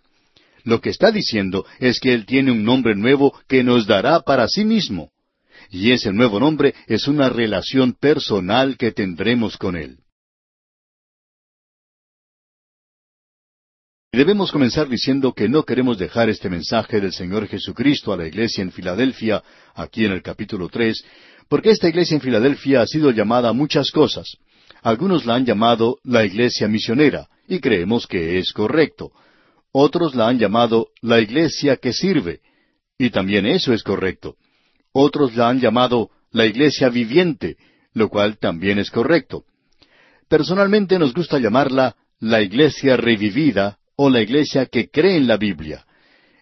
Lo 0.65 0.81
que 0.81 0.91
está 0.91 1.11
diciendo 1.11 1.65
es 1.79 2.01
que 2.01 2.13
Él 2.13 2.27
tiene 2.27 2.51
un 2.51 2.65
nombre 2.65 2.95
nuevo 2.95 3.39
que 3.49 3.63
nos 3.63 3.87
dará 3.87 4.21
para 4.21 4.49
sí 4.49 4.65
mismo. 4.65 5.11
Y 5.71 5.93
ese 5.93 6.13
nuevo 6.13 6.41
nombre 6.41 6.75
es 6.87 7.09
una 7.09 7.29
relación 7.29 7.93
personal 7.93 8.77
que 8.77 8.93
tendremos 8.93 9.57
con 9.57 9.77
Él. 9.77 9.99
Debemos 14.13 14.51
comenzar 14.51 14.89
diciendo 14.89 15.35
que 15.35 15.49
no 15.49 15.65
queremos 15.65 15.99
dejar 15.99 16.31
este 16.31 16.49
mensaje 16.49 17.01
del 17.01 17.13
Señor 17.13 17.47
Jesucristo 17.47 18.13
a 18.13 18.17
la 18.17 18.27
iglesia 18.27 18.63
en 18.63 18.73
Filadelfia, 18.73 19.43
aquí 19.75 20.07
en 20.07 20.13
el 20.13 20.23
capítulo 20.23 20.69
tres, 20.69 21.05
porque 21.49 21.71
esta 21.71 21.89
iglesia 21.89 22.15
en 22.15 22.23
Filadelfia 22.23 22.81
ha 22.81 22.87
sido 22.87 23.11
llamada 23.11 23.53
muchas 23.53 23.91
cosas. 23.91 24.39
Algunos 24.83 25.27
la 25.27 25.35
han 25.35 25.45
llamado 25.45 25.99
la 26.05 26.25
iglesia 26.25 26.69
misionera, 26.69 27.29
y 27.49 27.61
creemos 27.61 28.07
que 28.07 28.39
es 28.39 28.53
correcto. 28.53 29.13
Otros 29.73 30.15
la 30.15 30.29
han 30.29 30.39
llamado 30.39 30.89
la 31.01 31.21
iglesia 31.21 31.77
que 31.77 31.93
sirve, 31.93 32.41
y 32.99 33.11
también 33.11 33.47
eso 33.47 33.73
es 33.73 33.83
correcto. 33.83 34.37
Otros 34.93 35.37
la 35.37 35.49
han 35.49 35.61
llamado 35.61 36.11
la 36.31 36.47
iglesia 36.47 36.89
viviente, 36.89 37.57
lo 37.95 38.09
cual 38.09 38.39
también 38.39 38.79
es 38.79 38.91
correcto. 38.91 39.45
Personalmente 40.29 40.99
nos 40.99 41.15
gusta 41.15 41.39
llamarla 41.39 41.97
la 42.21 42.43
iglesia 42.43 42.97
revivida 42.97 43.79
o 43.97 44.11
la 44.11 44.21
iglesia 44.21 44.67
que 44.67 44.91
cree 44.91 45.17
en 45.17 45.27
la 45.27 45.37
Biblia. 45.37 45.85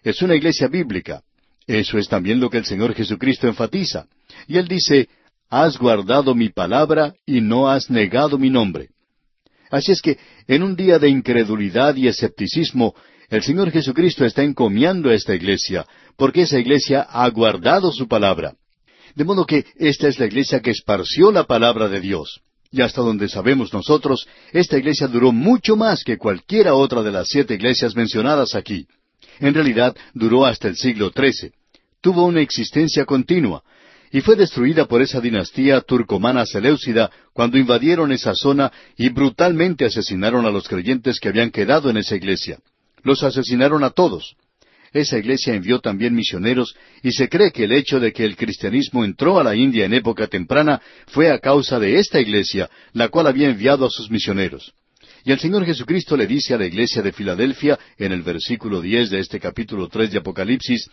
Es 0.03 0.21
una 0.21 0.35
iglesia 0.35 0.67
bíblica. 0.67 1.21
Eso 1.65 1.97
es 1.97 2.07
también 2.07 2.39
lo 2.39 2.49
que 2.49 2.57
el 2.57 2.65
Señor 2.65 2.93
Jesucristo 2.93 3.47
enfatiza. 3.47 4.07
Y 4.47 4.57
Él 4.57 4.67
dice, 4.67 5.09
Has 5.49 5.77
guardado 5.77 6.35
mi 6.35 6.49
palabra 6.49 7.13
y 7.25 7.39
no 7.39 7.69
has 7.69 7.89
negado 7.89 8.37
mi 8.37 8.49
nombre. 8.49 8.89
Así 9.69 9.91
es 9.91 10.01
que, 10.01 10.17
en 10.47 10.63
un 10.63 10.75
día 10.75 10.99
de 10.99 11.09
incredulidad 11.09 11.95
y 11.95 12.07
escepticismo, 12.07 12.95
el 13.29 13.43
Señor 13.43 13.71
Jesucristo 13.71 14.25
está 14.25 14.43
encomiando 14.43 15.09
a 15.09 15.13
esta 15.13 15.35
iglesia, 15.35 15.85
porque 16.15 16.43
esa 16.43 16.59
iglesia 16.59 17.01
ha 17.01 17.29
guardado 17.29 17.91
su 17.91 18.07
palabra. 18.07 18.53
De 19.15 19.25
modo 19.25 19.45
que 19.45 19.65
esta 19.75 20.07
es 20.07 20.19
la 20.19 20.27
iglesia 20.27 20.61
que 20.61 20.71
esparció 20.71 21.31
la 21.31 21.43
palabra 21.43 21.89
de 21.89 21.99
Dios. 21.99 22.41
Y 22.71 22.81
hasta 22.81 23.01
donde 23.01 23.29
sabemos 23.29 23.73
nosotros, 23.73 24.27
esta 24.51 24.77
iglesia 24.77 25.07
duró 25.07 25.31
mucho 25.31 25.75
más 25.75 26.03
que 26.03 26.17
cualquiera 26.17 26.75
otra 26.75 27.01
de 27.01 27.11
las 27.11 27.27
siete 27.27 27.55
iglesias 27.55 27.95
mencionadas 27.95 28.55
aquí. 28.55 28.87
En 29.39 29.53
realidad, 29.53 29.95
duró 30.13 30.45
hasta 30.45 30.67
el 30.67 30.75
siglo 30.75 31.11
XIII. 31.15 31.51
Tuvo 32.01 32.25
una 32.25 32.41
existencia 32.41 33.05
continua, 33.05 33.63
y 34.11 34.21
fue 34.21 34.35
destruida 34.35 34.85
por 34.85 35.01
esa 35.01 35.19
dinastía 35.19 35.81
turcomana 35.81 36.45
seleucida 36.45 37.11
cuando 37.33 37.57
invadieron 37.57 38.11
esa 38.11 38.33
zona 38.33 38.71
y 38.95 39.09
brutalmente 39.09 39.85
asesinaron 39.85 40.45
a 40.45 40.51
los 40.51 40.67
creyentes 40.67 41.19
que 41.19 41.29
habían 41.29 41.51
quedado 41.51 41.89
en 41.89 41.97
esa 41.97 42.15
iglesia. 42.15 42.59
Los 43.03 43.23
asesinaron 43.23 43.83
a 43.83 43.89
todos. 43.91 44.35
Esa 44.93 45.17
iglesia 45.17 45.53
envió 45.53 45.79
también 45.79 46.15
misioneros 46.15 46.75
y 47.03 47.11
se 47.11 47.27
cree 47.27 47.51
que 47.51 47.65
el 47.65 47.73
hecho 47.73 47.99
de 47.99 48.13
que 48.13 48.23
el 48.23 48.35
cristianismo 48.35 49.03
entró 49.03 49.39
a 49.39 49.43
la 49.43 49.55
India 49.55 49.85
en 49.85 49.93
época 49.93 50.27
temprana 50.27 50.81
fue 51.07 51.29
a 51.29 51.39
causa 51.39 51.79
de 51.79 51.99
esta 51.99 52.19
iglesia, 52.19 52.69
la 52.93 53.09
cual 53.09 53.27
había 53.27 53.49
enviado 53.49 53.85
a 53.85 53.89
sus 53.89 54.09
misioneros. 54.09 54.73
Y 55.25 55.31
el 55.33 55.39
Señor 55.39 55.65
Jesucristo 55.65 56.15
le 56.15 56.25
dice 56.25 56.53
a 56.53 56.57
la 56.57 56.65
iglesia 56.65 57.01
de 57.01 57.11
Filadelfia, 57.11 57.77
en 57.97 58.13
el 58.13 58.21
versículo 58.21 58.81
diez 58.81 59.09
de 59.09 59.19
este 59.19 59.41
capítulo 59.41 59.89
tres 59.89 60.11
de 60.11 60.19
Apocalipsis, 60.19 60.89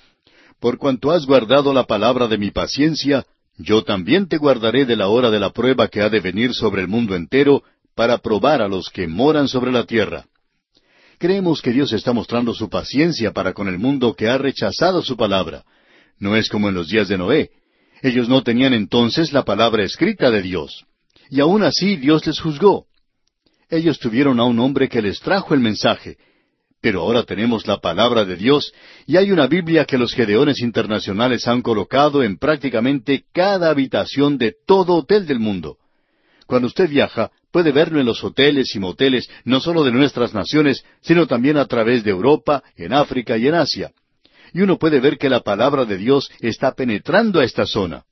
por 0.60 0.78
cuanto 0.78 1.10
has 1.10 1.26
guardado 1.26 1.72
la 1.72 1.84
palabra 1.84 2.26
de 2.28 2.38
mi 2.38 2.50
paciencia, 2.50 3.26
yo 3.56 3.84
también 3.84 4.28
te 4.28 4.38
guardaré 4.38 4.84
de 4.84 4.96
la 4.96 5.08
hora 5.08 5.30
de 5.30 5.38
la 5.38 5.50
prueba 5.50 5.88
que 5.88 6.00
ha 6.00 6.08
de 6.08 6.20
venir 6.20 6.54
sobre 6.54 6.82
el 6.82 6.88
mundo 6.88 7.14
entero, 7.14 7.62
para 7.94 8.18
probar 8.18 8.60
a 8.60 8.68
los 8.68 8.90
que 8.90 9.06
moran 9.06 9.48
sobre 9.48 9.70
la 9.70 9.84
tierra. 9.84 10.26
Creemos 11.18 11.62
que 11.62 11.70
Dios 11.70 11.92
está 11.92 12.12
mostrando 12.12 12.52
su 12.52 12.68
paciencia 12.68 13.32
para 13.32 13.52
con 13.52 13.68
el 13.68 13.78
mundo 13.78 14.14
que 14.14 14.28
ha 14.28 14.36
rechazado 14.36 15.02
su 15.02 15.16
palabra. 15.16 15.64
No 16.18 16.36
es 16.36 16.48
como 16.48 16.68
en 16.68 16.74
los 16.74 16.88
días 16.88 17.08
de 17.08 17.18
Noé. 17.18 17.50
Ellos 18.02 18.28
no 18.28 18.42
tenían 18.42 18.74
entonces 18.74 19.32
la 19.32 19.44
palabra 19.44 19.84
escrita 19.84 20.30
de 20.30 20.42
Dios. 20.42 20.84
Y 21.30 21.40
aún 21.40 21.62
así 21.62 21.96
Dios 21.96 22.26
les 22.26 22.40
juzgó. 22.40 22.86
Ellos 23.70 23.98
tuvieron 23.98 24.40
a 24.40 24.44
un 24.44 24.58
hombre 24.58 24.88
que 24.88 25.00
les 25.00 25.20
trajo 25.20 25.54
el 25.54 25.60
mensaje, 25.60 26.18
pero 26.84 27.00
ahora 27.00 27.22
tenemos 27.22 27.66
la 27.66 27.78
palabra 27.78 28.26
de 28.26 28.36
Dios 28.36 28.74
y 29.06 29.16
hay 29.16 29.30
una 29.30 29.46
Biblia 29.46 29.86
que 29.86 29.96
los 29.96 30.12
Gedeones 30.12 30.60
internacionales 30.60 31.48
han 31.48 31.62
colocado 31.62 32.22
en 32.22 32.36
prácticamente 32.36 33.24
cada 33.32 33.70
habitación 33.70 34.36
de 34.36 34.54
todo 34.66 34.96
hotel 34.96 35.26
del 35.26 35.38
mundo. 35.40 35.78
Cuando 36.46 36.68
usted 36.68 36.90
viaja, 36.90 37.30
puede 37.50 37.72
verlo 37.72 38.00
en 38.00 38.04
los 38.04 38.22
hoteles 38.22 38.74
y 38.74 38.80
moteles, 38.80 39.30
no 39.46 39.60
solo 39.60 39.82
de 39.82 39.92
nuestras 39.92 40.34
naciones, 40.34 40.84
sino 41.00 41.26
también 41.26 41.56
a 41.56 41.64
través 41.64 42.04
de 42.04 42.10
Europa, 42.10 42.62
en 42.76 42.92
África 42.92 43.38
y 43.38 43.48
en 43.48 43.54
Asia. 43.54 43.90
Y 44.52 44.60
uno 44.60 44.78
puede 44.78 45.00
ver 45.00 45.16
que 45.16 45.30
la 45.30 45.40
palabra 45.40 45.86
de 45.86 45.96
Dios 45.96 46.28
está 46.40 46.74
penetrando 46.74 47.40
a 47.40 47.44
esta 47.46 47.64
zona. 47.64 48.04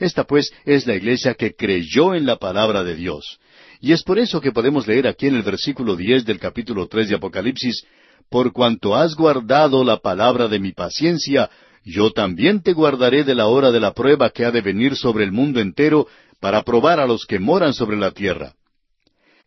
Esta 0.00 0.24
pues 0.24 0.50
es 0.64 0.84
la 0.84 0.96
iglesia 0.96 1.34
que 1.34 1.54
creyó 1.54 2.12
en 2.16 2.26
la 2.26 2.38
palabra 2.38 2.82
de 2.82 2.96
Dios. 2.96 3.38
Y 3.80 3.92
es 3.92 4.02
por 4.02 4.18
eso 4.18 4.40
que 4.40 4.50
podemos 4.50 4.86
leer 4.88 5.06
aquí 5.06 5.28
en 5.28 5.36
el 5.36 5.42
versículo 5.42 5.94
diez 5.94 6.24
del 6.24 6.40
capítulo 6.40 6.88
tres 6.88 7.08
de 7.08 7.14
Apocalipsis, 7.14 7.84
Por 8.30 8.52
cuanto 8.52 8.94
has 8.94 9.16
guardado 9.16 9.82
la 9.82 9.96
palabra 9.96 10.46
de 10.46 10.60
mi 10.60 10.70
paciencia, 10.72 11.50
yo 11.84 12.12
también 12.12 12.62
te 12.62 12.72
guardaré 12.72 13.24
de 13.24 13.34
la 13.34 13.48
hora 13.48 13.72
de 13.72 13.80
la 13.80 13.92
prueba 13.92 14.30
que 14.30 14.44
ha 14.44 14.52
de 14.52 14.60
venir 14.60 14.94
sobre 14.94 15.24
el 15.24 15.32
mundo 15.32 15.60
entero 15.60 16.06
para 16.38 16.62
probar 16.62 17.00
a 17.00 17.06
los 17.06 17.26
que 17.26 17.40
moran 17.40 17.74
sobre 17.74 17.96
la 17.96 18.12
tierra. 18.12 18.54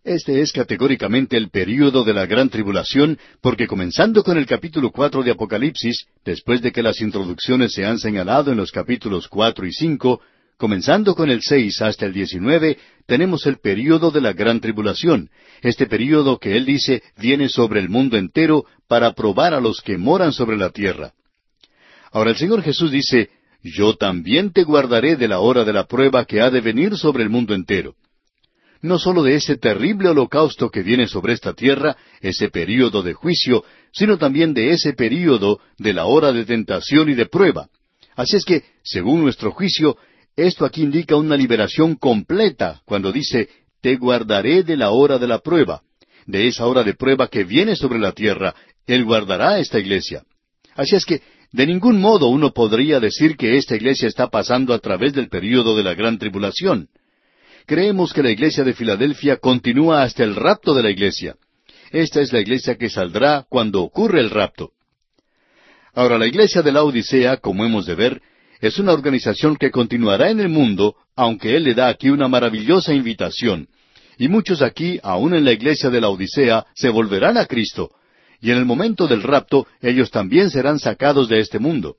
Este 0.04 0.42
es 0.42 0.52
categóricamente 0.52 1.38
el 1.38 1.50
período 1.50 2.04
de 2.04 2.14
la 2.14 2.26
gran 2.26 2.50
tribulación, 2.50 3.18
porque 3.40 3.68
comenzando 3.68 4.22
con 4.22 4.38
el 4.38 4.46
capítulo 4.46 4.92
cuatro 4.92 5.24
de 5.24 5.32
Apocalipsis, 5.32 6.06
después 6.26 6.62
de 6.62 6.74
que 6.74 6.84
las 6.84 7.00
introducciones 7.00 7.72
se 7.72 7.86
han 7.86 7.98
señalado 8.00 8.52
en 8.52 8.58
los 8.58 8.70
capítulos 8.70 9.30
cuatro 9.30 9.66
y 9.66 9.72
cinco, 9.72 10.20
comenzando 10.58 11.16
con 11.16 11.30
el 11.30 11.41
seis 11.41 11.82
hasta 11.82 12.06
el 12.06 12.14
diecinueve, 12.14 12.78
tenemos 13.06 13.45
el 13.45 13.58
período 13.60 14.12
de 14.12 14.22
la 14.22 14.34
gran 14.34 14.60
tribulación, 14.60 15.30
este 15.62 15.86
período 15.88 16.39
que 16.39 16.56
él 16.56 16.66
dice 16.66 17.04
viene 17.18 17.49
sobre 17.49 17.80
el 17.80 17.89
mundo 17.89 18.18
entero 18.18 18.66
para 18.88 19.14
probar 19.14 19.54
a 19.54 19.60
los 19.60 19.82
que 19.82 19.97
moran 19.97 20.32
sobre 20.32 20.58
la 20.58 20.70
tierra. 20.70 21.14
Ahora 22.12 22.32
el 22.32 22.38
Señor 22.38 22.62
Jesús 22.62 22.91
dice, 22.91 23.30
Yo 23.64 23.95
también 23.95 24.51
te 24.51 24.64
guardaré 24.64 25.16
de 25.16 25.28
la 25.28 25.39
hora 25.39 25.64
de 25.64 25.74
la 25.74 25.86
prueba 25.86 26.26
que 26.26 26.41
ha 26.41 26.49
de 26.49 26.62
venir 26.62 26.97
sobre 26.97 27.24
el 27.24 27.30
mundo 27.30 27.54
entero. 27.54 27.95
No 28.82 28.99
sólo 28.99 29.24
de 29.24 29.36
ese 29.36 29.58
terrible 29.58 30.10
holocausto 30.10 30.70
que 30.70 30.84
viene 30.84 31.08
sobre 31.08 31.34
esta 31.34 31.54
tierra, 31.54 31.95
ese 32.20 32.49
período 32.49 33.01
de 33.01 33.14
juicio, 33.14 33.64
sino 33.93 34.18
también 34.18 34.54
de 34.54 34.72
ese 34.72 34.93
período 34.93 35.60
de 35.78 35.93
la 35.93 36.06
hora 36.06 36.34
de 36.34 36.43
tentación 36.45 37.10
y 37.10 37.14
de 37.14 37.26
prueba. 37.26 37.70
Así 38.16 38.36
es 38.36 38.43
que, 38.43 38.64
según 38.84 39.22
nuestro 39.22 39.51
juicio, 39.51 39.97
esto 40.36 40.66
aquí 40.66 40.82
indica 40.82 41.16
una 41.16 41.38
liberación 41.38 41.96
completa 41.96 42.82
cuando 42.86 43.12
dice, 43.12 43.50
te 43.82 43.96
guardaré 43.98 44.64
de 44.64 44.78
la 44.78 44.92
hora 44.92 45.20
de 45.20 45.28
la 45.28 45.40
prueba. 45.40 45.82
De 46.26 46.48
esa 46.48 46.66
hora 46.66 46.84
de 46.84 46.94
prueba 46.94 47.28
que 47.28 47.44
viene 47.44 47.76
sobre 47.76 48.00
la 48.00 48.14
tierra, 48.14 48.56
Él 48.88 49.04
guardará 49.04 49.60
esta 49.60 49.80
iglesia. 49.80 50.24
Así 50.76 50.96
es 50.96 51.06
que 51.06 51.22
de 51.52 51.68
ningún 51.68 52.00
modo 52.00 52.30
uno 52.30 52.52
podría 52.52 53.00
decir 53.00 53.38
que 53.38 53.58
esta 53.58 53.76
iglesia 53.76 54.08
está 54.08 54.30
pasando 54.30 54.74
a 54.74 54.80
través 54.80 55.14
del 55.14 55.30
período 55.30 55.76
de 55.76 55.84
la 55.84 55.94
gran 55.94 56.18
tribulación. 56.18 56.90
Creemos 57.68 58.12
que 58.12 58.24
la 58.24 58.32
iglesia 58.32 58.64
de 58.64 58.74
Filadelfia 58.74 59.38
continúa 59.38 60.02
hasta 60.02 60.24
el 60.24 60.36
rapto 60.36 60.74
de 60.74 60.82
la 60.82 60.90
iglesia. 60.90 61.36
Esta 61.92 62.22
es 62.22 62.34
la 62.34 62.40
iglesia 62.40 62.76
que 62.76 62.90
saldrá 62.90 63.46
cuando 63.48 63.84
ocurre 63.84 64.20
el 64.20 64.32
rapto. 64.32 64.72
Ahora, 65.94 66.18
la 66.18 66.26
iglesia 66.26 66.64
de 66.64 66.72
la 66.72 66.84
Odisea, 66.84 67.38
como 67.38 67.66
hemos 67.66 67.86
de 67.86 67.94
ver, 67.94 68.22
es 68.64 68.80
una 68.80 68.93
organización 68.93 69.57
que 69.57 69.72
continuará 69.72 70.30
en 70.30 70.39
el 70.39 70.47
mundo, 70.47 70.95
aunque 71.18 71.57
Él 71.57 71.66
le 71.66 71.74
da 71.74 71.89
aquí 71.89 72.09
una 72.09 72.30
maravillosa 72.30 72.93
invitación. 72.93 73.68
Y 74.18 74.30
muchos 74.30 74.61
aquí, 74.61 75.01
aun 75.03 75.34
en 75.34 75.43
la 75.43 75.51
iglesia 75.51 75.89
de 75.89 75.99
la 75.99 76.07
Odisea, 76.07 76.66
se 76.74 76.88
volverán 76.88 77.38
a 77.38 77.45
Cristo, 77.45 77.91
y 78.39 78.51
en 78.51 78.57
el 78.57 78.64
momento 78.64 79.05
del 79.05 79.22
rapto 79.22 79.68
ellos 79.82 80.11
también 80.11 80.49
serán 80.49 80.80
sacados 80.80 81.28
de 81.28 81.41
este 81.41 81.59
mundo. 81.59 81.97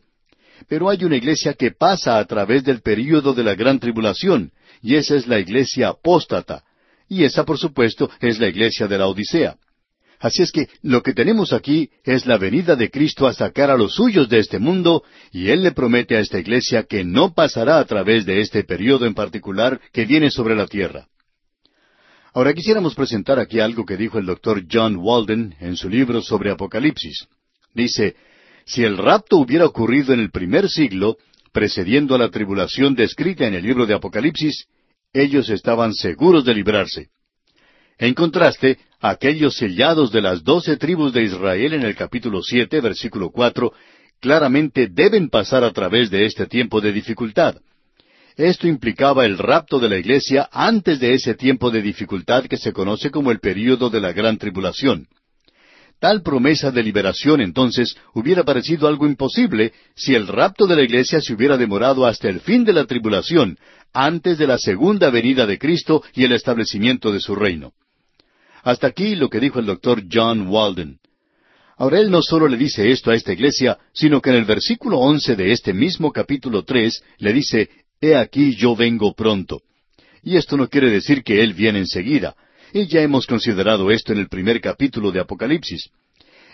Pero 0.67 0.89
hay 0.89 1.05
una 1.05 1.17
iglesia 1.17 1.53
que 1.53 1.71
pasa 1.71 2.19
a 2.19 2.25
través 2.25 2.65
del 2.65 2.81
período 2.81 3.35
de 3.35 3.45
la 3.45 3.55
gran 3.55 3.79
tribulación, 3.79 4.51
y 4.81 4.95
esa 4.95 5.17
es 5.17 5.27
la 5.27 5.39
iglesia 5.39 5.89
apóstata. 5.89 6.65
Y 7.11 7.25
esa, 7.25 7.45
por 7.45 7.59
supuesto, 7.59 8.09
es 8.23 8.39
la 8.39 8.49
iglesia 8.49 8.89
de 8.89 8.97
la 8.97 9.07
Odisea. 9.07 9.57
Así 10.21 10.43
es 10.43 10.53
que 10.53 10.69
lo 10.83 11.03
que 11.03 11.13
tenemos 11.13 11.53
aquí 11.53 11.91
es 12.05 12.27
la 12.27 12.39
venida 12.39 12.77
de 12.77 12.91
Cristo 12.91 13.27
a 13.27 13.35
sacar 13.35 13.71
a 13.71 13.77
los 13.77 13.95
suyos 13.95 14.29
de 14.29 14.39
este 14.39 14.59
mundo, 14.59 15.03
y 15.33 15.49
Él 15.49 15.63
le 15.63 15.73
promete 15.73 16.17
a 16.17 16.21
esta 16.21 16.39
iglesia 16.39 16.85
que 16.85 17.05
no 17.05 17.35
pasará 17.35 17.79
a 17.79 17.85
través 17.85 18.25
de 18.25 18.41
este 18.41 18.65
período 18.65 19.07
en 19.07 19.15
particular 19.15 19.81
que 19.93 20.05
viene 20.05 20.31
sobre 20.31 20.55
la 20.55 20.67
tierra. 20.67 21.09
Ahora 22.33 22.53
quisiéramos 22.53 22.95
presentar 22.95 23.39
aquí 23.39 23.61
algo 23.61 23.85
que 23.85 23.97
dijo 23.97 24.19
el 24.19 24.27
doctor 24.27 24.65
John 24.71 24.97
Walden 24.97 25.55
en 25.61 25.77
su 25.77 25.89
libro 25.89 26.21
sobre 26.21 26.51
Apocalipsis. 26.51 27.29
Dice, 27.73 28.17
si 28.67 28.83
el 28.83 28.97
rapto 28.97 29.37
hubiera 29.37 29.67
ocurrido 29.67 30.13
en 30.13 30.21
el 30.21 30.31
primer 30.31 30.69
siglo, 30.69 31.17
precediendo 31.53 32.15
a 32.15 32.19
la 32.19 32.31
tribulación 32.31 32.95
descrita 32.95 33.47
en 33.47 33.55
el 33.55 33.63
libro 33.63 33.87
de 33.87 33.95
Apocalipsis, 33.95 34.67
ellos 35.13 35.49
estaban 35.49 35.95
seguros 35.95 36.45
de 36.45 36.55
librarse. 36.55 37.09
En 37.99 38.15
contraste, 38.15 38.79
aquellos 39.01 39.55
sellados 39.57 40.11
de 40.11 40.21
las 40.21 40.43
doce 40.43 40.77
tribus 40.77 41.13
de 41.13 41.23
Israel 41.23 41.75
en 41.75 41.83
el 41.83 41.95
capítulo 41.95 42.43
siete, 42.43 42.81
versículo 42.81 43.31
cuatro, 43.31 43.73
claramente 44.21 44.89
deben 44.91 45.29
pasar 45.29 45.63
a 45.63 45.73
través 45.73 46.11
de 46.11 46.25
este 46.25 46.47
tiempo 46.47 46.81
de 46.81 46.93
dificultad. 46.93 47.57
Esto 48.37 48.67
implicaba 48.67 49.25
el 49.27 49.39
rapto 49.39 49.79
de 49.79 49.89
la 49.89 49.97
iglesia 49.97 50.49
antes 50.51 50.99
de 50.99 51.15
ese 51.15 51.35
tiempo 51.35 51.71
de 51.71 51.83
dificultad 51.83 52.47
que 52.47 52.57
se 52.57 52.73
conoce 52.73 53.11
como 53.11 53.31
el 53.31 53.39
período 53.39 53.91
de 53.91 54.01
la 54.01 54.13
gran 54.13 54.39
tribulación. 54.39 55.07
Tal 56.01 56.23
promesa 56.23 56.73
de 56.73 56.83
liberación 56.83 57.41
entonces 57.41 57.97
hubiera 58.13 58.43
parecido 58.43 58.89
algo 58.89 59.07
imposible 59.07 59.73
si 59.95 60.17
el 60.17 60.27
rapto 60.27 60.67
de 60.67 60.75
la 60.75 60.83
iglesia 60.83 61.21
se 61.21 61.33
hubiera 61.33 61.57
demorado 61.57 62.07
hasta 62.07 62.29
el 62.29 62.41
fin 62.41 62.65
de 62.65 62.73
la 62.73 62.87
tribulación, 62.87 63.57
antes 63.93 64.37
de 64.37 64.49
la 64.49 64.59
segunda 64.59 65.11
venida 65.11 65.47
de 65.47 65.59
Cristo 65.59 66.03
y 66.13 66.25
el 66.25 66.33
establecimiento 66.33 67.13
de 67.13 67.21
su 67.21 67.37
reino. 67.37 67.73
Hasta 68.65 68.87
aquí 68.87 69.15
lo 69.15 69.29
que 69.29 69.41
dijo 69.41 69.61
el 69.61 69.67
doctor 69.67 70.03
John 70.11 70.49
Walden. 70.49 70.99
Ahora 71.77 72.01
él 72.01 72.11
no 72.11 72.23
solo 72.23 72.49
le 72.49 72.57
dice 72.57 72.91
esto 72.91 73.11
a 73.11 73.15
esta 73.15 73.33
iglesia, 73.33 73.79
sino 73.93 74.23
que 74.23 74.31
en 74.31 74.37
el 74.37 74.45
versículo 74.47 74.99
once 74.99 75.37
de 75.37 75.53
este 75.53 75.75
mismo 75.75 76.13
capítulo 76.13 76.65
tres 76.65 77.03
le 77.19 77.33
dice 77.35 77.69
He 78.01 78.17
aquí 78.17 78.55
yo 78.55 78.75
vengo 78.75 79.13
pronto. 79.13 79.61
Y 80.23 80.37
esto 80.37 80.57
no 80.57 80.69
quiere 80.69 80.91
decir 80.91 81.23
que 81.23 81.43
Él 81.43 81.53
viene 81.53 81.81
enseguida. 81.81 82.35
Y 82.73 82.87
ya 82.87 83.03
hemos 83.03 83.27
considerado 83.27 83.91
esto 83.91 84.13
en 84.13 84.19
el 84.19 84.29
primer 84.29 84.61
capítulo 84.61 85.13
de 85.13 85.21
Apocalipsis. 85.21 85.91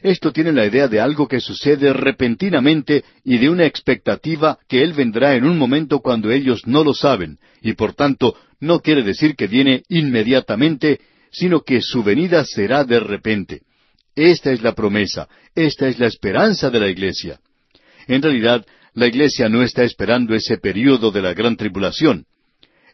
Esto 0.02 0.32
tiene 0.32 0.52
la 0.52 0.66
idea 0.66 0.88
de 0.88 1.00
algo 1.00 1.28
que 1.28 1.40
sucede 1.40 1.92
repentinamente 1.92 3.04
y 3.22 3.38
de 3.38 3.50
una 3.50 3.66
expectativa 3.66 4.58
que 4.68 4.82
Él 4.82 4.94
vendrá 4.94 5.36
en 5.36 5.44
un 5.44 5.56
momento 5.56 6.00
cuando 6.00 6.32
ellos 6.32 6.66
no 6.66 6.82
lo 6.82 6.94
saben, 6.94 7.38
y 7.62 7.74
por 7.74 7.94
tanto 7.94 8.34
no 8.58 8.80
quiere 8.80 9.02
decir 9.02 9.36
que 9.36 9.46
viene 9.46 9.84
inmediatamente, 9.88 11.00
sino 11.31 11.62
que 11.62 11.81
su 11.81 12.03
venida 12.03 12.45
será 12.45 12.85
de 12.85 13.01
repente. 13.01 13.62
Esta 14.14 14.53
es 14.53 14.62
la 14.62 14.74
promesa, 14.74 15.28
esta 15.55 15.89
es 15.89 15.99
la 15.99 16.07
esperanza 16.07 16.70
de 16.70 16.81
la 16.81 16.89
iglesia. 16.89 17.41
En 18.07 18.22
realidad, 18.22 18.66
la 18.95 19.07
iglesia 19.07 19.49
no 19.49 19.62
está 19.62 19.85
esperando 19.85 20.35
ese 20.35 20.59
período 20.59 21.11
de 21.11 21.22
la 21.22 21.33
gran 21.33 21.57
tribulación. 21.57 22.26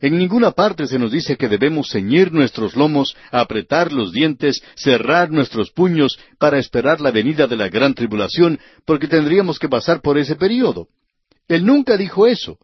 En 0.00 0.18
ninguna 0.18 0.50
parte 0.50 0.86
se 0.86 0.98
nos 0.98 1.10
dice 1.10 1.36
que 1.36 1.48
debemos 1.48 1.88
ceñir 1.90 2.30
nuestros 2.30 2.76
lomos, 2.76 3.16
apretar 3.30 3.92
los 3.92 4.12
dientes, 4.12 4.62
cerrar 4.74 5.30
nuestros 5.30 5.70
puños 5.70 6.18
para 6.38 6.58
esperar 6.58 7.00
la 7.00 7.10
venida 7.10 7.46
de 7.46 7.56
la 7.56 7.68
gran 7.68 7.94
tribulación, 7.94 8.60
porque 8.84 9.08
tendríamos 9.08 9.58
que 9.58 9.70
pasar 9.70 10.02
por 10.02 10.18
ese 10.18 10.36
período. 10.36 10.88
Él 11.48 11.64
nunca 11.64 11.96
dijo 11.96 12.26
eso, 12.26 12.58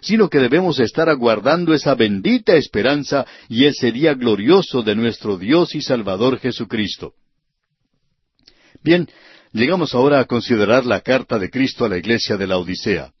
sino 0.00 0.28
que 0.28 0.38
debemos 0.38 0.80
estar 0.80 1.08
aguardando 1.08 1.74
esa 1.74 1.94
bendita 1.94 2.54
esperanza 2.54 3.26
y 3.48 3.66
ese 3.66 3.92
día 3.92 4.14
glorioso 4.14 4.82
de 4.82 4.94
nuestro 4.94 5.38
Dios 5.38 5.74
y 5.74 5.80
Salvador 5.80 6.38
Jesucristo. 6.38 7.12
Bien, 8.82 9.08
Llegamos 9.52 9.94
ahora 9.94 10.20
a 10.20 10.26
considerar 10.26 10.84
la 10.84 11.00
carta 11.00 11.38
de 11.38 11.50
Cristo 11.50 11.84
a 11.84 11.88
la 11.88 11.96
iglesia 11.96 12.36
de 12.36 12.46
la 12.46 12.58
Odisea. 12.58 13.12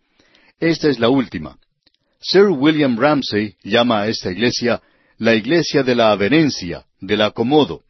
Esta 0.60 0.88
es 0.88 0.98
la 0.98 1.08
última. 1.08 1.56
Sir 2.20 2.48
William 2.48 2.98
Ramsay 2.98 3.54
llama 3.62 4.02
a 4.02 4.08
esta 4.08 4.30
iglesia 4.30 4.82
la 5.18 5.34
iglesia 5.34 5.82
de 5.82 5.94
la 5.94 6.12
avenencia, 6.12 6.84
del 7.00 7.22
acomodo. 7.22 7.82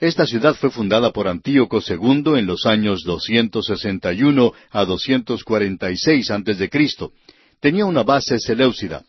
Esta 0.00 0.26
ciudad 0.26 0.54
fue 0.54 0.70
fundada 0.70 1.12
por 1.12 1.28
Antíoco 1.28 1.80
II 1.86 2.36
en 2.36 2.46
los 2.46 2.66
años 2.66 3.04
261 3.04 4.52
a 4.70 4.84
246 4.84 6.30
a.C. 6.30 6.70
Tenía 7.62 7.86
una 7.86 8.02
base 8.02 8.40
seleucida. 8.40 9.04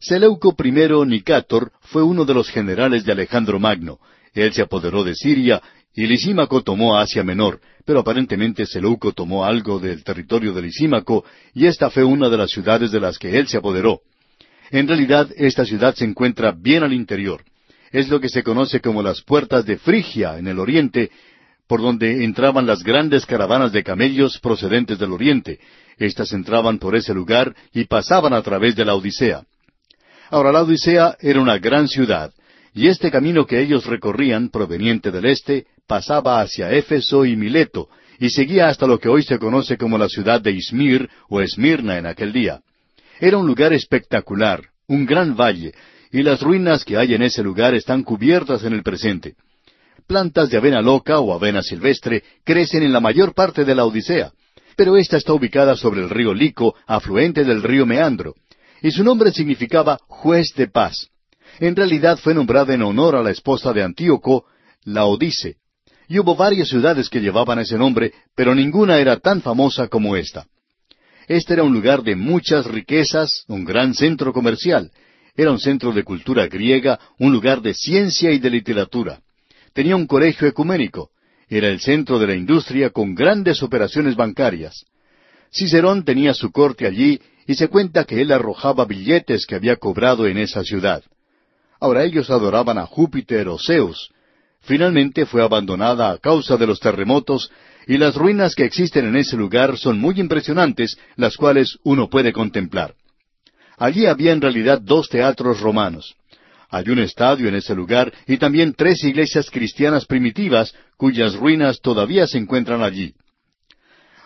Seleuco 0.00 0.56
I 0.64 0.72
Nicátor 1.06 1.72
fue 1.82 2.02
uno 2.02 2.24
de 2.24 2.32
los 2.32 2.48
generales 2.48 3.04
de 3.04 3.12
Alejandro 3.12 3.60
Magno. 3.60 3.98
Él 4.32 4.54
se 4.54 4.62
apoderó 4.62 5.04
de 5.04 5.14
Siria 5.14 5.60
y 5.94 6.06
Lisímaco 6.06 6.62
tomó 6.62 6.96
Asia 6.96 7.22
Menor, 7.22 7.60
pero 7.84 8.00
aparentemente 8.00 8.64
Seleuco 8.64 9.12
tomó 9.12 9.44
algo 9.44 9.78
del 9.78 10.02
territorio 10.04 10.54
de 10.54 10.62
Lisímaco, 10.62 11.26
y 11.52 11.66
esta 11.66 11.90
fue 11.90 12.02
una 12.02 12.30
de 12.30 12.38
las 12.38 12.50
ciudades 12.50 12.92
de 12.92 13.00
las 13.00 13.18
que 13.18 13.38
él 13.38 13.46
se 13.46 13.58
apoderó. 13.58 14.00
En 14.70 14.88
realidad, 14.88 15.28
esta 15.36 15.66
ciudad 15.66 15.94
se 15.94 16.06
encuentra 16.06 16.52
bien 16.52 16.84
al 16.84 16.94
interior. 16.94 17.44
Es 17.92 18.08
lo 18.08 18.20
que 18.20 18.30
se 18.30 18.42
conoce 18.42 18.80
como 18.80 19.02
las 19.02 19.20
puertas 19.20 19.66
de 19.66 19.76
Frigia 19.76 20.38
en 20.38 20.46
el 20.46 20.58
oriente, 20.58 21.10
por 21.68 21.82
donde 21.82 22.24
entraban 22.24 22.66
las 22.66 22.82
grandes 22.82 23.26
caravanas 23.26 23.72
de 23.72 23.84
camellos 23.84 24.38
procedentes 24.40 24.98
del 24.98 25.12
oriente. 25.12 25.60
Estas 25.98 26.32
entraban 26.32 26.78
por 26.78 26.96
ese 26.96 27.12
lugar 27.12 27.54
y 27.72 27.84
pasaban 27.84 28.32
a 28.32 28.42
través 28.42 28.74
de 28.74 28.86
la 28.86 28.94
Odisea. 28.94 29.42
Ahora 30.30 30.50
la 30.50 30.62
Odisea 30.62 31.16
era 31.20 31.40
una 31.40 31.58
gran 31.58 31.86
ciudad, 31.86 32.32
y 32.74 32.88
este 32.88 33.10
camino 33.10 33.46
que 33.46 33.60
ellos 33.60 33.86
recorrían, 33.86 34.48
proveniente 34.48 35.10
del 35.10 35.26
este, 35.26 35.66
pasaba 35.86 36.40
hacia 36.40 36.72
Éfeso 36.72 37.24
y 37.24 37.36
Mileto, 37.36 37.88
y 38.18 38.30
seguía 38.30 38.68
hasta 38.68 38.86
lo 38.86 38.98
que 38.98 39.08
hoy 39.08 39.22
se 39.22 39.38
conoce 39.38 39.76
como 39.76 39.98
la 39.98 40.08
ciudad 40.08 40.40
de 40.40 40.52
Izmir 40.52 41.08
o 41.28 41.40
Esmirna 41.40 41.98
en 41.98 42.06
aquel 42.06 42.32
día. 42.32 42.60
Era 43.20 43.36
un 43.36 43.46
lugar 43.46 43.72
espectacular, 43.72 44.62
un 44.86 45.04
gran 45.06 45.36
valle, 45.36 45.74
y 46.10 46.22
las 46.22 46.40
ruinas 46.40 46.84
que 46.84 46.96
hay 46.96 47.14
en 47.14 47.22
ese 47.22 47.42
lugar 47.42 47.74
están 47.74 48.02
cubiertas 48.02 48.64
en 48.64 48.72
el 48.72 48.82
presente. 48.82 49.34
Plantas 50.08 50.48
de 50.48 50.56
avena 50.56 50.80
loca 50.80 51.20
o 51.20 51.34
avena 51.34 51.62
silvestre 51.62 52.22
crecen 52.42 52.82
en 52.82 52.94
la 52.94 52.98
mayor 52.98 53.34
parte 53.34 53.66
de 53.66 53.74
la 53.74 53.84
Odisea, 53.84 54.32
pero 54.74 54.96
ésta 54.96 55.18
está 55.18 55.34
ubicada 55.34 55.76
sobre 55.76 56.00
el 56.00 56.08
río 56.08 56.32
Lico, 56.32 56.74
afluente 56.86 57.44
del 57.44 57.62
río 57.62 57.84
Meandro, 57.84 58.34
y 58.80 58.90
su 58.90 59.04
nombre 59.04 59.32
significaba 59.32 59.98
juez 60.08 60.54
de 60.54 60.66
paz. 60.68 61.08
En 61.60 61.76
realidad 61.76 62.16
fue 62.16 62.32
nombrada 62.32 62.72
en 62.72 62.84
honor 62.84 63.16
a 63.16 63.22
la 63.22 63.30
esposa 63.30 63.74
de 63.74 63.82
Antíoco, 63.82 64.46
la 64.84 65.04
Odice, 65.04 65.56
y 66.08 66.18
hubo 66.18 66.34
varias 66.34 66.68
ciudades 66.68 67.10
que 67.10 67.20
llevaban 67.20 67.58
ese 67.58 67.76
nombre, 67.76 68.14
pero 68.34 68.54
ninguna 68.54 68.96
era 68.96 69.18
tan 69.18 69.42
famosa 69.42 69.88
como 69.88 70.16
esta. 70.16 70.46
Este 71.26 71.52
era 71.52 71.64
un 71.64 71.74
lugar 71.74 72.02
de 72.02 72.16
muchas 72.16 72.64
riquezas, 72.64 73.44
un 73.46 73.62
gran 73.62 73.92
centro 73.92 74.32
comercial, 74.32 74.90
era 75.36 75.50
un 75.50 75.58
centro 75.60 75.92
de 75.92 76.02
cultura 76.02 76.46
griega, 76.46 76.98
un 77.18 77.30
lugar 77.30 77.60
de 77.60 77.74
ciencia 77.74 78.32
y 78.32 78.38
de 78.38 78.48
literatura. 78.48 79.20
Tenía 79.78 79.94
un 79.94 80.08
colegio 80.08 80.48
ecuménico, 80.48 81.10
era 81.48 81.68
el 81.68 81.78
centro 81.78 82.18
de 82.18 82.26
la 82.26 82.34
industria 82.34 82.90
con 82.90 83.14
grandes 83.14 83.62
operaciones 83.62 84.16
bancarias. 84.16 84.84
Cicerón 85.52 86.04
tenía 86.04 86.34
su 86.34 86.50
corte 86.50 86.84
allí 86.84 87.20
y 87.46 87.54
se 87.54 87.68
cuenta 87.68 88.02
que 88.02 88.20
él 88.20 88.32
arrojaba 88.32 88.86
billetes 88.86 89.46
que 89.46 89.54
había 89.54 89.76
cobrado 89.76 90.26
en 90.26 90.36
esa 90.38 90.64
ciudad. 90.64 91.04
Ahora 91.78 92.02
ellos 92.02 92.28
adoraban 92.28 92.76
a 92.76 92.86
Júpiter 92.86 93.46
o 93.46 93.56
Zeus. 93.56 94.10
Finalmente 94.62 95.26
fue 95.26 95.44
abandonada 95.44 96.10
a 96.10 96.18
causa 96.18 96.56
de 96.56 96.66
los 96.66 96.80
terremotos 96.80 97.48
y 97.86 97.98
las 97.98 98.16
ruinas 98.16 98.56
que 98.56 98.64
existen 98.64 99.06
en 99.06 99.14
ese 99.14 99.36
lugar 99.36 99.78
son 99.78 100.00
muy 100.00 100.18
impresionantes, 100.18 100.98
las 101.14 101.36
cuales 101.36 101.78
uno 101.84 102.10
puede 102.10 102.32
contemplar. 102.32 102.96
Allí 103.76 104.06
había 104.06 104.32
en 104.32 104.40
realidad 104.40 104.80
dos 104.80 105.08
teatros 105.08 105.60
romanos. 105.60 106.16
Hay 106.70 106.88
un 106.90 106.98
estadio 106.98 107.48
en 107.48 107.54
ese 107.54 107.74
lugar 107.74 108.12
y 108.26 108.36
también 108.36 108.74
tres 108.74 109.02
iglesias 109.02 109.50
cristianas 109.50 110.04
primitivas 110.04 110.74
cuyas 110.96 111.34
ruinas 111.34 111.80
todavía 111.80 112.26
se 112.26 112.38
encuentran 112.38 112.82
allí. 112.82 113.14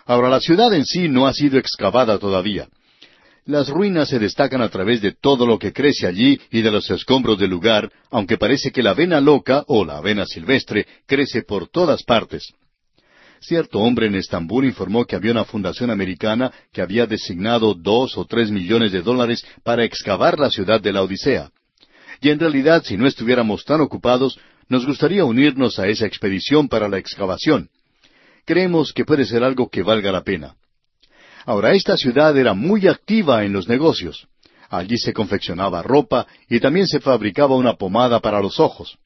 Ahora 0.07 0.29
la 0.29 0.41
ciudad 0.41 0.73
en 0.75 0.85
sí 0.85 1.09
no 1.09 1.27
ha 1.27 1.33
sido 1.33 1.59
excavada 1.59 2.19
todavía. 2.19 2.69
Las 3.45 3.69
ruinas 3.69 4.09
se 4.09 4.19
destacan 4.19 4.61
a 4.63 4.69
través 4.69 5.01
de 5.01 5.13
todo 5.13 5.47
lo 5.47 5.59
que 5.59 5.73
crece 5.73 6.07
allí 6.07 6.41
y 6.51 6.63
de 6.63 6.71
los 6.71 6.89
escombros 6.91 7.39
del 7.39 7.51
lugar, 7.51 7.91
aunque 8.11 8.39
parece 8.39 8.71
que 8.71 8.83
la 8.83 8.91
avena 8.91 9.21
loca 9.21 9.65
o 9.67 9.85
la 9.85 9.99
avena 9.99 10.27
silvestre 10.27 10.87
crece 11.07 11.43
por 11.43 11.69
todas 11.69 12.03
partes. 12.05 12.53
Cierto 13.41 13.81
hombre 13.81 14.07
en 14.07 14.15
Estambul 14.15 14.65
informó 14.65 15.05
que 15.05 15.17
había 15.17 15.33
una 15.33 15.45
fundación 15.45 15.91
americana 15.91 16.53
que 16.73 16.83
había 16.83 17.07
designado 17.07 17.75
dos 17.75 18.17
o 18.17 18.25
tres 18.25 18.53
millones 18.53 18.93
de 18.93 19.03
dólares 19.03 19.45
para 19.65 19.85
excavar 19.85 20.39
la 20.39 20.51
ciudad 20.51 20.81
de 20.81 20.93
la 20.93 21.03
Odisea. 21.03 21.51
Y 22.23 22.31
en 22.31 22.39
realidad, 22.39 22.85
si 22.85 22.97
no 22.97 23.09
estuviéramos 23.09 23.65
tan 23.65 23.81
ocupados, 23.81 24.39
nos 24.69 24.87
gustaría 24.87 25.25
unirnos 25.25 25.81
a 25.81 25.89
esa 25.89 26.07
expedición 26.07 26.69
para 26.69 26.89
la 26.89 26.99
excavación. 26.99 27.69
Creemos 28.45 28.93
que 28.93 29.05
puede 29.05 29.25
ser 29.25 29.43
algo 29.43 29.69
que 29.69 29.83
valga 29.83 30.13
la 30.13 30.23
pena. 30.23 30.55
Ahora, 31.45 31.73
esta 31.73 31.97
ciudad 31.97 32.37
era 32.39 32.55
muy 32.55 32.87
activa 32.87 33.45
en 33.45 33.53
los 33.53 33.69
negocios. 33.69 34.29
Allí 34.71 34.99
se 34.99 35.13
confeccionaba 35.13 35.83
ropa 35.83 36.29
y 36.49 36.61
también 36.61 36.87
se 36.87 37.01
fabricaba 37.01 37.57
una 37.57 37.75
pomada 37.75 38.21
para 38.21 38.41
los 38.41 38.61
ojos. 38.61 38.97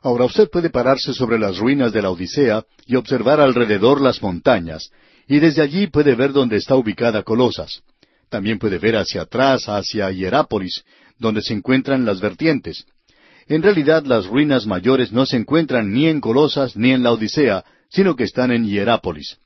Ahora 0.00 0.24
usted 0.24 0.48
puede 0.48 0.70
pararse 0.70 1.12
sobre 1.12 1.40
las 1.40 1.58
ruinas 1.58 1.92
de 1.92 2.02
la 2.02 2.10
Odisea 2.10 2.64
y 2.86 2.94
observar 2.94 3.40
alrededor 3.40 4.00
las 4.00 4.22
montañas, 4.22 4.90
y 5.26 5.40
desde 5.40 5.60
allí 5.60 5.88
puede 5.88 6.14
ver 6.14 6.32
dónde 6.32 6.56
está 6.56 6.76
ubicada 6.76 7.24
Colosas. 7.24 7.82
También 8.28 8.58
puede 8.58 8.78
ver 8.78 8.96
hacia 8.96 9.22
atrás, 9.22 9.68
hacia 9.68 10.10
Hierápolis, 10.10 10.84
donde 11.18 11.42
se 11.42 11.54
encuentran 11.54 12.04
las 12.04 12.20
vertientes. 12.20 12.86
En 13.46 13.62
realidad 13.62 14.04
las 14.04 14.26
ruinas 14.26 14.66
mayores 14.66 15.12
no 15.12 15.26
se 15.26 15.36
encuentran 15.36 15.92
ni 15.92 16.06
en 16.06 16.20
Colosas 16.20 16.76
ni 16.76 16.92
en 16.92 17.02
la 17.02 17.12
Odisea, 17.12 17.64
sino 17.88 18.16
que 18.16 18.24
están 18.24 18.50
en 18.50 18.64
Hierápolis 18.64 19.38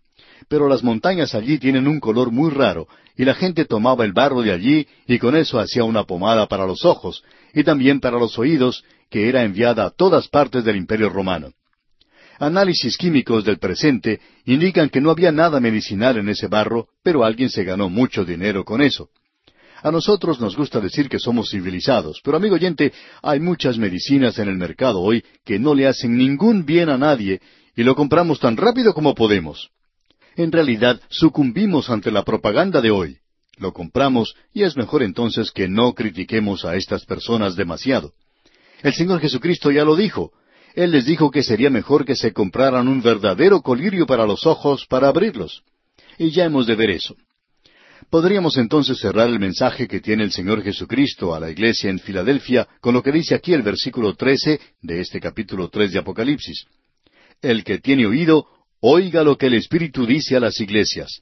pero 0.48 0.68
las 0.68 0.82
montañas 0.82 1.34
allí 1.34 1.58
tienen 1.58 1.88
un 1.88 2.00
color 2.00 2.30
muy 2.30 2.50
raro, 2.50 2.88
y 3.16 3.24
la 3.24 3.34
gente 3.34 3.64
tomaba 3.64 4.04
el 4.04 4.12
barro 4.12 4.42
de 4.42 4.52
allí 4.52 4.86
y 5.06 5.18
con 5.18 5.34
eso 5.36 5.58
hacía 5.58 5.84
una 5.84 6.04
pomada 6.04 6.46
para 6.46 6.66
los 6.66 6.84
ojos, 6.84 7.22
y 7.52 7.64
también 7.64 8.00
para 8.00 8.18
los 8.18 8.38
oídos, 8.38 8.84
que 9.10 9.28
era 9.28 9.42
enviada 9.42 9.86
a 9.86 9.90
todas 9.90 10.28
partes 10.28 10.64
del 10.64 10.76
Imperio 10.76 11.08
romano. 11.08 11.52
Análisis 12.38 12.96
químicos 12.96 13.44
del 13.44 13.58
presente 13.58 14.20
indican 14.44 14.90
que 14.90 15.00
no 15.00 15.10
había 15.10 15.32
nada 15.32 15.58
medicinal 15.58 16.18
en 16.18 16.28
ese 16.28 16.46
barro, 16.46 16.88
pero 17.02 17.24
alguien 17.24 17.50
se 17.50 17.64
ganó 17.64 17.88
mucho 17.88 18.24
dinero 18.24 18.64
con 18.64 18.80
eso. 18.80 19.08
A 19.82 19.90
nosotros 19.90 20.40
nos 20.40 20.56
gusta 20.56 20.80
decir 20.80 21.08
que 21.08 21.18
somos 21.18 21.50
civilizados, 21.50 22.20
pero 22.24 22.36
amigo 22.36 22.56
oyente, 22.56 22.92
hay 23.22 23.40
muchas 23.40 23.78
medicinas 23.78 24.38
en 24.38 24.48
el 24.48 24.56
mercado 24.56 25.00
hoy 25.00 25.24
que 25.44 25.58
no 25.58 25.74
le 25.74 25.86
hacen 25.86 26.16
ningún 26.16 26.64
bien 26.66 26.88
a 26.88 26.98
nadie 26.98 27.40
y 27.76 27.82
lo 27.82 27.94
compramos 27.94 28.40
tan 28.40 28.56
rápido 28.56 28.92
como 28.92 29.14
podemos 29.14 29.70
en 30.38 30.52
realidad 30.52 31.00
sucumbimos 31.08 31.90
ante 31.90 32.12
la 32.12 32.22
propaganda 32.22 32.80
de 32.80 32.92
hoy. 32.92 33.18
Lo 33.56 33.72
compramos 33.72 34.36
y 34.54 34.62
es 34.62 34.76
mejor 34.76 35.02
entonces 35.02 35.50
que 35.50 35.68
no 35.68 35.94
critiquemos 35.94 36.64
a 36.64 36.76
estas 36.76 37.04
personas 37.04 37.56
demasiado. 37.56 38.12
El 38.82 38.94
Señor 38.94 39.20
Jesucristo 39.20 39.72
ya 39.72 39.84
lo 39.84 39.96
dijo. 39.96 40.30
Él 40.76 40.92
les 40.92 41.06
dijo 41.06 41.32
que 41.32 41.42
sería 41.42 41.70
mejor 41.70 42.04
que 42.04 42.14
se 42.14 42.32
compraran 42.32 42.86
un 42.86 43.02
verdadero 43.02 43.62
colirio 43.62 44.06
para 44.06 44.26
los 44.26 44.46
ojos 44.46 44.86
para 44.86 45.08
abrirlos. 45.08 45.64
Y 46.18 46.30
ya 46.30 46.44
hemos 46.44 46.68
de 46.68 46.76
ver 46.76 46.90
eso. 46.90 47.16
Podríamos 48.10 48.56
entonces 48.56 48.98
cerrar 48.98 49.28
el 49.28 49.38
mensaje 49.38 49.86
que 49.86 50.00
tiene 50.00 50.24
el 50.24 50.32
Señor 50.32 50.62
Jesucristo 50.62 51.34
a 51.34 51.40
la 51.40 51.50
iglesia 51.50 51.90
en 51.90 51.98
Filadelfia 51.98 52.66
con 52.80 52.94
lo 52.94 53.02
que 53.02 53.12
dice 53.12 53.34
aquí 53.34 53.52
el 53.52 53.62
versículo 53.62 54.14
trece 54.14 54.58
de 54.80 55.00
este 55.00 55.20
capítulo 55.20 55.68
tres 55.68 55.92
de 55.92 55.98
Apocalipsis. 55.98 56.64
El 57.42 57.64
que 57.64 57.78
tiene 57.78 58.06
oído, 58.06 58.46
Oiga 58.80 59.24
lo 59.24 59.36
que 59.36 59.46
el 59.46 59.54
Espíritu 59.54 60.06
dice 60.06 60.36
a 60.36 60.40
las 60.40 60.60
iglesias. 60.60 61.20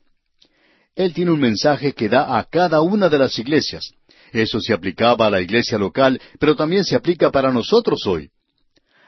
Él 0.95 1.13
tiene 1.13 1.31
un 1.31 1.41
mensaje 1.41 1.93
que 1.93 2.09
da 2.09 2.39
a 2.39 2.45
cada 2.45 2.83
una 2.83 3.09
de 3.09 3.19
las 3.19 3.39
iglesias. 3.39 3.91
Eso 4.31 4.61
se 4.61 4.73
aplicaba 4.73 5.27
a 5.27 5.31
la 5.31 5.41
iglesia 5.41 5.79
local, 5.79 6.21
pero 6.39 6.55
también 6.55 6.85
se 6.85 6.95
aplica 6.95 7.31
para 7.33 7.51
nosotros 7.51 8.07
hoy. 8.07 8.31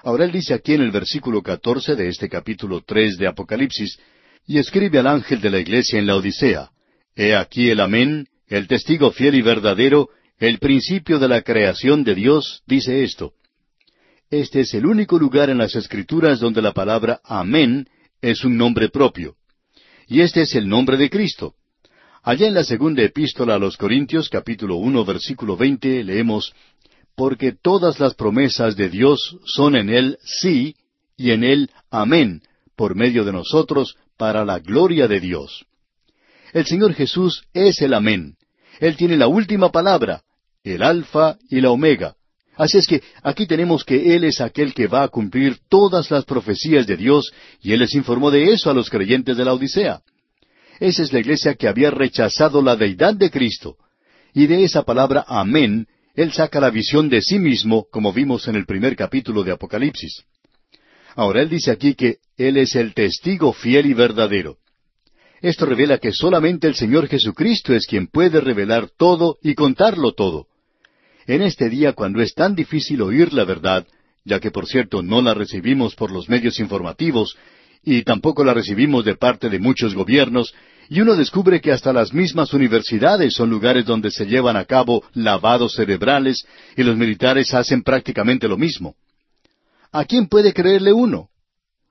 Ahora 0.02 0.24
él 0.24 0.32
dice 0.32 0.54
aquí 0.54 0.74
en 0.74 0.80
el 0.80 0.90
versículo 0.90 1.42
catorce 1.42 1.94
de 1.94 2.08
este 2.08 2.28
capítulo 2.28 2.82
tres 2.84 3.18
de 3.18 3.28
Apocalipsis, 3.28 3.98
y 4.46 4.58
escribe 4.58 4.98
al 4.98 5.06
ángel 5.06 5.40
de 5.40 5.50
la 5.50 5.58
iglesia 5.58 5.98
en 5.98 6.06
la 6.06 6.16
Odisea, 6.16 6.70
He 7.18 7.34
aquí 7.34 7.68
el 7.68 7.80
amén, 7.80 8.28
el 8.46 8.68
testigo 8.68 9.10
fiel 9.10 9.34
y 9.34 9.42
verdadero, 9.42 10.08
el 10.38 10.60
principio 10.60 11.18
de 11.18 11.26
la 11.26 11.42
creación 11.42 12.04
de 12.04 12.14
Dios, 12.14 12.62
dice 12.64 13.02
esto. 13.02 13.32
Este 14.30 14.60
es 14.60 14.72
el 14.74 14.86
único 14.86 15.18
lugar 15.18 15.50
en 15.50 15.58
las 15.58 15.74
Escrituras 15.74 16.38
donde 16.38 16.62
la 16.62 16.72
palabra 16.72 17.20
amén 17.24 17.88
es 18.22 18.44
un 18.44 18.56
nombre 18.56 18.88
propio. 18.88 19.34
Y 20.06 20.20
este 20.20 20.42
es 20.42 20.54
el 20.54 20.68
nombre 20.68 20.96
de 20.96 21.10
Cristo. 21.10 21.54
Allá 22.22 22.46
en 22.46 22.54
la 22.54 22.62
segunda 22.62 23.02
epístola 23.02 23.56
a 23.56 23.58
los 23.58 23.76
Corintios, 23.76 24.28
capítulo 24.28 24.76
uno, 24.76 25.04
versículo 25.04 25.56
veinte, 25.56 26.04
leemos 26.04 26.54
Porque 27.16 27.50
todas 27.50 27.98
las 27.98 28.14
promesas 28.14 28.76
de 28.76 28.90
Dios 28.90 29.38
son 29.44 29.74
en 29.74 29.90
Él 29.90 30.18
sí, 30.22 30.76
y 31.16 31.32
en 31.32 31.42
Él 31.42 31.72
amén, 31.90 32.42
por 32.76 32.94
medio 32.94 33.24
de 33.24 33.32
nosotros, 33.32 33.96
para 34.16 34.44
la 34.44 34.60
gloria 34.60 35.08
de 35.08 35.18
Dios. 35.18 35.64
El 36.52 36.66
Señor 36.66 36.94
Jesús 36.94 37.44
es 37.52 37.80
el 37.82 37.94
amén. 37.94 38.36
Él 38.80 38.96
tiene 38.96 39.16
la 39.16 39.28
última 39.28 39.70
palabra, 39.70 40.22
el 40.62 40.82
alfa 40.82 41.36
y 41.48 41.60
la 41.60 41.70
omega, 41.70 42.16
Así 42.58 42.76
es 42.76 42.88
que 42.88 43.02
aquí 43.22 43.46
tenemos 43.46 43.84
que 43.84 44.16
Él 44.16 44.24
es 44.24 44.40
aquel 44.40 44.74
que 44.74 44.88
va 44.88 45.04
a 45.04 45.08
cumplir 45.08 45.58
todas 45.68 46.10
las 46.10 46.24
profecías 46.24 46.88
de 46.88 46.96
Dios 46.96 47.30
y 47.62 47.72
Él 47.72 47.78
les 47.78 47.94
informó 47.94 48.32
de 48.32 48.52
eso 48.52 48.68
a 48.68 48.74
los 48.74 48.90
creyentes 48.90 49.36
de 49.36 49.44
la 49.44 49.54
Odisea. 49.54 50.00
Esa 50.80 51.02
es 51.04 51.12
la 51.12 51.20
iglesia 51.20 51.54
que 51.54 51.68
había 51.68 51.92
rechazado 51.92 52.60
la 52.60 52.74
deidad 52.74 53.14
de 53.14 53.30
Cristo. 53.30 53.76
Y 54.34 54.48
de 54.48 54.64
esa 54.64 54.82
palabra 54.82 55.24
amén, 55.28 55.86
Él 56.16 56.32
saca 56.32 56.60
la 56.60 56.70
visión 56.70 57.08
de 57.08 57.22
sí 57.22 57.38
mismo, 57.38 57.86
como 57.92 58.12
vimos 58.12 58.48
en 58.48 58.56
el 58.56 58.66
primer 58.66 58.96
capítulo 58.96 59.44
de 59.44 59.52
Apocalipsis. 59.52 60.24
Ahora 61.14 61.42
Él 61.42 61.48
dice 61.48 61.70
aquí 61.70 61.94
que 61.94 62.16
Él 62.36 62.56
es 62.56 62.74
el 62.74 62.92
testigo 62.92 63.52
fiel 63.52 63.86
y 63.86 63.94
verdadero. 63.94 64.56
Esto 65.40 65.66
revela 65.66 65.98
que 65.98 66.12
solamente 66.12 66.66
el 66.66 66.74
Señor 66.74 67.06
Jesucristo 67.08 67.74
es 67.74 67.86
quien 67.86 68.08
puede 68.08 68.40
revelar 68.40 68.90
todo 68.96 69.38
y 69.42 69.54
contarlo 69.54 70.12
todo. 70.12 70.46
En 71.26 71.42
este 71.42 71.68
día 71.68 71.92
cuando 71.92 72.20
es 72.22 72.34
tan 72.34 72.54
difícil 72.54 73.02
oír 73.02 73.32
la 73.32 73.44
verdad, 73.44 73.86
ya 74.24 74.40
que 74.40 74.50
por 74.50 74.66
cierto 74.66 75.02
no 75.02 75.22
la 75.22 75.34
recibimos 75.34 75.94
por 75.94 76.10
los 76.10 76.28
medios 76.28 76.58
informativos, 76.58 77.36
y 77.84 78.02
tampoco 78.02 78.44
la 78.44 78.54
recibimos 78.54 79.04
de 79.04 79.14
parte 79.14 79.48
de 79.48 79.60
muchos 79.60 79.94
gobiernos, 79.94 80.54
y 80.88 81.00
uno 81.00 81.14
descubre 81.14 81.60
que 81.60 81.70
hasta 81.70 81.92
las 81.92 82.12
mismas 82.12 82.52
universidades 82.52 83.34
son 83.34 83.50
lugares 83.50 83.84
donde 83.84 84.10
se 84.10 84.26
llevan 84.26 84.56
a 84.56 84.64
cabo 84.64 85.04
lavados 85.12 85.74
cerebrales 85.74 86.44
y 86.76 86.82
los 86.82 86.96
militares 86.96 87.52
hacen 87.54 87.82
prácticamente 87.82 88.48
lo 88.48 88.56
mismo. 88.56 88.96
¿A 89.92 90.04
quién 90.04 90.28
puede 90.28 90.52
creerle 90.52 90.92
uno? 90.92 91.28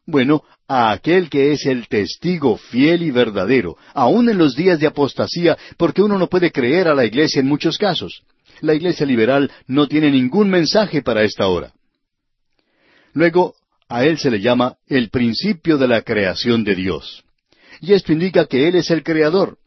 Bueno, 0.07 0.43
a 0.69 0.91
aquel 0.91 1.29
que 1.29 1.51
es 1.51 1.65
el 1.65 1.89
testigo 1.89 2.55
fiel 2.55 3.03
y 3.03 3.11
verdadero, 3.11 3.75
aun 3.93 4.29
en 4.29 4.37
los 4.37 4.55
días 4.55 4.79
de 4.79 4.87
apostasía, 4.87 5.57
porque 5.75 6.01
uno 6.01 6.17
no 6.17 6.27
puede 6.27 6.51
creer 6.51 6.87
a 6.87 6.95
la 6.95 7.03
Iglesia 7.03 7.41
en 7.41 7.47
muchos 7.47 7.77
casos. 7.77 8.23
La 8.61 8.73
Iglesia 8.73 9.05
liberal 9.05 9.51
no 9.67 9.85
tiene 9.87 10.09
ningún 10.09 10.49
mensaje 10.49 11.01
para 11.01 11.23
esta 11.23 11.47
hora. 11.47 11.73
Luego, 13.13 13.55
a 13.89 14.05
él 14.05 14.17
se 14.17 14.31
le 14.31 14.39
llama 14.39 14.77
el 14.87 15.09
principio 15.09 15.77
de 15.77 15.89
la 15.89 16.01
creación 16.01 16.63
de 16.63 16.75
Dios. 16.75 17.25
Y 17.81 17.91
esto 17.91 18.13
indica 18.13 18.45
que 18.45 18.67
Él 18.67 18.75
es 18.75 18.89
el 18.89 19.03
creador. 19.03 19.57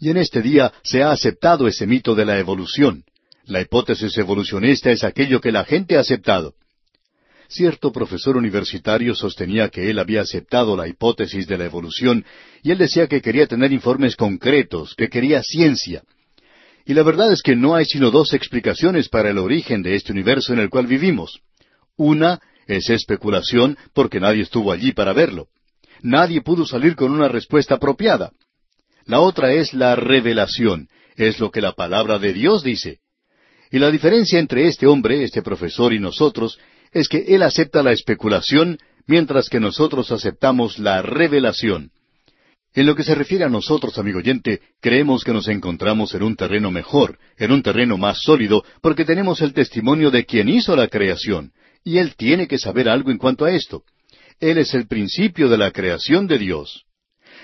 Y 0.00 0.10
en 0.10 0.16
este 0.16 0.40
día 0.40 0.72
se 0.82 1.02
ha 1.02 1.10
aceptado 1.10 1.68
ese 1.68 1.86
mito 1.86 2.14
de 2.14 2.24
la 2.24 2.38
evolución. 2.38 3.04
La 3.44 3.60
hipótesis 3.60 4.16
evolucionista 4.16 4.90
es 4.90 5.04
aquello 5.04 5.40
que 5.40 5.52
la 5.52 5.64
gente 5.64 5.96
ha 5.96 6.00
aceptado. 6.00 6.54
Cierto 7.48 7.92
profesor 7.92 8.36
universitario 8.36 9.14
sostenía 9.14 9.68
que 9.68 9.90
él 9.90 9.98
había 9.98 10.22
aceptado 10.22 10.76
la 10.76 10.88
hipótesis 10.88 11.46
de 11.46 11.58
la 11.58 11.66
evolución 11.66 12.24
y 12.62 12.70
él 12.70 12.78
decía 12.78 13.06
que 13.06 13.20
quería 13.20 13.46
tener 13.46 13.72
informes 13.72 14.16
concretos, 14.16 14.94
que 14.94 15.08
quería 15.08 15.42
ciencia. 15.42 16.02
Y 16.86 16.94
la 16.94 17.02
verdad 17.02 17.32
es 17.32 17.42
que 17.42 17.56
no 17.56 17.74
hay 17.74 17.84
sino 17.84 18.10
dos 18.10 18.34
explicaciones 18.34 19.08
para 19.08 19.30
el 19.30 19.38
origen 19.38 19.82
de 19.82 19.94
este 19.94 20.12
universo 20.12 20.52
en 20.52 20.58
el 20.58 20.70
cual 20.70 20.86
vivimos. 20.86 21.40
Una 21.96 22.40
es 22.66 22.90
especulación 22.90 23.78
porque 23.92 24.20
nadie 24.20 24.42
estuvo 24.42 24.72
allí 24.72 24.92
para 24.92 25.12
verlo. 25.12 25.48
Nadie 26.02 26.42
pudo 26.42 26.66
salir 26.66 26.96
con 26.96 27.12
una 27.12 27.28
respuesta 27.28 27.76
apropiada. 27.76 28.32
La 29.06 29.20
otra 29.20 29.52
es 29.52 29.72
la 29.74 29.96
revelación, 29.96 30.88
es 31.16 31.38
lo 31.38 31.50
que 31.50 31.60
la 31.60 31.72
palabra 31.72 32.18
de 32.18 32.32
Dios 32.32 32.62
dice. 32.62 33.00
Y 33.70 33.78
la 33.78 33.90
diferencia 33.90 34.38
entre 34.38 34.66
este 34.66 34.86
hombre, 34.86 35.24
este 35.24 35.42
profesor 35.42 35.92
y 35.92 35.98
nosotros, 35.98 36.58
es 36.94 37.08
que 37.08 37.24
él 37.28 37.42
acepta 37.42 37.82
la 37.82 37.92
especulación, 37.92 38.78
mientras 39.06 39.50
que 39.50 39.60
nosotros 39.60 40.10
aceptamos 40.12 40.78
la 40.78 41.02
revelación. 41.02 41.90
En 42.72 42.86
lo 42.86 42.96
que 42.96 43.04
se 43.04 43.14
refiere 43.14 43.44
a 43.44 43.48
nosotros, 43.48 43.98
amigo 43.98 44.18
oyente, 44.18 44.60
creemos 44.80 45.22
que 45.22 45.32
nos 45.32 45.48
encontramos 45.48 46.14
en 46.14 46.22
un 46.22 46.34
terreno 46.34 46.70
mejor, 46.70 47.18
en 47.36 47.52
un 47.52 47.62
terreno 47.62 47.98
más 47.98 48.22
sólido, 48.22 48.64
porque 48.80 49.04
tenemos 49.04 49.40
el 49.42 49.52
testimonio 49.52 50.10
de 50.10 50.24
quien 50.24 50.48
hizo 50.48 50.74
la 50.74 50.88
creación, 50.88 51.52
y 51.84 51.98
Él 51.98 52.14
tiene 52.16 52.48
que 52.48 52.58
saber 52.58 52.88
algo 52.88 53.10
en 53.10 53.18
cuanto 53.18 53.44
a 53.44 53.52
esto. 53.52 53.82
Él 54.40 54.58
es 54.58 54.74
el 54.74 54.86
principio 54.86 55.48
de 55.48 55.58
la 55.58 55.70
creación 55.70 56.26
de 56.26 56.38
Dios. 56.38 56.84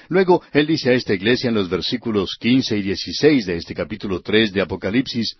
Luego, 0.09 0.43
Él 0.53 0.67
dice 0.67 0.91
a 0.91 0.95
esta 0.95 1.15
iglesia 1.15 1.49
en 1.49 1.55
los 1.55 1.69
versículos 1.69 2.37
quince 2.41 2.77
y 2.77 2.83
dieciséis 2.83 3.47
de 3.47 3.57
este 3.57 3.75
capítulo 3.75 4.23
tres 4.23 4.53
de 4.53 4.61
Apocalipsis, 4.61 5.37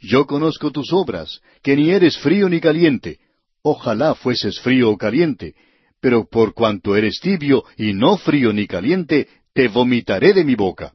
Yo 0.00 0.26
conozco 0.26 0.72
tus 0.72 0.92
obras, 0.92 1.40
que 1.62 1.76
ni 1.76 1.90
eres 1.90 2.18
frío 2.18 2.48
ni 2.48 2.60
caliente. 2.60 3.18
Ojalá 3.62 4.16
fueses 4.16 4.58
frío 4.60 4.90
o 4.90 4.98
caliente, 4.98 5.54
pero 6.00 6.28
por 6.28 6.52
cuanto 6.52 6.96
eres 6.96 7.20
tibio 7.20 7.64
y 7.76 7.92
no 7.92 8.16
frío 8.16 8.52
ni 8.52 8.66
caliente, 8.66 9.28
te 9.54 9.68
vomitaré 9.68 10.32
de 10.32 10.44
mi 10.44 10.56
boca. 10.56 10.94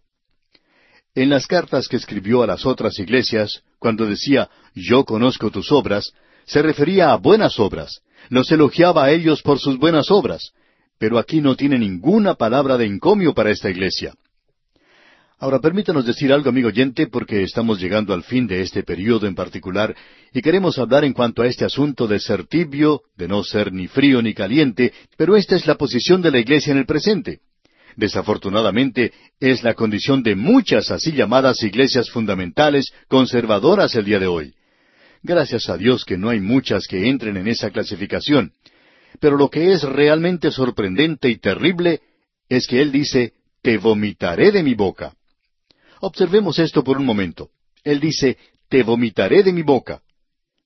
En 1.15 1.29
las 1.29 1.47
cartas 1.47 1.87
que 1.87 1.95
escribió 1.95 2.43
a 2.43 2.47
las 2.47 2.65
otras 2.65 2.99
iglesias, 2.99 3.63
cuando 3.79 4.05
decía, 4.05 4.49
Yo 4.75 5.05
conozco 5.05 5.49
tus 5.49 5.71
obras, 5.71 6.11
se 6.45 6.61
refería 6.61 7.11
a 7.13 7.17
buenas 7.17 7.57
obras, 7.59 8.01
los 8.29 8.51
elogiaba 8.51 9.05
a 9.05 9.11
ellos 9.11 9.41
por 9.41 9.59
sus 9.59 9.77
buenas 9.77 10.11
obras, 10.11 10.51
pero 10.99 11.19
aquí 11.19 11.39
no 11.39 11.55
tiene 11.55 11.79
ninguna 11.79 12.35
palabra 12.35 12.77
de 12.77 12.85
encomio 12.85 13.33
para 13.33 13.51
esta 13.51 13.69
iglesia. 13.69 14.13
Ahora 15.39 15.59
permítanos 15.59 16.03
decir 16.03 16.33
algo, 16.33 16.49
amigo 16.49 16.69
oyente, 16.69 17.05
porque 17.05 17.43
estamos 17.43 17.79
llegando 17.79 18.11
al 18.11 18.23
fin 18.23 18.47
de 18.47 18.61
este 18.61 18.81
periodo 18.81 19.27
en 19.27 19.35
particular 19.35 19.95
y 20.33 20.41
queremos 20.41 20.79
hablar 20.79 21.05
en 21.05 21.13
cuanto 21.13 21.43
a 21.43 21.47
este 21.47 21.63
asunto 21.63 22.07
de 22.07 22.19
ser 22.19 22.47
tibio, 22.47 23.03
de 23.15 23.27
no 23.27 23.43
ser 23.43 23.71
ni 23.71 23.87
frío 23.87 24.19
ni 24.23 24.33
caliente, 24.33 24.91
pero 25.15 25.35
esta 25.35 25.55
es 25.55 25.67
la 25.67 25.75
posición 25.75 26.23
de 26.23 26.31
la 26.31 26.39
iglesia 26.39 26.71
en 26.71 26.79
el 26.79 26.87
presente. 26.87 27.41
Desafortunadamente, 27.95 29.13
es 29.39 29.61
la 29.63 29.75
condición 29.75 30.23
de 30.23 30.35
muchas 30.35 30.89
así 30.89 31.11
llamadas 31.11 31.61
iglesias 31.61 32.09
fundamentales 32.09 32.91
conservadoras 33.07 33.93
el 33.93 34.05
día 34.05 34.17
de 34.17 34.27
hoy. 34.27 34.55
Gracias 35.21 35.69
a 35.69 35.77
Dios 35.77 36.03
que 36.03 36.17
no 36.17 36.29
hay 36.29 36.39
muchas 36.39 36.87
que 36.87 37.09
entren 37.09 37.37
en 37.37 37.47
esa 37.47 37.69
clasificación. 37.69 38.53
Pero 39.19 39.37
lo 39.37 39.49
que 39.49 39.71
es 39.73 39.83
realmente 39.83 40.49
sorprendente 40.49 41.29
y 41.29 41.37
terrible 41.37 42.01
es 42.49 42.65
que 42.65 42.81
Él 42.81 42.91
dice, 42.91 43.33
te 43.61 43.77
vomitaré 43.77 44.51
de 44.51 44.63
mi 44.63 44.73
boca. 44.73 45.13
Observemos 46.01 46.59
esto 46.59 46.83
por 46.83 46.97
un 46.97 47.05
momento. 47.05 47.49
Él 47.83 47.99
dice, 47.99 48.37
te 48.69 48.83
vomitaré 48.83 49.43
de 49.43 49.53
mi 49.53 49.61
boca. 49.61 50.01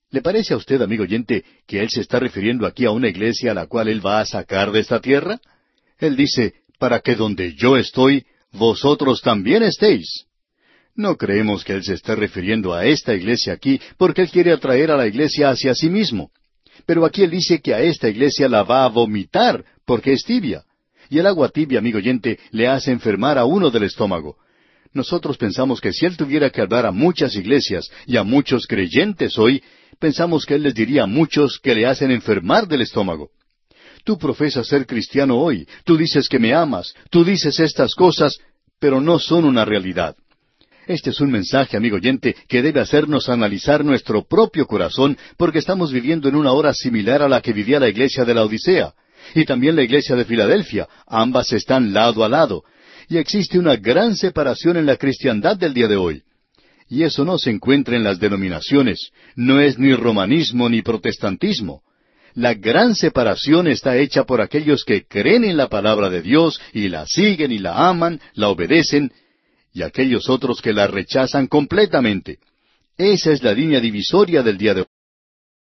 ¿Le 0.09 0.21
parece 0.21 0.53
a 0.53 0.57
usted, 0.57 0.81
amigo 0.81 1.03
oyente, 1.03 1.45
que 1.65 1.81
Él 1.81 1.89
se 1.89 2.01
está 2.01 2.19
refiriendo 2.19 2.67
aquí 2.67 2.85
a 2.85 2.91
una 2.91 3.07
iglesia 3.07 3.51
a 3.51 3.53
la 3.53 3.67
cual 3.67 3.87
Él 3.87 4.05
va 4.05 4.19
a 4.19 4.25
sacar 4.25 4.71
de 4.71 4.81
esta 4.81 4.99
tierra? 4.99 5.39
Él 5.99 6.17
dice, 6.17 6.55
para 6.79 6.99
que 6.99 7.15
donde 7.15 7.53
yo 7.53 7.77
estoy, 7.77 8.25
vosotros 8.51 9.21
también 9.21 9.63
estéis. 9.63 10.25
No 10.95 11.15
creemos 11.15 11.63
que 11.63 11.73
Él 11.73 11.83
se 11.83 11.93
esté 11.93 12.15
refiriendo 12.15 12.73
a 12.73 12.85
esta 12.85 13.13
iglesia 13.13 13.53
aquí 13.53 13.79
porque 13.97 14.23
Él 14.23 14.29
quiere 14.29 14.51
atraer 14.51 14.91
a 14.91 14.97
la 14.97 15.07
iglesia 15.07 15.49
hacia 15.49 15.73
sí 15.73 15.89
mismo. 15.89 16.31
Pero 16.85 17.05
aquí 17.05 17.23
Él 17.23 17.31
dice 17.31 17.61
que 17.61 17.73
a 17.73 17.81
esta 17.81 18.09
iglesia 18.09 18.49
la 18.49 18.63
va 18.63 18.83
a 18.83 18.89
vomitar 18.89 19.63
porque 19.85 20.11
es 20.11 20.23
tibia. 20.23 20.63
Y 21.09 21.19
el 21.19 21.27
agua 21.27 21.49
tibia, 21.49 21.79
amigo 21.79 21.99
oyente, 21.99 22.39
le 22.51 22.67
hace 22.67 22.91
enfermar 22.91 23.37
a 23.37 23.45
uno 23.45 23.69
del 23.69 23.83
estómago. 23.83 24.37
Nosotros 24.93 25.37
pensamos 25.37 25.79
que 25.79 25.93
si 25.93 26.05
Él 26.05 26.17
tuviera 26.17 26.49
que 26.49 26.61
hablar 26.61 26.85
a 26.85 26.91
muchas 26.91 27.35
iglesias 27.35 27.89
y 28.05 28.17
a 28.17 28.23
muchos 28.23 28.67
creyentes 28.67 29.37
hoy, 29.37 29.63
pensamos 29.99 30.45
que 30.45 30.55
Él 30.55 30.63
les 30.63 30.73
diría 30.73 31.03
a 31.03 31.07
muchos 31.07 31.59
que 31.59 31.73
le 31.73 31.85
hacen 31.85 32.11
enfermar 32.11 32.67
del 32.67 32.81
estómago. 32.81 33.29
Tú 34.03 34.17
profesas 34.17 34.67
ser 34.67 34.85
cristiano 34.85 35.37
hoy, 35.39 35.67
tú 35.85 35.95
dices 35.95 36.27
que 36.27 36.39
me 36.39 36.53
amas, 36.53 36.93
tú 37.09 37.23
dices 37.23 37.59
estas 37.59 37.93
cosas, 37.95 38.37
pero 38.79 38.99
no 38.99 39.19
son 39.19 39.45
una 39.45 39.63
realidad. 39.63 40.15
Este 40.87 41.11
es 41.11 41.21
un 41.21 41.31
mensaje, 41.31 41.77
amigo 41.77 41.97
oyente, 41.97 42.35
que 42.49 42.61
debe 42.61 42.81
hacernos 42.81 43.29
analizar 43.29 43.85
nuestro 43.85 44.23
propio 44.23 44.65
corazón, 44.65 45.17
porque 45.37 45.59
estamos 45.59 45.91
viviendo 45.91 46.27
en 46.27 46.35
una 46.35 46.51
hora 46.51 46.73
similar 46.73 47.21
a 47.21 47.29
la 47.29 47.41
que 47.41 47.53
vivía 47.53 47.79
la 47.79 47.87
iglesia 47.87 48.25
de 48.25 48.33
la 48.33 48.43
Odisea, 48.43 48.93
y 49.35 49.45
también 49.45 49.75
la 49.75 49.83
iglesia 49.83 50.15
de 50.15 50.25
Filadelfia. 50.25 50.89
Ambas 51.05 51.53
están 51.53 51.93
lado 51.93 52.23
a 52.23 52.29
lado, 52.29 52.63
y 53.11 53.17
existe 53.17 53.59
una 53.59 53.75
gran 53.75 54.15
separación 54.15 54.77
en 54.77 54.85
la 54.85 54.95
cristiandad 54.95 55.57
del 55.57 55.73
día 55.73 55.89
de 55.89 55.97
hoy. 55.97 56.23
Y 56.87 57.03
eso 57.03 57.25
no 57.25 57.37
se 57.37 57.49
encuentra 57.49 57.97
en 57.97 58.05
las 58.05 58.21
denominaciones, 58.21 59.11
no 59.35 59.59
es 59.59 59.77
ni 59.77 59.93
romanismo 59.93 60.69
ni 60.69 60.81
protestantismo. 60.81 61.81
La 62.35 62.53
gran 62.53 62.95
separación 62.95 63.67
está 63.67 63.97
hecha 63.97 64.23
por 64.23 64.39
aquellos 64.39 64.85
que 64.85 65.03
creen 65.03 65.43
en 65.43 65.57
la 65.57 65.67
palabra 65.67 66.09
de 66.09 66.21
Dios 66.21 66.61
y 66.71 66.87
la 66.87 67.05
siguen 67.05 67.51
y 67.51 67.57
la 67.57 67.89
aman, 67.89 68.21
la 68.33 68.47
obedecen, 68.47 69.11
y 69.73 69.81
aquellos 69.81 70.29
otros 70.29 70.61
que 70.61 70.71
la 70.71 70.87
rechazan 70.87 71.47
completamente. 71.47 72.37
Esa 72.97 73.33
es 73.33 73.43
la 73.43 73.51
línea 73.51 73.81
divisoria 73.81 74.41
del 74.41 74.57
día 74.57 74.73
de 74.73 74.81
hoy. 74.83 74.90